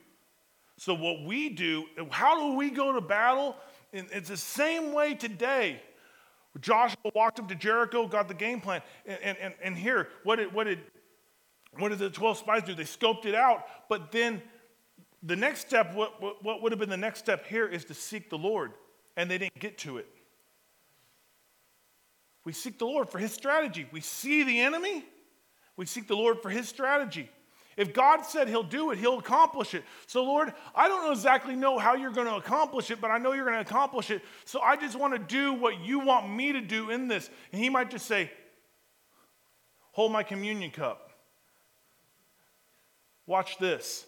So, 0.79 0.95
what 0.95 1.25
we 1.25 1.49
do, 1.49 1.85
how 2.11 2.39
do 2.39 2.57
we 2.57 2.71
go 2.71 2.93
to 2.93 3.01
battle? 3.01 3.57
It's 3.93 4.29
the 4.29 4.37
same 4.37 4.93
way 4.93 5.15
today. 5.15 5.81
Joshua 6.61 7.11
walked 7.15 7.41
up 7.41 7.49
to 7.49 7.55
Jericho, 7.55 8.07
got 8.07 8.29
the 8.29 8.35
game 8.35 8.61
plan. 8.61 8.83
And, 9.07 9.37
and, 9.39 9.55
and 9.63 9.77
here, 9.77 10.09
what 10.23 10.37
did, 10.37 10.53
what, 10.53 10.65
did, 10.65 10.81
what 11.79 11.89
did 11.89 11.99
the 11.99 12.11
12 12.11 12.39
spies 12.39 12.63
do? 12.63 12.75
They 12.75 12.85
scoped 12.85 13.27
it 13.27 13.35
out, 13.35 13.67
but 13.89 14.13
then 14.13 14.41
the 15.23 15.37
next 15.37 15.61
step, 15.61 15.95
what, 15.95 16.23
what, 16.23 16.45
what 16.45 16.63
would 16.63 16.73
have 16.73 16.79
been 16.79 16.91
the 16.91 16.97
next 16.97 17.19
step 17.21 17.47
here 17.47 17.67
is 17.67 17.85
to 17.87 17.95
seek 17.95 18.31
the 18.31 18.39
Lord, 18.39 18.73
and 19.17 19.31
they 19.31 19.39
didn't 19.39 19.59
get 19.59 19.79
to 19.79 19.99
it. 19.99 20.07
We 22.45 22.53
seek 22.53 22.79
the 22.79 22.87
Lord 22.87 23.09
for 23.09 23.19
his 23.19 23.33
strategy. 23.33 23.89
We 23.91 24.01
see 24.01 24.45
the 24.45 24.61
enemy, 24.61 25.05
we 25.77 25.87
seek 25.87 26.09
the 26.09 26.17
Lord 26.17 26.41
for 26.41 26.51
his 26.51 26.69
strategy. 26.69 27.29
If 27.77 27.93
God 27.93 28.23
said 28.23 28.49
he'll 28.49 28.63
do 28.63 28.91
it, 28.91 28.99
he'll 28.99 29.19
accomplish 29.19 29.75
it. 29.75 29.85
So, 30.07 30.25
Lord, 30.25 30.55
I 30.75 30.89
don't 30.89 31.13
exactly 31.13 31.55
know 31.55 31.79
how 31.79 31.95
you're 31.95 32.11
going 32.11 32.27
to 32.27 32.37
accomplish 32.37 32.91
it, 32.91 33.03
but 33.03 33.11
I 33.11 33.19
know 33.19 33.33
you're 33.35 33.45
going 33.45 33.57
to 33.57 33.61
accomplish 33.61 34.11
it. 34.11 34.23
So 34.47 34.61
I 34.61 34.77
just 34.77 34.99
want 34.99 35.13
to 35.13 35.19
do 35.19 35.53
what 35.53 35.81
you 35.81 36.01
want 36.01 36.31
me 36.31 36.53
to 36.53 36.63
do 36.63 36.91
in 36.91 37.07
this. 37.07 37.29
And 37.53 37.61
he 37.61 37.69
might 37.69 37.91
just 37.91 38.07
say, 38.07 38.31
Hold 39.93 40.13
my 40.13 40.23
communion 40.23 40.71
cup. 40.71 41.11
Watch 43.27 43.59
this. 43.59 44.05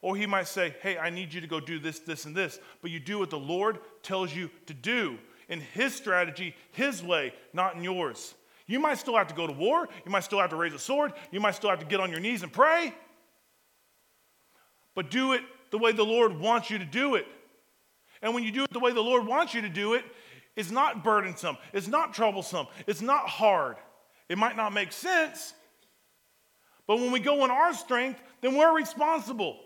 Or 0.00 0.16
he 0.16 0.26
might 0.26 0.48
say, 0.48 0.74
Hey, 0.82 0.98
I 0.98 1.10
need 1.10 1.32
you 1.32 1.40
to 1.40 1.46
go 1.48 1.58
do 1.58 1.80
this, 1.80 1.98
this, 1.98 2.26
and 2.26 2.36
this. 2.36 2.60
But 2.80 2.92
you 2.92 3.00
do 3.00 3.18
what 3.18 3.30
the 3.30 3.38
Lord 3.38 3.80
tells 4.02 4.34
you 4.34 4.50
to 4.66 4.74
do 4.74 5.18
in 5.48 5.60
his 5.60 5.94
strategy, 5.94 6.54
his 6.72 7.02
way, 7.02 7.34
not 7.52 7.74
in 7.74 7.82
yours. 7.82 8.34
You 8.66 8.80
might 8.80 8.98
still 8.98 9.16
have 9.16 9.28
to 9.28 9.34
go 9.34 9.46
to 9.46 9.52
war. 9.52 9.88
You 10.04 10.10
might 10.10 10.24
still 10.24 10.40
have 10.40 10.50
to 10.50 10.56
raise 10.56 10.72
a 10.72 10.78
sword. 10.78 11.12
You 11.30 11.40
might 11.40 11.54
still 11.54 11.70
have 11.70 11.80
to 11.80 11.86
get 11.86 12.00
on 12.00 12.10
your 12.10 12.20
knees 12.20 12.42
and 12.42 12.52
pray. 12.52 12.94
But 14.94 15.10
do 15.10 15.32
it 15.32 15.42
the 15.70 15.78
way 15.78 15.92
the 15.92 16.04
Lord 16.04 16.38
wants 16.38 16.70
you 16.70 16.78
to 16.78 16.84
do 16.84 17.16
it. 17.16 17.26
And 18.22 18.34
when 18.34 18.44
you 18.44 18.52
do 18.52 18.64
it 18.64 18.72
the 18.72 18.80
way 18.80 18.92
the 18.92 19.02
Lord 19.02 19.26
wants 19.26 19.52
you 19.52 19.60
to 19.62 19.68
do 19.68 19.94
it, 19.94 20.04
it's 20.56 20.70
not 20.70 21.02
burdensome, 21.02 21.58
it's 21.72 21.88
not 21.88 22.14
troublesome, 22.14 22.68
it's 22.86 23.02
not 23.02 23.28
hard. 23.28 23.76
It 24.28 24.38
might 24.38 24.56
not 24.56 24.72
make 24.72 24.92
sense, 24.92 25.52
but 26.86 26.96
when 26.96 27.12
we 27.12 27.20
go 27.20 27.44
in 27.44 27.50
our 27.50 27.74
strength, 27.74 28.22
then 28.40 28.56
we're 28.56 28.74
responsible 28.74 29.58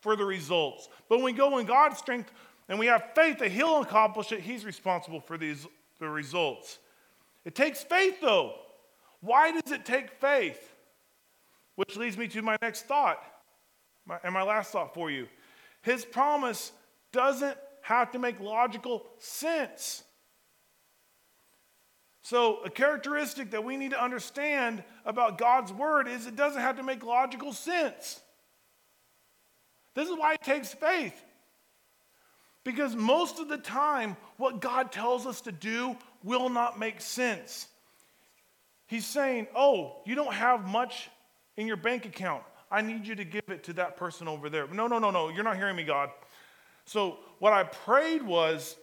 for 0.00 0.14
the 0.16 0.24
results. 0.24 0.88
But 1.08 1.16
when 1.16 1.24
we 1.24 1.32
go 1.32 1.58
in 1.58 1.66
God's 1.66 1.98
strength 1.98 2.30
and 2.68 2.78
we 2.78 2.86
have 2.86 3.10
faith 3.14 3.38
that 3.38 3.50
He'll 3.50 3.80
accomplish 3.80 4.32
it, 4.32 4.40
He's 4.40 4.64
responsible 4.64 5.20
for 5.20 5.38
these, 5.38 5.66
the 5.98 6.08
results. 6.08 6.78
It 7.48 7.54
takes 7.54 7.82
faith, 7.82 8.20
though. 8.20 8.56
Why 9.22 9.52
does 9.52 9.72
it 9.72 9.86
take 9.86 10.10
faith? 10.20 10.70
Which 11.76 11.96
leads 11.96 12.18
me 12.18 12.28
to 12.28 12.42
my 12.42 12.58
next 12.60 12.82
thought, 12.82 13.24
my, 14.04 14.18
and 14.22 14.34
my 14.34 14.42
last 14.42 14.70
thought 14.70 14.92
for 14.92 15.10
you. 15.10 15.28
His 15.80 16.04
promise 16.04 16.72
doesn't 17.10 17.56
have 17.80 18.12
to 18.12 18.18
make 18.18 18.38
logical 18.38 19.06
sense. 19.16 20.04
So, 22.20 22.58
a 22.64 22.68
characteristic 22.68 23.52
that 23.52 23.64
we 23.64 23.78
need 23.78 23.92
to 23.92 24.04
understand 24.04 24.84
about 25.06 25.38
God's 25.38 25.72
word 25.72 26.06
is 26.06 26.26
it 26.26 26.36
doesn't 26.36 26.60
have 26.60 26.76
to 26.76 26.82
make 26.82 27.02
logical 27.02 27.54
sense. 27.54 28.20
This 29.94 30.10
is 30.10 30.18
why 30.18 30.34
it 30.34 30.42
takes 30.42 30.74
faith. 30.74 31.24
Because 32.62 32.94
most 32.94 33.38
of 33.38 33.48
the 33.48 33.56
time, 33.56 34.18
what 34.36 34.60
God 34.60 34.92
tells 34.92 35.26
us 35.26 35.40
to 35.40 35.52
do 35.52 35.96
will 36.22 36.48
not 36.48 36.78
make 36.78 37.00
sense. 37.00 37.68
He's 38.86 39.06
saying, 39.06 39.46
Oh, 39.54 39.96
you 40.04 40.14
don't 40.14 40.32
have 40.32 40.66
much 40.66 41.10
in 41.56 41.66
your 41.66 41.76
bank 41.76 42.06
account. 42.06 42.42
I 42.70 42.82
need 42.82 43.06
you 43.06 43.14
to 43.14 43.24
give 43.24 43.44
it 43.48 43.64
to 43.64 43.72
that 43.74 43.96
person 43.96 44.28
over 44.28 44.50
there. 44.50 44.66
No, 44.68 44.86
no, 44.86 44.98
no, 44.98 45.10
no. 45.10 45.28
You're 45.28 45.44
not 45.44 45.56
hearing 45.56 45.76
me, 45.76 45.84
God. 45.84 46.10
So, 46.84 47.18
what 47.38 47.52
I 47.52 47.64
prayed 47.64 48.22
was, 48.22 48.76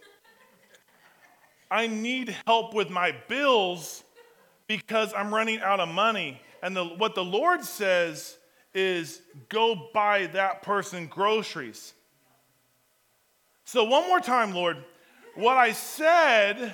I 1.70 1.86
need 1.86 2.34
help 2.46 2.74
with 2.74 2.90
my 2.90 3.14
bills 3.28 4.04
because 4.66 5.12
I'm 5.14 5.32
running 5.34 5.60
out 5.60 5.80
of 5.80 5.88
money. 5.88 6.40
And 6.62 6.76
the, 6.76 6.84
what 6.84 7.14
the 7.14 7.24
Lord 7.24 7.64
says 7.64 8.38
is 8.74 9.22
go 9.48 9.88
buy 9.92 10.26
that 10.28 10.62
person 10.62 11.06
groceries. 11.06 11.92
So, 13.64 13.84
one 13.84 14.06
more 14.08 14.20
time, 14.20 14.54
Lord, 14.54 14.76
what 15.34 15.56
I 15.56 15.72
said, 15.72 16.72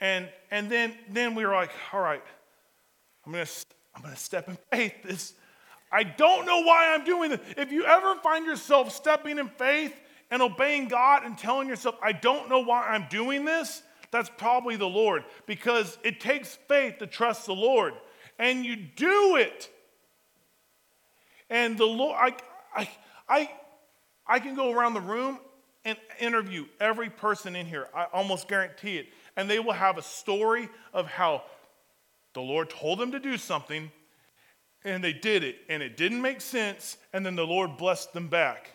and, 0.00 0.28
and 0.50 0.70
then, 0.70 0.94
then 1.10 1.34
we 1.34 1.44
were 1.44 1.52
like, 1.52 1.70
all 1.92 2.00
right, 2.00 2.22
I'm 3.26 3.32
gonna, 3.32 3.46
I'm 3.94 4.02
gonna 4.02 4.16
step 4.16 4.48
in 4.48 4.58
faith. 4.72 4.94
This, 5.04 5.34
I 5.92 6.04
don't 6.04 6.46
know 6.46 6.62
why 6.62 6.94
I'm 6.94 7.04
doing 7.04 7.30
this. 7.30 7.40
If 7.56 7.72
you 7.72 7.84
ever 7.84 8.14
find 8.16 8.46
yourself 8.46 8.94
stepping 8.94 9.38
in 9.38 9.48
faith 9.48 9.94
and 10.30 10.40
obeying 10.40 10.88
God 10.88 11.24
and 11.24 11.36
telling 11.36 11.68
yourself, 11.68 11.96
I 12.02 12.12
don't 12.12 12.48
know 12.48 12.60
why 12.60 12.88
I'm 12.88 13.06
doing 13.10 13.44
this, 13.44 13.82
that's 14.10 14.30
probably 14.38 14.76
the 14.76 14.88
Lord 14.88 15.24
because 15.46 15.98
it 16.02 16.20
takes 16.20 16.56
faith 16.68 16.98
to 16.98 17.06
trust 17.06 17.46
the 17.46 17.54
Lord 17.54 17.94
and 18.38 18.64
you 18.64 18.76
do 18.76 19.36
it. 19.36 19.70
And 21.48 21.76
the 21.76 21.86
Lord, 21.86 22.16
I, 22.18 22.36
I, 22.74 22.90
I, 23.28 23.50
I 24.26 24.38
can 24.40 24.54
go 24.54 24.72
around 24.72 24.94
the 24.94 25.00
room 25.00 25.38
and 25.84 25.96
interview 26.18 26.66
every 26.78 27.08
person 27.08 27.56
in 27.56 27.66
here. 27.66 27.88
I 27.94 28.04
almost 28.12 28.48
guarantee 28.48 28.98
it. 28.98 29.06
And 29.36 29.48
they 29.48 29.58
will 29.58 29.72
have 29.72 29.98
a 29.98 30.02
story 30.02 30.68
of 30.92 31.06
how 31.06 31.44
the 32.34 32.40
Lord 32.40 32.70
told 32.70 32.98
them 32.98 33.12
to 33.12 33.18
do 33.18 33.36
something 33.36 33.90
and 34.84 35.04
they 35.04 35.12
did 35.12 35.44
it 35.44 35.56
and 35.68 35.82
it 35.82 35.96
didn't 35.96 36.22
make 36.22 36.40
sense 36.40 36.96
and 37.12 37.24
then 37.24 37.36
the 37.36 37.46
Lord 37.46 37.76
blessed 37.76 38.12
them 38.12 38.28
back. 38.28 38.70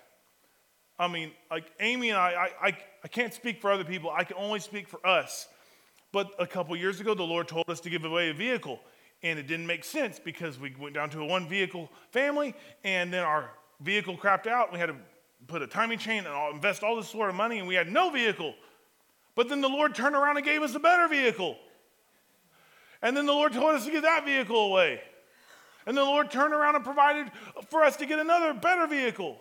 I 0.98 1.08
mean, 1.08 1.32
like 1.52 1.72
Amy 1.80 2.10
and 2.10 2.18
I, 2.18 2.50
I, 2.62 2.68
I, 2.68 2.78
I 3.04 3.08
can't 3.08 3.34
speak 3.34 3.62
for 3.62 3.72
other 3.72 3.84
people, 3.84 4.10
I 4.10 4.24
can 4.24 4.38
only 4.38 4.60
speak 4.60 4.88
for 4.88 5.06
us. 5.06 5.48
But 6.12 6.32
a 6.40 6.48
couple 6.48 6.76
years 6.78 7.02
ago, 7.02 7.14
the 7.14 7.24
Lord 7.24 7.48
told 7.48 7.70
us 7.70 7.82
to 7.82 7.90
give 7.90 8.06
away 8.06 8.30
a 8.30 8.34
vehicle. 8.34 8.80
And 9.22 9.38
it 9.38 9.48
didn't 9.48 9.68
make 9.68 9.84
sense 9.84 10.18
because 10.18 10.58
we 10.58 10.74
went 10.80 10.94
down 10.94 11.10
to 11.10 11.22
a 11.22 11.26
one 11.26 11.50
vehicle 11.50 11.92
family 12.12 12.54
and 12.84 13.12
then 13.12 13.24
our 13.24 13.50
vehicle 13.82 14.16
crapped 14.16 14.48
out. 14.48 14.72
We 14.72 14.80
had 14.80 14.88
to 14.88 14.96
put 15.48 15.62
a 15.62 15.68
timing 15.68 16.00
chain 16.00 16.20
and 16.20 16.28
I'll 16.28 16.52
invest 16.52 16.84
all 16.84 16.96
this 16.96 17.10
sort 17.10 17.30
of 17.30 17.36
money 17.36 17.60
and 17.60 17.68
we 17.68 17.76
had 17.76 17.92
no 17.92 18.10
vehicle. 18.10 18.54
But 19.36 19.50
then 19.50 19.62
the 19.62 19.70
Lord 19.70 19.94
turned 19.94 20.16
around 20.16 20.38
and 20.38 20.46
gave 20.46 20.62
us 20.62 20.76
a 20.76 20.80
better 20.80 21.08
vehicle. 21.08 21.58
And 23.02 23.16
then 23.16 23.26
the 23.26 23.34
Lord 23.34 23.54
told 23.54 23.76
us 23.76 23.86
to 23.86 23.92
give 23.92 24.04
that 24.04 24.26
vehicle 24.26 24.68
away. 24.68 25.02
And 25.86 25.96
the 25.96 26.04
Lord 26.04 26.32
turned 26.32 26.54
around 26.54 26.76
and 26.76 26.84
provided 26.84 27.32
for 27.70 27.84
us 27.84 27.98
to 27.98 28.06
get 28.06 28.20
another 28.20 28.54
better 28.54 28.88
vehicle. 28.88 29.38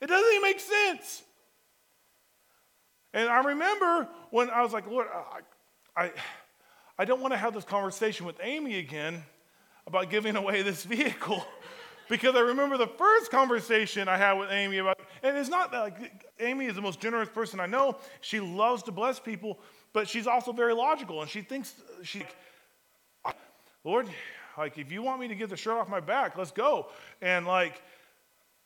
It 0.00 0.06
doesn't 0.06 0.30
even 0.30 0.42
make 0.42 0.60
sense. 0.60 1.22
And 3.12 3.28
I 3.28 3.42
remember 3.42 4.08
when 4.30 4.50
I 4.50 4.62
was 4.62 4.72
like, 4.72 4.86
Lord, 4.86 5.08
I, 5.96 6.04
I, 6.04 6.12
I 6.98 7.04
don't 7.04 7.20
want 7.20 7.32
to 7.32 7.38
have 7.38 7.54
this 7.54 7.64
conversation 7.64 8.26
with 8.26 8.36
Amy 8.42 8.78
again 8.78 9.24
about 9.86 10.10
giving 10.10 10.36
away 10.36 10.62
this 10.62 10.84
vehicle. 10.84 11.44
Because 12.08 12.34
I 12.34 12.40
remember 12.40 12.76
the 12.76 12.86
first 12.86 13.30
conversation 13.30 14.08
I 14.08 14.16
had 14.16 14.34
with 14.34 14.50
Amy 14.50 14.78
about, 14.78 14.98
and 15.22 15.36
it's 15.36 15.48
not 15.48 15.70
that 15.72 15.80
like 15.80 16.26
Amy 16.40 16.66
is 16.66 16.74
the 16.74 16.82
most 16.82 17.00
generous 17.00 17.28
person 17.28 17.60
I 17.60 17.66
know. 17.66 17.98
She 18.20 18.40
loves 18.40 18.82
to 18.84 18.92
bless 18.92 19.18
people, 19.18 19.58
but 19.92 20.08
she's 20.08 20.26
also 20.26 20.52
very 20.52 20.74
logical, 20.74 21.20
and 21.20 21.30
she 21.30 21.42
thinks 21.42 21.74
she, 22.02 22.22
Lord, 23.84 24.08
like 24.56 24.78
if 24.78 24.90
you 24.90 25.02
want 25.02 25.20
me 25.20 25.28
to 25.28 25.34
get 25.34 25.50
the 25.50 25.56
shirt 25.56 25.76
off 25.76 25.88
my 25.88 26.00
back, 26.00 26.36
let's 26.36 26.50
go. 26.50 26.88
And 27.20 27.46
like, 27.46 27.82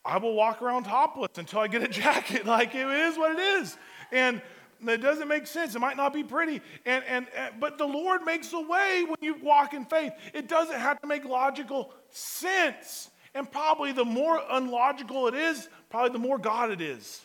I 0.05 0.19
will 0.19 0.35
walk 0.35 0.63
around 0.63 0.85
topless 0.85 1.31
until 1.37 1.61
I 1.61 1.69
get 1.69 1.83
a 1.83 1.89
jacket. 2.03 2.47
Like 2.47 2.75
it 2.75 2.87
is 2.87 3.19
what 3.19 3.33
it 3.33 3.41
is, 3.41 3.77
and 4.11 4.41
it 4.89 5.01
doesn't 5.01 5.29
make 5.29 5.47
sense. 5.47 5.75
It 5.75 5.79
might 5.79 5.97
not 5.97 6.13
be 6.13 6.25
pretty. 6.25 6.61
And, 6.85 7.05
and, 7.05 7.27
and, 7.37 7.55
but 7.61 7.79
the 7.79 7.87
Lord 7.87 8.25
makes 8.25 8.53
a 8.53 8.61
way 8.61 9.05
when 9.07 9.17
you 9.21 9.37
walk 9.43 9.75
in 9.75 9.85
faith. 9.85 10.13
It 10.35 10.49
doesn't 10.49 10.79
have 10.79 11.01
to 11.03 11.07
make 11.07 11.25
logical 11.25 11.93
sense. 12.11 13.11
And 13.35 13.51
probably 13.51 13.93
the 13.93 14.05
more 14.05 14.41
unlogical 14.51 15.27
it 15.29 15.35
is, 15.35 15.69
probably 15.89 16.11
the 16.11 16.19
more 16.19 16.39
God 16.39 16.71
it 16.71 16.81
is. 16.81 17.25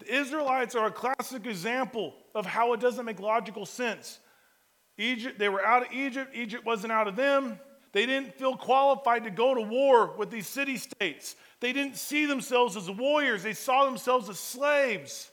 The 0.00 0.14
Israelites 0.14 0.74
are 0.74 0.86
a 0.86 0.90
classic 0.90 1.46
example 1.46 2.14
of 2.34 2.46
how 2.46 2.72
it 2.72 2.80
doesn't 2.80 3.04
make 3.04 3.20
logical 3.20 3.66
sense. 3.66 4.18
Egypt, 4.98 5.38
they 5.38 5.48
were 5.48 5.64
out 5.64 5.86
of 5.86 5.92
Egypt, 5.92 6.34
Egypt 6.34 6.64
wasn't 6.64 6.92
out 6.92 7.08
of 7.08 7.16
them. 7.16 7.58
They 7.92 8.06
didn't 8.06 8.38
feel 8.38 8.56
qualified 8.56 9.24
to 9.24 9.30
go 9.30 9.54
to 9.54 9.62
war 9.62 10.14
with 10.16 10.30
these 10.30 10.46
city 10.46 10.76
states. 10.76 11.36
They 11.60 11.72
didn't 11.72 11.96
see 11.96 12.26
themselves 12.26 12.76
as 12.76 12.90
warriors, 12.90 13.42
they 13.42 13.52
saw 13.52 13.84
themselves 13.84 14.28
as 14.28 14.38
slaves. 14.38 15.29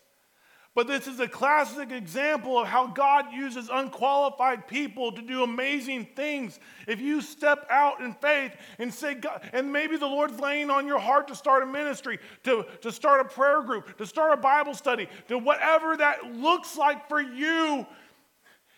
But 0.77 0.85
this 0.85 1.07
is 1.07 1.19
a 1.19 1.27
classic 1.27 1.91
example 1.91 2.59
of 2.59 2.67
how 2.67 2.85
God 2.85 3.33
uses 3.33 3.67
unqualified 3.73 4.67
people 4.67 5.11
to 5.11 5.23
do 5.23 5.41
amazing 5.41 6.05
things. 6.15 6.59
If 6.87 7.01
you 7.01 7.19
step 7.21 7.65
out 7.71 7.99
in 8.01 8.13
faith 8.13 8.51
and 8.77 8.93
say, 8.93 9.15
God, 9.15 9.41
and 9.53 9.73
maybe 9.73 9.97
the 9.97 10.05
Lord's 10.05 10.39
laying 10.39 10.69
on 10.69 10.85
your 10.85 10.99
heart 10.99 11.29
to 11.29 11.35
start 11.35 11.63
a 11.63 11.65
ministry, 11.65 12.19
to, 12.43 12.63
to 12.81 12.91
start 12.91 13.21
a 13.21 13.23
prayer 13.25 13.63
group, 13.63 13.97
to 13.97 14.05
start 14.05 14.37
a 14.37 14.37
Bible 14.37 14.75
study, 14.75 15.09
to 15.29 15.39
whatever 15.39 15.97
that 15.97 16.35
looks 16.35 16.77
like 16.77 17.09
for 17.09 17.19
you, 17.19 17.83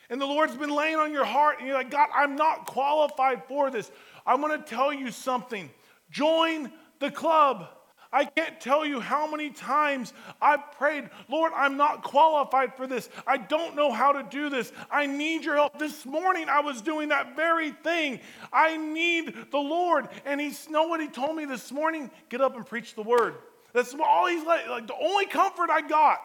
and 0.10 0.22
the 0.22 0.26
Lord's 0.26 0.56
been 0.56 0.74
laying 0.74 0.96
on 0.96 1.12
your 1.12 1.26
heart, 1.26 1.58
and 1.58 1.68
you're 1.68 1.76
like, 1.76 1.92
God, 1.92 2.08
I'm 2.16 2.38
not 2.38 2.66
qualified 2.66 3.44
for 3.50 3.70
this. 3.70 3.92
I 4.26 4.36
want 4.36 4.66
to 4.66 4.74
tell 4.74 4.94
you 4.94 5.12
something. 5.12 5.70
Join 6.12 6.72
the 7.00 7.12
club. 7.12 7.68
I 8.12 8.26
can't 8.26 8.60
tell 8.60 8.86
you 8.86 9.00
how 9.00 9.30
many 9.30 9.52
times 9.52 10.14
I've 10.42 10.72
prayed, 10.74 11.10
Lord, 11.28 11.52
I'm 11.56 11.78
not 11.78 12.04
qualified 12.04 12.76
for 12.76 12.88
this. 12.88 13.08
I 13.28 13.38
don't 13.38 13.76
know 13.76 13.92
how 13.92 14.12
to 14.14 14.24
do 14.24 14.50
this. 14.50 14.72
I 14.90 15.06
need 15.06 15.44
your 15.44 15.56
help. 15.56 15.78
This 15.78 16.06
morning 16.06 16.50
I 16.50 16.62
was 16.62 16.82
doing 16.82 17.10
that 17.10 17.36
very 17.36 17.72
thing. 17.72 18.20
I 18.52 18.78
need 18.78 19.36
the 19.52 19.60
Lord. 19.60 20.10
And 20.26 20.42
He 20.42 20.52
know 20.70 20.88
what 20.88 21.02
he 21.02 21.08
told 21.08 21.36
me 21.36 21.46
this 21.46 21.72
morning? 21.72 22.10
Get 22.30 22.42
up 22.42 22.56
and 22.56 22.66
preach 22.66 22.96
the 22.96 23.04
word. 23.04 23.36
That's 23.74 23.94
all 23.94 24.28
he's 24.28 24.44
like, 24.44 24.68
like 24.68 24.88
the 24.88 24.96
only 25.00 25.26
comfort 25.26 25.70
I 25.70 25.82
got 25.82 26.20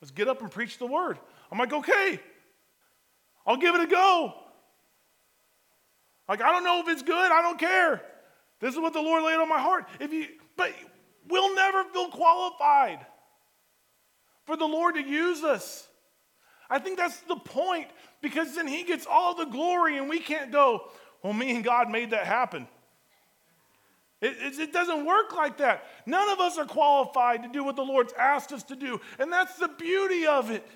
was 0.00 0.10
get 0.10 0.28
up 0.28 0.40
and 0.40 0.50
preach 0.50 0.78
the 0.78 0.86
word. 0.86 1.18
I'm 1.50 1.58
like, 1.58 1.72
okay. 1.72 2.20
I'll 3.46 3.56
give 3.56 3.74
it 3.74 3.80
a 3.80 3.86
go. 3.86 4.34
Like, 6.28 6.42
I 6.42 6.50
don't 6.50 6.64
know 6.64 6.80
if 6.80 6.88
it's 6.88 7.02
good. 7.02 7.32
I 7.32 7.40
don't 7.42 7.58
care. 7.58 8.02
This 8.60 8.74
is 8.74 8.80
what 8.80 8.92
the 8.92 9.00
Lord 9.00 9.22
laid 9.22 9.36
on 9.36 9.48
my 9.48 9.60
heart. 9.60 9.86
If 10.00 10.12
you, 10.12 10.26
but 10.56 10.72
we'll 11.28 11.54
never 11.54 11.84
feel 11.84 12.08
qualified 12.08 13.04
for 14.44 14.56
the 14.56 14.66
Lord 14.66 14.94
to 14.94 15.02
use 15.02 15.42
us. 15.42 15.88
I 16.68 16.78
think 16.78 16.98
that's 16.98 17.20
the 17.22 17.36
point 17.36 17.88
because 18.22 18.54
then 18.54 18.66
He 18.66 18.82
gets 18.82 19.06
all 19.06 19.34
the 19.34 19.44
glory 19.44 19.98
and 19.98 20.08
we 20.08 20.18
can't 20.18 20.50
go, 20.50 20.90
well, 21.22 21.32
me 21.32 21.54
and 21.54 21.64
God 21.64 21.90
made 21.90 22.10
that 22.10 22.26
happen. 22.26 22.66
It, 24.20 24.36
it, 24.40 24.58
it, 24.58 24.72
doesn't 24.72 25.04
work 25.04 25.34
like 25.36 25.58
that. 25.58 25.84
None 26.06 26.30
of 26.30 26.40
us 26.40 26.56
are 26.56 26.64
qualified 26.64 27.42
to 27.42 27.48
do 27.50 27.62
what 27.62 27.76
the 27.76 27.82
Lord's 27.82 28.14
asked 28.18 28.50
us 28.50 28.62
to 28.64 28.76
do. 28.76 28.98
And 29.18 29.30
that's 29.30 29.56
the 29.58 29.68
beauty 29.68 30.26
of 30.26 30.50
it. 30.50 30.66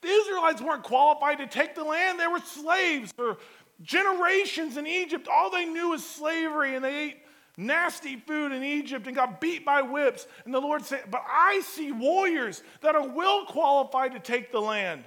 The 0.00 0.08
Israelites 0.08 0.60
weren't 0.60 0.82
qualified 0.82 1.38
to 1.38 1.46
take 1.46 1.76
the 1.76 1.84
land, 1.84 2.18
they 2.18 2.26
were 2.26 2.40
slaves 2.40 3.12
for 3.12 3.38
generations 3.82 4.76
in 4.76 4.86
Egypt. 4.86 5.28
All 5.30 5.50
they 5.50 5.64
knew 5.64 5.90
was 5.90 6.04
slavery, 6.04 6.74
and 6.74 6.84
they 6.84 6.98
ate 6.98 7.21
nasty 7.56 8.16
food 8.16 8.52
in 8.52 8.62
Egypt 8.62 9.06
and 9.06 9.16
got 9.16 9.40
beat 9.40 9.64
by 9.64 9.82
whips. 9.82 10.26
And 10.44 10.54
the 10.54 10.60
Lord 10.60 10.84
said, 10.84 11.04
But 11.10 11.24
I 11.28 11.60
see 11.64 11.92
warriors 11.92 12.62
that 12.80 12.94
are 12.94 13.06
well 13.06 13.44
qualified 13.46 14.12
to 14.12 14.20
take 14.20 14.52
the 14.52 14.60
land. 14.60 15.04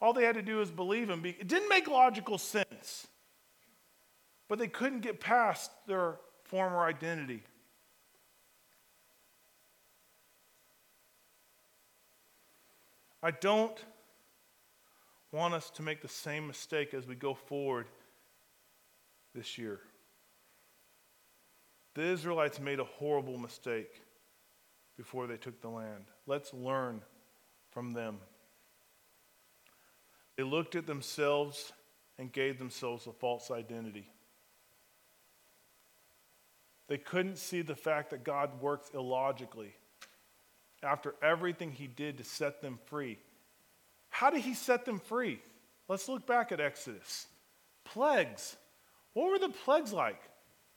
All 0.00 0.12
they 0.12 0.24
had 0.24 0.34
to 0.34 0.42
do 0.42 0.60
is 0.60 0.70
believe 0.70 1.08
him. 1.08 1.24
It 1.24 1.48
didn't 1.48 1.68
make 1.68 1.88
logical 1.88 2.38
sense, 2.38 3.06
but 4.48 4.58
they 4.58 4.68
couldn't 4.68 5.00
get 5.00 5.20
past 5.20 5.70
their 5.86 6.16
former 6.44 6.84
identity. 6.84 7.42
I 13.22 13.30
don't 13.30 13.82
want 15.32 15.54
us 15.54 15.70
to 15.70 15.82
make 15.82 16.00
the 16.00 16.08
same 16.08 16.46
mistake 16.46 16.94
as 16.94 17.06
we 17.06 17.14
go 17.14 17.34
forward 17.34 17.86
this 19.34 19.58
year. 19.58 19.80
The 21.96 22.02
Israelites 22.02 22.60
made 22.60 22.78
a 22.78 22.84
horrible 22.84 23.38
mistake 23.38 24.02
before 24.98 25.26
they 25.26 25.38
took 25.38 25.62
the 25.62 25.70
land. 25.70 26.04
Let's 26.26 26.52
learn 26.52 27.00
from 27.70 27.94
them. 27.94 28.18
They 30.36 30.42
looked 30.42 30.74
at 30.74 30.86
themselves 30.86 31.72
and 32.18 32.30
gave 32.30 32.58
themselves 32.58 33.06
a 33.06 33.12
false 33.12 33.50
identity. 33.50 34.10
They 36.88 36.98
couldn't 36.98 37.38
see 37.38 37.62
the 37.62 37.74
fact 37.74 38.10
that 38.10 38.24
God 38.24 38.60
works 38.60 38.90
illogically. 38.92 39.74
After 40.82 41.14
everything 41.22 41.72
he 41.72 41.86
did 41.86 42.18
to 42.18 42.24
set 42.24 42.60
them 42.60 42.78
free, 42.84 43.18
how 44.10 44.28
did 44.28 44.42
he 44.42 44.52
set 44.52 44.84
them 44.84 45.00
free? 45.00 45.40
Let's 45.88 46.10
look 46.10 46.26
back 46.26 46.52
at 46.52 46.60
Exodus. 46.60 47.26
Plagues. 47.86 48.54
What 49.14 49.30
were 49.30 49.38
the 49.38 49.48
plagues 49.48 49.94
like? 49.94 50.20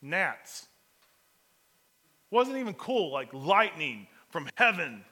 Gnats. 0.00 0.66
Wasn't 2.30 2.56
even 2.56 2.74
cool, 2.74 3.12
like 3.12 3.32
lightning 3.32 4.06
from 4.30 4.48
heaven 4.54 5.04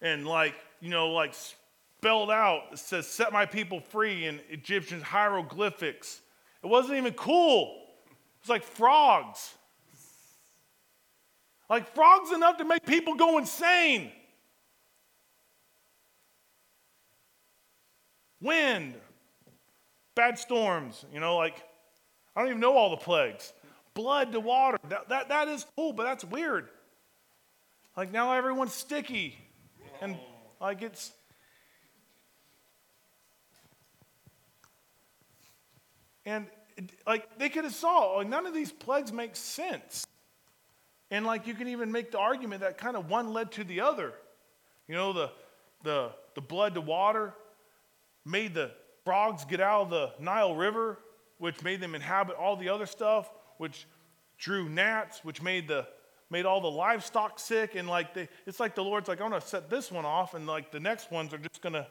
and 0.00 0.26
like, 0.26 0.54
you 0.80 0.90
know, 0.90 1.10
like 1.10 1.34
spelled 1.98 2.30
out, 2.30 2.62
it 2.72 2.78
says, 2.78 3.06
set 3.06 3.32
my 3.32 3.46
people 3.46 3.80
free 3.80 4.26
in 4.26 4.40
Egyptian 4.48 5.00
hieroglyphics. 5.00 6.20
It 6.62 6.66
wasn't 6.66 6.98
even 6.98 7.14
cool. 7.14 7.82
It 8.06 8.42
was 8.42 8.48
like 8.48 8.64
frogs. 8.64 9.54
Like 11.68 11.94
frogs 11.94 12.32
enough 12.32 12.58
to 12.58 12.64
make 12.64 12.86
people 12.86 13.14
go 13.14 13.38
insane. 13.38 14.12
wind, 18.40 18.94
bad 20.14 20.38
storms, 20.38 21.04
you 21.12 21.20
know, 21.20 21.36
like, 21.36 21.62
I 22.34 22.40
don't 22.40 22.48
even 22.48 22.60
know 22.60 22.76
all 22.76 22.90
the 22.90 22.96
plagues. 22.96 23.52
Blood 23.96 24.32
to 24.32 24.40
water. 24.40 24.78
That, 24.90 25.08
that, 25.08 25.28
that 25.30 25.48
is 25.48 25.66
cool, 25.74 25.92
but 25.92 26.04
that's 26.04 26.24
weird. 26.24 26.68
Like 27.96 28.12
now 28.12 28.34
everyone's 28.34 28.74
sticky. 28.74 29.36
And 30.00 30.16
like 30.60 30.82
it's. 30.82 31.12
And 36.26 36.46
like 37.06 37.38
they 37.38 37.48
could 37.48 37.64
have 37.64 37.74
saw, 37.74 38.20
none 38.20 38.46
of 38.46 38.52
these 38.52 38.70
plagues 38.70 39.12
make 39.12 39.34
sense. 39.34 40.06
And 41.10 41.24
like 41.24 41.46
you 41.46 41.54
can 41.54 41.68
even 41.68 41.90
make 41.90 42.10
the 42.10 42.18
argument 42.18 42.60
that 42.60 42.76
kind 42.76 42.96
of 42.96 43.08
one 43.08 43.32
led 43.32 43.52
to 43.52 43.64
the 43.64 43.80
other. 43.80 44.12
You 44.88 44.94
know, 44.94 45.12
the, 45.12 45.30
the, 45.84 46.10
the 46.34 46.40
blood 46.42 46.74
to 46.74 46.80
water, 46.80 47.32
made 48.24 48.54
the 48.54 48.72
frogs 49.04 49.44
get 49.44 49.60
out 49.60 49.82
of 49.82 49.90
the 49.90 50.10
Nile 50.18 50.54
River, 50.54 50.98
which 51.38 51.62
made 51.62 51.80
them 51.80 51.94
inhabit 51.94 52.36
all 52.36 52.56
the 52.56 52.68
other 52.68 52.86
stuff, 52.86 53.30
which 53.58 53.86
drew 54.38 54.68
gnats, 54.68 55.24
which 55.24 55.42
made 55.42 55.68
the 55.68 55.86
made 56.28 56.44
all 56.44 56.60
the 56.60 56.70
livestock 56.70 57.38
sick, 57.38 57.74
and 57.74 57.88
like 57.88 58.14
they, 58.14 58.28
it's 58.46 58.58
like 58.58 58.74
the 58.74 58.82
Lord's 58.82 59.08
like, 59.08 59.20
I'm 59.20 59.30
gonna 59.30 59.40
set 59.40 59.70
this 59.70 59.90
one 59.90 60.04
off, 60.04 60.34
and 60.34 60.46
like 60.46 60.72
the 60.72 60.80
next 60.80 61.10
ones 61.10 61.32
are 61.32 61.38
just 61.38 61.60
gonna. 61.60 61.86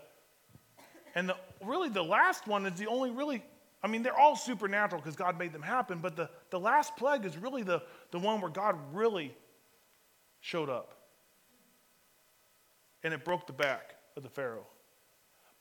And 1.16 1.30
the, 1.30 1.38
really, 1.64 1.90
the 1.90 2.04
last 2.04 2.48
one 2.48 2.66
is 2.66 2.78
the 2.78 2.88
only 2.88 3.12
really. 3.12 3.44
I 3.84 3.88
mean, 3.88 4.02
they're 4.02 4.18
all 4.18 4.36
supernatural 4.36 5.00
because 5.00 5.16
God 5.16 5.38
made 5.38 5.54
them 5.54 5.62
happen, 5.62 6.00
but 6.00 6.16
the, 6.16 6.28
the 6.50 6.60
last 6.60 6.96
plague 6.98 7.24
is 7.24 7.38
really 7.38 7.62
the, 7.62 7.84
the 8.10 8.18
one 8.18 8.42
where 8.42 8.50
God 8.50 8.76
really 8.94 9.36
showed 10.40 10.70
up. 10.70 10.96
And 13.04 13.14
it 13.14 13.24
broke 13.24 13.46
the 13.46 13.54
back 13.54 13.94
of 14.18 14.24
the 14.24 14.30
Pharaoh. 14.30 14.66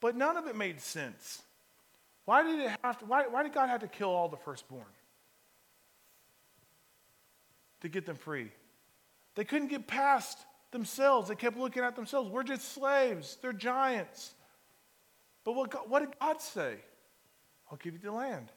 But 0.01 0.17
none 0.17 0.39
of 0.39 0.47
it 0.47 0.57
made 0.57 0.81
sense. 0.81 1.43
Why 2.25 2.43
did, 2.43 2.61
it 2.61 2.71
have 2.83 2.99
to, 3.01 3.05
why, 3.05 3.27
why 3.27 3.43
did 3.43 3.53
God 3.53 3.69
have 3.69 3.81
to 3.81 3.89
kill 3.89 4.09
all 4.09 4.31
the 4.31 4.39
firstborn? 4.39 4.87
To 7.85 7.91
get 7.91 8.07
them 8.07 8.17
free. 8.17 8.51
They 9.35 9.45
couldn't 9.45 9.69
get 9.69 9.87
past 9.87 10.39
themselves. 10.71 11.29
They 11.29 11.35
kept 11.35 11.59
looking 11.59 11.83
at 11.83 11.95
themselves. 11.95 12.31
We're 12.31 12.43
just 12.43 12.73
slaves. 12.73 13.37
They're 13.43 13.53
giants. 13.53 14.33
But 15.45 15.53
what, 15.53 15.71
God, 15.71 15.83
what 15.91 16.01
did 16.01 16.19
God 16.19 16.41
say? 16.41 16.77
I'll 17.71 17.77
give 17.77 17.93
you 17.93 18.01
the 18.01 18.11
land. 18.11 18.51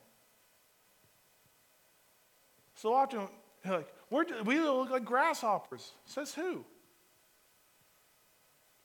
So 2.75 2.93
often, 2.93 3.27
like, 3.67 3.93
we're, 4.09 4.23
we 4.45 4.61
look 4.61 4.91
like 4.91 5.03
grasshoppers. 5.03 5.91
Says 6.05 6.33
who? 6.33 6.63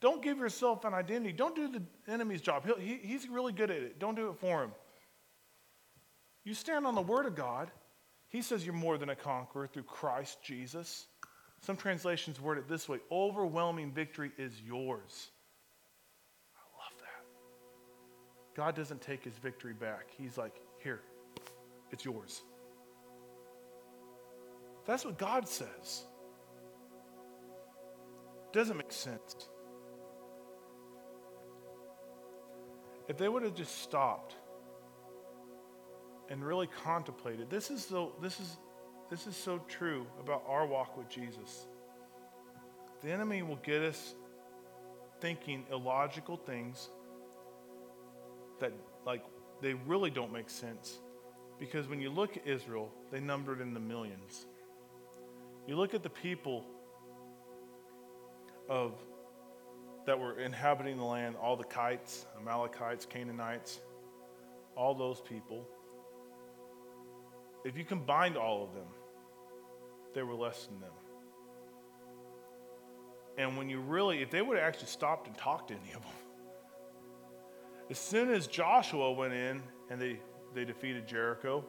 Don't 0.00 0.24
give 0.24 0.38
yourself 0.38 0.84
an 0.84 0.92
identity. 0.92 1.32
Don't 1.32 1.54
do 1.54 1.68
the 1.68 1.82
enemy's 2.08 2.40
job. 2.40 2.66
He, 2.80 2.98
he's 3.00 3.28
really 3.28 3.52
good 3.52 3.70
at 3.70 3.76
it. 3.76 4.00
Don't 4.00 4.16
do 4.16 4.30
it 4.30 4.40
for 4.40 4.64
him. 4.64 4.72
You 6.42 6.54
stand 6.54 6.84
on 6.84 6.96
the 6.96 7.02
Word 7.02 7.26
of 7.26 7.36
God. 7.36 7.70
He 8.32 8.40
says 8.40 8.64
you're 8.64 8.74
more 8.74 8.96
than 8.96 9.10
a 9.10 9.14
conqueror 9.14 9.66
through 9.66 9.82
Christ 9.82 10.42
Jesus. 10.42 11.06
Some 11.60 11.76
translations 11.76 12.40
word 12.40 12.56
it 12.56 12.66
this 12.66 12.88
way 12.88 12.98
overwhelming 13.12 13.92
victory 13.92 14.32
is 14.38 14.52
yours. 14.66 15.30
I 16.56 16.64
love 16.78 16.98
that. 17.00 18.56
God 18.56 18.74
doesn't 18.74 19.02
take 19.02 19.22
his 19.22 19.34
victory 19.34 19.74
back. 19.74 20.06
He's 20.16 20.38
like, 20.38 20.54
here, 20.82 21.02
it's 21.92 22.06
yours. 22.06 22.42
That's 24.86 25.04
what 25.04 25.18
God 25.18 25.46
says. 25.46 26.04
Doesn't 28.52 28.78
make 28.78 28.92
sense. 28.92 29.48
If 33.08 33.18
they 33.18 33.28
would 33.28 33.42
have 33.42 33.54
just 33.54 33.82
stopped 33.82 34.36
and 36.32 36.42
really 36.44 36.66
contemplated, 36.82 37.50
this 37.50 37.70
is 37.70 37.84
so, 37.84 38.14
this 38.20 38.40
is 38.40 38.56
this 39.10 39.26
is 39.26 39.36
so 39.36 39.58
true 39.68 40.06
about 40.18 40.42
our 40.48 40.66
walk 40.66 40.96
with 40.96 41.06
Jesus. 41.06 41.66
The 43.02 43.12
enemy 43.12 43.42
will 43.42 43.56
get 43.56 43.82
us 43.82 44.14
thinking 45.20 45.66
illogical 45.70 46.38
things 46.38 46.88
that, 48.58 48.72
like, 49.04 49.22
they 49.60 49.74
really 49.74 50.08
don't 50.08 50.32
make 50.32 50.48
sense. 50.48 50.98
Because 51.58 51.88
when 51.88 52.00
you 52.00 52.08
look 52.08 52.38
at 52.38 52.46
Israel, 52.46 52.90
they 53.10 53.20
numbered 53.20 53.60
in 53.60 53.74
the 53.74 53.80
millions. 53.80 54.46
You 55.66 55.76
look 55.76 55.92
at 55.92 56.02
the 56.02 56.08
people 56.08 56.64
of 58.70 58.94
that 60.06 60.18
were 60.18 60.40
inhabiting 60.40 60.96
the 60.96 61.04
land, 61.04 61.36
all 61.36 61.56
the 61.56 61.64
kites, 61.64 62.24
Amalekites, 62.40 63.04
Canaanites, 63.04 63.78
all 64.74 64.94
those 64.94 65.20
people. 65.20 65.68
If 67.64 67.76
you 67.76 67.84
combined 67.84 68.36
all 68.36 68.64
of 68.64 68.74
them, 68.74 68.86
they 70.14 70.22
were 70.22 70.34
less 70.34 70.66
than 70.66 70.80
them. 70.80 70.90
And 73.38 73.56
when 73.56 73.68
you 73.68 73.80
really, 73.80 74.20
if 74.20 74.30
they 74.30 74.42
would 74.42 74.58
have 74.58 74.66
actually 74.66 74.88
stopped 74.88 75.26
and 75.26 75.36
talked 75.36 75.68
to 75.68 75.74
any 75.74 75.92
of 75.94 76.02
them, 76.02 76.12
as 77.90 77.98
soon 77.98 78.30
as 78.30 78.46
Joshua 78.46 79.12
went 79.12 79.32
in 79.32 79.62
and 79.90 80.00
they, 80.00 80.18
they 80.54 80.64
defeated 80.64 81.06
Jericho, 81.06 81.64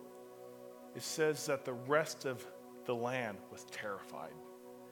it 0.95 1.01
says 1.01 1.45
that 1.47 1.65
the 1.65 1.73
rest 1.73 2.25
of 2.25 2.45
the 2.85 2.93
land 2.93 3.37
was 3.51 3.65
terrified. 3.71 4.33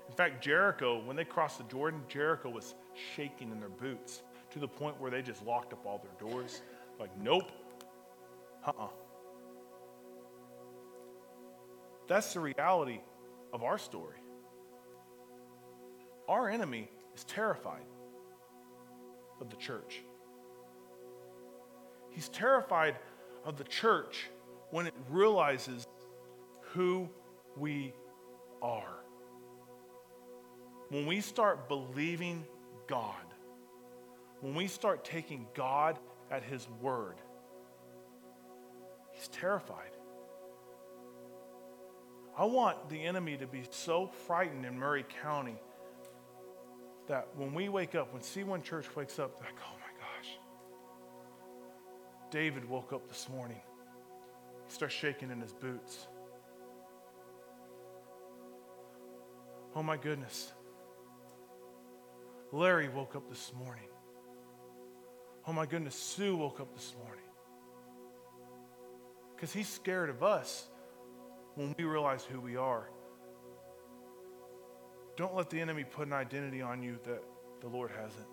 In 0.10 0.16
fact, 0.16 0.44
Jericho, 0.44 1.02
when 1.06 1.16
they 1.16 1.26
crossed 1.26 1.58
the 1.58 1.64
Jordan, 1.66 2.02
Jericho 2.08 2.50
was 2.50 2.76
shaking 3.16 3.52
in 3.52 3.60
their 3.60 3.70
boots 3.70 4.24
to 4.52 4.60
the 4.60 4.68
point 4.68 5.00
where 5.00 5.12
they 5.12 5.22
just 5.22 5.46
locked 5.46 5.74
up 5.74 5.86
all 5.86 6.04
their 6.04 6.30
doors. 6.30 6.62
Like, 7.00 7.16
nope. 7.18 7.52
Uh 8.66 8.72
uh-uh. 8.72 8.86
uh 8.86 8.90
That's 12.12 12.34
the 12.34 12.42
reality 12.42 13.00
of 13.54 13.64
our 13.64 13.78
story. 13.78 14.18
Our 16.28 16.50
enemy 16.50 16.90
is 17.16 17.24
terrified 17.24 17.86
of 19.40 19.50
the 19.50 19.56
church. 19.56 20.04
He's 22.10 22.28
terrified 22.28 22.98
of 23.46 23.56
the 23.56 23.64
church 23.64 24.30
when 24.72 24.88
it 24.88 24.94
realizes 25.10 25.88
who 26.74 27.10
we 27.56 27.94
are. 28.62 29.06
When 30.90 31.06
we 31.06 31.22
start 31.22 31.70
believing 31.70 32.46
God, 32.88 33.24
when 34.42 34.54
we 34.54 34.68
start 34.68 35.06
taking 35.06 35.48
God 35.54 35.98
at 36.30 36.44
His 36.44 36.68
word, 36.82 37.16
He's 39.14 39.30
terrified. 39.30 39.91
I 42.38 42.46
want 42.46 42.90
the 42.90 43.04
enemy 43.04 43.38
to 43.38 43.48
be 43.48 43.64
so 43.70 44.08
frightened 44.08 44.66
in 44.66 44.78
Murray 44.78 45.06
County 45.22 45.56
that 47.08 47.28
when 47.36 47.54
we 47.54 47.68
wake 47.68 47.94
up, 47.94 48.14
when 48.14 48.22
C1 48.22 48.64
Church 48.64 48.96
wakes 48.96 49.20
up, 49.20 49.38
they're 49.38 49.50
like, 49.50 49.60
oh 49.62 49.76
my 49.80 49.92
gosh. 50.00 50.38
David 52.32 52.68
woke 52.68 52.94
up 52.94 53.08
this 53.10 53.28
morning. 53.30 53.60
He 54.68 54.74
starts 54.74 54.94
shaking 54.94 55.30
in 55.30 55.42
his 55.42 55.52
boots. 55.52 56.08
Oh 59.76 59.84
my 59.84 59.98
goodness. 59.98 60.54
Larry 62.54 62.90
woke 62.90 63.16
up 63.16 63.30
this 63.30 63.52
morning. 63.58 63.88
Oh 65.48 65.54
my 65.54 65.66
goodness, 65.66 65.96
Sue 65.96 66.36
woke 66.36 66.60
up 66.60 66.74
this 66.74 66.94
morning. 67.04 67.24
Because 69.36 69.52
he's 69.52 69.68
scared 69.68 70.10
of 70.10 70.24
us 70.24 70.68
when 71.56 71.76
we 71.78 71.84
realize 71.84 72.24
who 72.24 72.40
we 72.40 72.56
are. 72.56 72.90
Don't 75.18 75.36
let 75.36 75.50
the 75.50 75.60
enemy 75.60 75.84
put 75.84 76.08
an 76.08 76.14
identity 76.14 76.62
on 76.62 76.82
you 76.82 76.98
that 77.06 77.24
the 77.62 77.68
Lord 77.68 77.92
hasn't. 77.92 78.28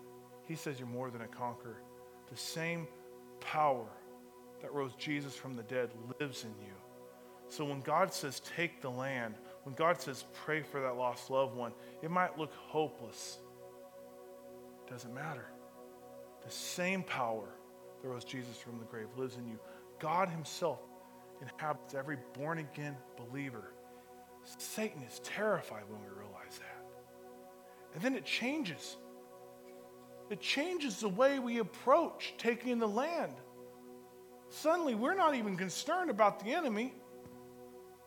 He 0.44 0.54
says 0.54 0.78
you're 0.78 0.88
more 0.88 1.10
than 1.10 1.22
a 1.22 1.28
conqueror. 1.28 1.82
The 2.30 2.36
same 2.36 2.86
power 3.40 3.86
that 4.62 4.72
rose 4.72 4.94
Jesus 4.96 5.34
from 5.34 5.54
the 5.54 5.62
dead 5.64 5.90
lives 6.20 6.44
in 6.44 6.50
you. 6.64 6.72
So 7.48 7.64
when 7.64 7.80
God 7.80 8.12
says 8.12 8.40
take 8.56 8.80
the 8.80 8.90
land, 8.90 9.34
when 9.64 9.74
God 9.74 10.00
says 10.00 10.24
pray 10.44 10.62
for 10.62 10.80
that 10.80 10.96
lost 10.96 11.30
loved 11.30 11.56
one, 11.56 11.72
it 12.02 12.10
might 12.10 12.38
look 12.38 12.52
hopeless. 12.54 13.38
It 14.86 14.90
doesn't 14.90 15.14
matter. 15.14 15.46
The 16.44 16.50
same 16.50 17.02
power 17.02 17.48
that 18.02 18.08
rose 18.08 18.24
Jesus 18.24 18.56
from 18.56 18.78
the 18.78 18.84
grave 18.84 19.08
lives 19.16 19.36
in 19.36 19.46
you. 19.46 19.58
God 19.98 20.28
Himself 20.28 20.80
inhabits 21.40 21.94
every 21.94 22.18
born 22.34 22.58
again 22.58 22.96
believer. 23.16 23.72
Satan 24.58 25.02
is 25.02 25.20
terrified 25.20 25.82
when 25.88 26.00
we 26.00 26.08
realize 26.08 26.58
that. 26.58 26.84
And 27.94 28.02
then 28.02 28.14
it 28.14 28.24
changes. 28.24 28.96
It 30.30 30.40
changes 30.40 31.00
the 31.00 31.08
way 31.08 31.38
we 31.38 31.58
approach 31.58 32.34
taking 32.38 32.70
in 32.72 32.78
the 32.78 32.88
land. 32.88 33.34
Suddenly, 34.50 34.94
we're 34.94 35.14
not 35.14 35.34
even 35.34 35.56
concerned 35.56 36.10
about 36.10 36.42
the 36.42 36.52
enemy. 36.52 36.94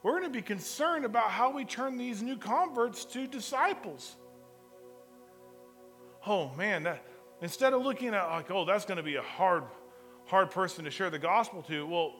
We're 0.04 0.20
going 0.20 0.24
to 0.24 0.30
be 0.30 0.42
concerned 0.42 1.06
about 1.06 1.30
how 1.30 1.52
we 1.52 1.66
turn 1.66 1.98
these 1.98 2.22
new 2.22 2.38
converts 2.38 3.06
to 3.06 3.28
disciples. 3.28 4.16
Oh 6.26 6.52
man, 6.56 6.84
that, 6.84 7.06
instead 7.42 7.74
of 7.74 7.84
looking 7.84 8.14
at 8.14 8.26
like, 8.28 8.50
oh, 8.52 8.66
that's 8.66 8.86
going 8.86 8.98
to 8.98 9.04
be 9.04 9.16
a 9.16 9.22
hard, 9.22 9.64
hard 10.26 10.52
person 10.52 10.86
to 10.86 10.92
share 10.92 11.10
the 11.10 11.20
gospel 11.20 11.62
to, 11.64 11.86
well, 11.86 12.14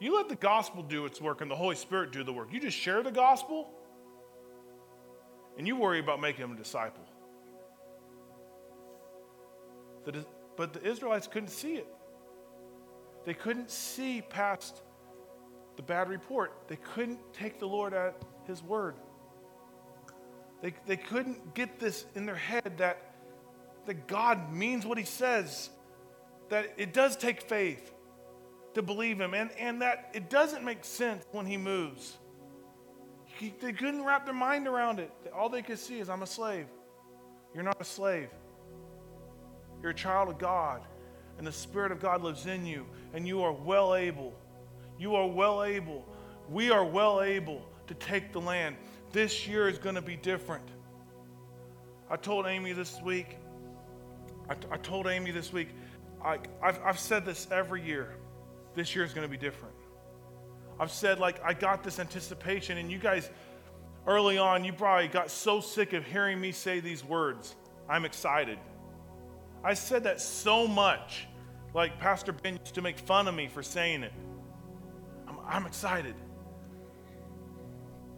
you 0.00 0.16
let 0.16 0.30
the 0.30 0.36
gospel 0.36 0.82
do 0.82 1.04
its 1.04 1.20
work 1.20 1.42
and 1.42 1.50
the 1.50 1.56
Holy 1.56 1.76
Spirit 1.76 2.10
do 2.10 2.24
the 2.24 2.32
work. 2.32 2.48
You 2.50 2.58
just 2.58 2.76
share 2.76 3.02
the 3.02 3.12
gospel 3.12 3.68
and 5.58 5.66
you 5.66 5.76
worry 5.76 6.00
about 6.00 6.20
making 6.20 6.40
them 6.40 6.52
a 6.52 6.56
disciple. 6.56 7.04
but 10.56 10.72
the 10.72 10.82
Israelites 10.82 11.26
couldn't 11.26 11.50
see 11.50 11.74
it. 11.74 11.86
They 13.26 13.34
couldn't 13.34 13.70
see 13.70 14.22
past 14.22 14.82
the 15.76 15.82
bad 15.82 16.08
report. 16.08 16.52
They 16.68 16.76
couldn't 16.76 17.20
take 17.34 17.60
the 17.60 17.66
Lord 17.66 17.92
at 17.92 18.16
his 18.46 18.62
word. 18.62 18.94
They, 20.62 20.74
they 20.86 20.96
couldn't 20.96 21.54
get 21.54 21.78
this 21.78 22.06
in 22.14 22.24
their 22.24 22.34
head 22.36 22.78
that, 22.78 23.14
that 23.86 24.06
God 24.06 24.52
means 24.52 24.86
what 24.86 24.96
he 24.96 25.04
says, 25.04 25.70
that 26.48 26.72
it 26.76 26.92
does 26.94 27.16
take 27.16 27.42
faith 27.42 27.92
to 28.74 28.82
believe 28.82 29.20
him, 29.20 29.34
and, 29.34 29.50
and 29.58 29.82
that 29.82 30.10
it 30.14 30.30
doesn't 30.30 30.64
make 30.64 30.84
sense 30.84 31.24
when 31.32 31.46
he 31.46 31.56
moves. 31.56 32.16
You 33.40 33.52
they 33.60 33.72
couldn't 33.72 34.04
wrap 34.04 34.26
their 34.26 34.34
mind 34.34 34.68
around 34.68 35.00
it. 35.00 35.10
All 35.34 35.48
they 35.48 35.62
could 35.62 35.78
see 35.78 35.98
is, 35.98 36.08
I'm 36.08 36.22
a 36.22 36.26
slave. 36.26 36.66
You're 37.54 37.64
not 37.64 37.80
a 37.80 37.84
slave. 37.84 38.28
You're 39.82 39.92
a 39.92 39.94
child 39.94 40.28
of 40.28 40.38
God, 40.38 40.82
and 41.38 41.46
the 41.46 41.52
Spirit 41.52 41.90
of 41.90 42.00
God 42.00 42.22
lives 42.22 42.46
in 42.46 42.66
you, 42.66 42.86
and 43.14 43.26
you 43.26 43.42
are 43.42 43.52
well 43.52 43.94
able. 43.94 44.34
You 44.98 45.14
are 45.14 45.26
well 45.26 45.64
able. 45.64 46.06
We 46.50 46.70
are 46.70 46.84
well 46.84 47.22
able 47.22 47.62
to 47.86 47.94
take 47.94 48.32
the 48.32 48.40
land. 48.40 48.76
This 49.12 49.48
year 49.48 49.68
is 49.68 49.78
going 49.78 49.94
to 49.94 50.02
be 50.02 50.16
different. 50.16 50.68
I 52.10 52.16
told 52.16 52.46
Amy 52.46 52.72
this 52.72 53.00
week, 53.02 53.38
I, 54.48 54.56
I 54.70 54.76
told 54.76 55.06
Amy 55.06 55.30
this 55.30 55.52
week, 55.52 55.68
I, 56.22 56.38
I've, 56.62 56.78
I've 56.84 56.98
said 56.98 57.24
this 57.24 57.48
every 57.50 57.82
year. 57.82 58.16
This 58.74 58.94
year 58.94 59.04
is 59.04 59.12
going 59.12 59.26
to 59.26 59.30
be 59.30 59.36
different. 59.36 59.74
I've 60.78 60.90
said, 60.90 61.18
like, 61.18 61.42
I 61.44 61.52
got 61.52 61.84
this 61.84 61.98
anticipation, 61.98 62.78
and 62.78 62.90
you 62.90 62.98
guys, 62.98 63.28
early 64.06 64.38
on, 64.38 64.64
you 64.64 64.72
probably 64.72 65.08
got 65.08 65.30
so 65.30 65.60
sick 65.60 65.92
of 65.92 66.06
hearing 66.06 66.40
me 66.40 66.52
say 66.52 66.80
these 66.80 67.04
words 67.04 67.54
I'm 67.88 68.04
excited. 68.04 68.58
I 69.64 69.74
said 69.74 70.04
that 70.04 70.20
so 70.20 70.66
much. 70.66 71.26
Like, 71.74 71.98
Pastor 71.98 72.32
Ben 72.32 72.56
used 72.58 72.74
to 72.76 72.82
make 72.82 72.98
fun 72.98 73.28
of 73.28 73.34
me 73.34 73.48
for 73.48 73.62
saying 73.62 74.04
it. 74.04 74.12
I'm, 75.28 75.36
I'm 75.46 75.66
excited. 75.66 76.14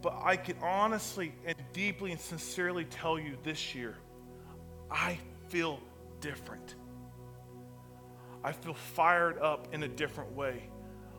But 0.01 0.21
I 0.23 0.37
can 0.37 0.57
honestly 0.61 1.33
and 1.45 1.57
deeply 1.73 2.11
and 2.11 2.19
sincerely 2.19 2.85
tell 2.85 3.17
you 3.17 3.37
this 3.43 3.73
year, 3.73 3.95
I 4.91 5.17
feel 5.49 5.79
different. 6.19 6.75
I 8.43 8.51
feel 8.51 8.73
fired 8.73 9.39
up 9.39 9.67
in 9.73 9.83
a 9.83 9.87
different 9.87 10.35
way, 10.35 10.69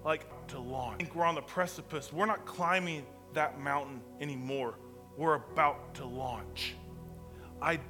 like 0.04 0.26
to 0.48 0.58
launch. 0.58 0.94
I 0.94 0.96
think 0.98 1.14
we're 1.14 1.24
on 1.24 1.34
the 1.34 1.42
precipice. 1.42 2.12
We're 2.12 2.26
not 2.26 2.44
climbing 2.44 3.06
that 3.32 3.60
mountain 3.60 4.00
anymore. 4.20 4.74
We're 5.16 5.34
about 5.34 5.94
to 5.96 6.04
launch. 6.04 6.74
I, 7.62 7.80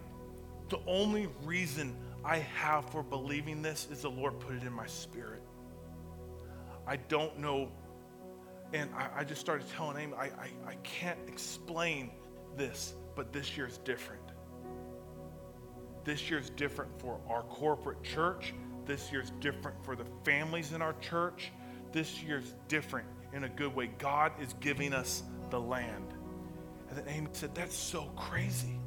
the 0.68 0.78
only 0.86 1.28
reason 1.42 1.96
I 2.24 2.38
have 2.38 2.88
for 2.90 3.02
believing 3.02 3.62
this 3.62 3.88
is 3.90 4.02
the 4.02 4.10
Lord 4.10 4.38
put 4.40 4.54
it 4.54 4.62
in 4.62 4.72
my 4.72 4.86
spirit. 4.86 5.42
I 6.86 6.96
don't 6.96 7.38
know 7.38 7.70
and 8.74 8.90
I, 8.92 9.20
I 9.20 9.24
just 9.24 9.40
started 9.40 9.68
telling 9.70 9.96
Amy, 9.96 10.14
I, 10.14 10.24
I, 10.24 10.50
I 10.66 10.74
can't 10.82 11.18
explain 11.28 12.10
this, 12.56 12.94
but 13.14 13.32
this 13.32 13.56
year's 13.56 13.78
different. 13.78 14.22
This 16.04 16.28
year's 16.28 16.50
different 16.50 16.90
for 17.00 17.20
our 17.30 17.42
corporate 17.42 18.02
church. 18.02 18.52
This 18.86 19.10
year's 19.12 19.30
different 19.40 19.82
for 19.84 19.96
the 19.96 20.04
families 20.24 20.72
in 20.72 20.82
our 20.82 20.94
church. 20.94 21.52
This 21.92 22.22
year's 22.22 22.54
different 22.68 23.06
in 23.32 23.44
a 23.44 23.48
good 23.48 23.74
way. 23.74 23.90
God 23.98 24.32
is 24.40 24.54
giving 24.60 24.92
us 24.92 25.22
the 25.50 25.60
land. 25.60 26.14
And 26.88 26.98
then 26.98 27.04
Amy 27.08 27.28
said, 27.32 27.54
That's 27.54 27.76
so 27.76 28.10
crazy. 28.16 28.78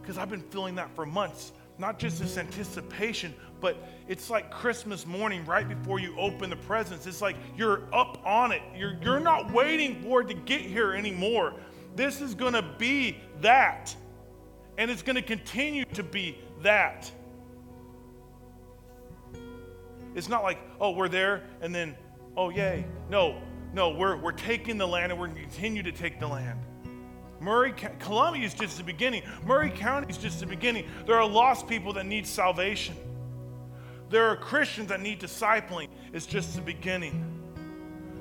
Because 0.00 0.18
I've 0.18 0.30
been 0.30 0.42
feeling 0.50 0.74
that 0.76 0.94
for 0.96 1.06
months 1.06 1.52
not 1.78 1.98
just 1.98 2.20
this 2.20 2.38
anticipation, 2.38 3.34
but 3.60 3.76
it's 4.08 4.30
like 4.30 4.50
Christmas 4.50 5.06
morning 5.06 5.44
right 5.44 5.68
before 5.68 5.98
you 5.98 6.16
open 6.18 6.50
the 6.50 6.56
presents. 6.56 7.06
It's 7.06 7.22
like 7.22 7.36
you're 7.56 7.82
up 7.94 8.24
on 8.24 8.52
it. 8.52 8.62
You're, 8.76 8.96
you're 9.02 9.20
not 9.20 9.52
waiting 9.52 10.02
for 10.02 10.22
it 10.22 10.28
to 10.28 10.34
get 10.34 10.60
here 10.60 10.92
anymore. 10.92 11.54
This 11.96 12.20
is 12.20 12.34
going 12.34 12.54
to 12.54 12.62
be 12.78 13.18
that. 13.40 13.94
And 14.78 14.90
it's 14.90 15.02
going 15.02 15.16
to 15.16 15.22
continue 15.22 15.84
to 15.86 16.02
be 16.02 16.38
that. 16.62 17.10
It's 20.14 20.28
not 20.28 20.42
like, 20.42 20.58
oh, 20.80 20.90
we're 20.90 21.08
there 21.08 21.42
and 21.60 21.74
then, 21.74 21.96
oh, 22.36 22.50
yay. 22.50 22.84
No, 23.08 23.40
no, 23.72 23.90
we're, 23.90 24.16
we're 24.16 24.32
taking 24.32 24.78
the 24.78 24.86
land 24.86 25.12
and 25.12 25.20
we're 25.20 25.28
going 25.28 25.38
to 25.38 25.42
continue 25.42 25.82
to 25.82 25.92
take 25.92 26.20
the 26.20 26.26
land. 26.26 26.60
Maury, 27.40 27.74
Columbia 27.98 28.46
is 28.46 28.54
just 28.54 28.78
the 28.78 28.84
beginning. 28.84 29.22
Maury 29.44 29.70
County 29.70 30.06
is 30.08 30.16
just 30.16 30.38
the 30.38 30.46
beginning. 30.46 30.86
There 31.06 31.16
are 31.16 31.26
lost 31.26 31.66
people 31.66 31.92
that 31.94 32.06
need 32.06 32.26
salvation. 32.26 32.94
There 34.10 34.26
are 34.26 34.36
Christians 34.36 34.88
that 34.88 35.00
need 35.00 35.20
discipling. 35.20 35.88
It's 36.12 36.26
just 36.26 36.54
the 36.54 36.60
beginning. 36.60 37.42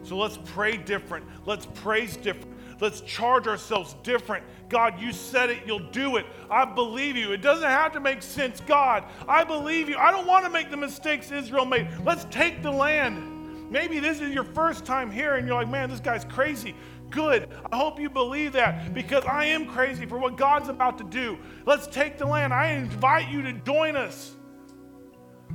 So 0.04 0.18
let's 0.18 0.40
pray 0.46 0.78
different. 0.78 1.26
Let's 1.46 1.68
praise 1.68 2.18
different. 2.18 2.51
Let's 2.82 3.02
charge 3.02 3.48
ourselves 3.48 3.96
different. 4.04 4.44
God, 4.68 5.00
you 5.00 5.14
said 5.14 5.50
it, 5.50 5.60
you'll 5.66 5.92
do 5.92 6.18
it. 6.18 6.26
I 6.50 6.66
believe 6.66 7.16
you. 7.16 7.32
It 7.32 7.42
doesn't 7.42 7.70
have 7.70 7.94
to 7.94 8.00
make 8.00 8.22
sense. 8.22 8.60
God, 8.62 9.06
I 9.28 9.44
believe 9.44 9.88
you. 9.88 9.98
I 9.98 10.12
don't 10.12 10.28
want 10.28 10.44
to 10.46 10.52
make 10.52 10.72
the 10.72 10.78
mistakes 10.78 11.32
Israel 11.32 11.66
made. 11.66 11.88
Let's 12.04 12.26
take 12.26 12.64
the 12.64 12.72
land. 12.72 13.72
Maybe 13.72 14.00
this 14.00 14.20
is 14.20 14.34
your 14.34 14.44
first 14.44 14.84
time 14.84 15.10
here 15.10 15.36
and 15.36 15.48
you're 15.48 15.56
like, 15.56 15.70
man, 15.70 15.90
this 15.90 16.02
guy's 16.02 16.26
crazy 16.26 16.76
good. 17.12 17.50
I 17.72 17.78
hope 17.78 18.00
you 18.00 18.10
believe 18.10 18.54
that 18.54 18.94
because 18.94 19.24
I 19.26 19.46
am 19.46 19.68
crazy 19.68 20.06
for 20.06 20.18
what 20.18 20.38
God's 20.38 20.70
about 20.70 20.98
to 20.98 21.04
do. 21.04 21.38
Let's 21.66 21.86
take 21.88 22.18
the 22.18 22.26
land. 22.26 22.54
I 22.54 22.72
invite 22.72 23.30
you 23.30 23.42
to 23.44 23.54
join 23.54 23.96
us. 23.96 24.36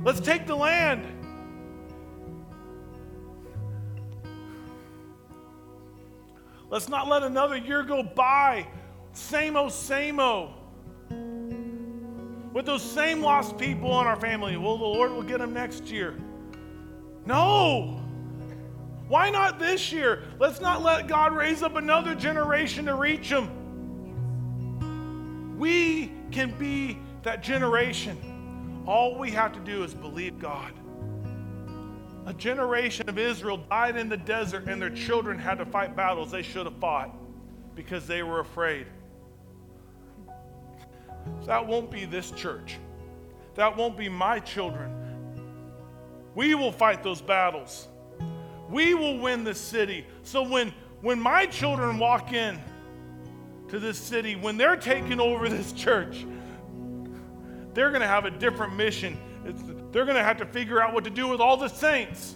Let's 0.03 0.19
take 0.19 0.45
the 0.45 0.55
land. 0.55 1.16
Let's 6.69 6.89
not 6.89 7.07
let 7.07 7.23
another 7.23 7.55
year 7.55 7.83
go 7.83 8.03
by. 8.03 8.67
Same 9.13 9.55
old, 9.55 9.71
same 9.71 10.19
old. 10.19 10.51
With 12.53 12.65
those 12.65 12.81
same 12.81 13.21
lost 13.21 13.57
people 13.57 13.99
in 14.01 14.07
our 14.07 14.19
family. 14.19 14.57
Well, 14.57 14.77
the 14.77 14.83
Lord 14.83 15.11
will 15.11 15.23
get 15.23 15.39
them 15.39 15.53
next 15.53 15.85
year. 15.85 16.17
No. 17.25 18.01
Why 19.07 19.29
not 19.29 19.59
this 19.59 19.91
year? 19.91 20.23
Let's 20.39 20.59
not 20.59 20.83
let 20.83 21.07
God 21.07 21.33
raise 21.33 21.63
up 21.63 21.75
another 21.75 22.15
generation 22.15 22.85
to 22.85 22.95
reach 22.95 23.29
them. 23.29 23.49
We 25.57 26.11
can 26.31 26.51
be 26.57 26.99
that 27.23 27.41
generation. 27.41 28.83
All 28.85 29.17
we 29.17 29.31
have 29.31 29.53
to 29.53 29.59
do 29.59 29.83
is 29.83 29.93
believe 29.93 30.39
God. 30.39 30.73
A 32.27 32.33
generation 32.33 33.07
of 33.07 33.17
Israel 33.17 33.55
died 33.55 33.95
in 33.95 34.09
the 34.09 34.17
desert, 34.17 34.67
and 34.67 34.81
their 34.81 34.89
children 34.89 35.39
had 35.39 35.59
to 35.59 35.65
fight 35.65 35.95
battles 35.95 36.29
they 36.29 36.41
should 36.41 36.65
have 36.65 36.75
fought 36.75 37.15
because 37.73 38.05
they 38.05 38.21
were 38.21 38.41
afraid. 38.41 38.85
That 41.45 41.65
won't 41.65 41.89
be 41.89 42.03
this 42.03 42.31
church. 42.31 42.79
That 43.55 43.77
won't 43.77 43.97
be 43.97 44.09
my 44.09 44.41
children. 44.41 44.91
We 46.35 46.53
will 46.53 46.73
fight 46.73 47.01
those 47.01 47.21
battles. 47.21 47.87
We 48.69 48.93
will 48.93 49.19
win 49.19 49.45
this 49.45 49.59
city. 49.59 50.05
So 50.23 50.43
when, 50.43 50.73
when 50.99 51.21
my 51.21 51.45
children 51.45 51.97
walk 51.97 52.33
in 52.33 52.59
to 53.69 53.79
this 53.79 53.97
city, 53.97 54.35
when 54.35 54.57
they're 54.57 54.75
taking 54.75 55.21
over 55.21 55.47
this 55.47 55.71
church, 55.85 56.25
they're 57.73 57.89
going 57.89 58.01
to 58.01 58.07
have 58.07 58.25
a 58.25 58.31
different 58.31 58.75
mission. 58.75 59.17
It's, 59.47 59.61
they're 59.91 60.05
going 60.05 60.17
to 60.17 60.23
have 60.23 60.37
to 60.37 60.45
figure 60.45 60.81
out 60.81 60.93
what 60.93 61.03
to 61.05 61.09
do 61.09 61.27
with 61.27 61.39
all 61.39 61.57
the 61.57 61.69
saints. 61.69 62.35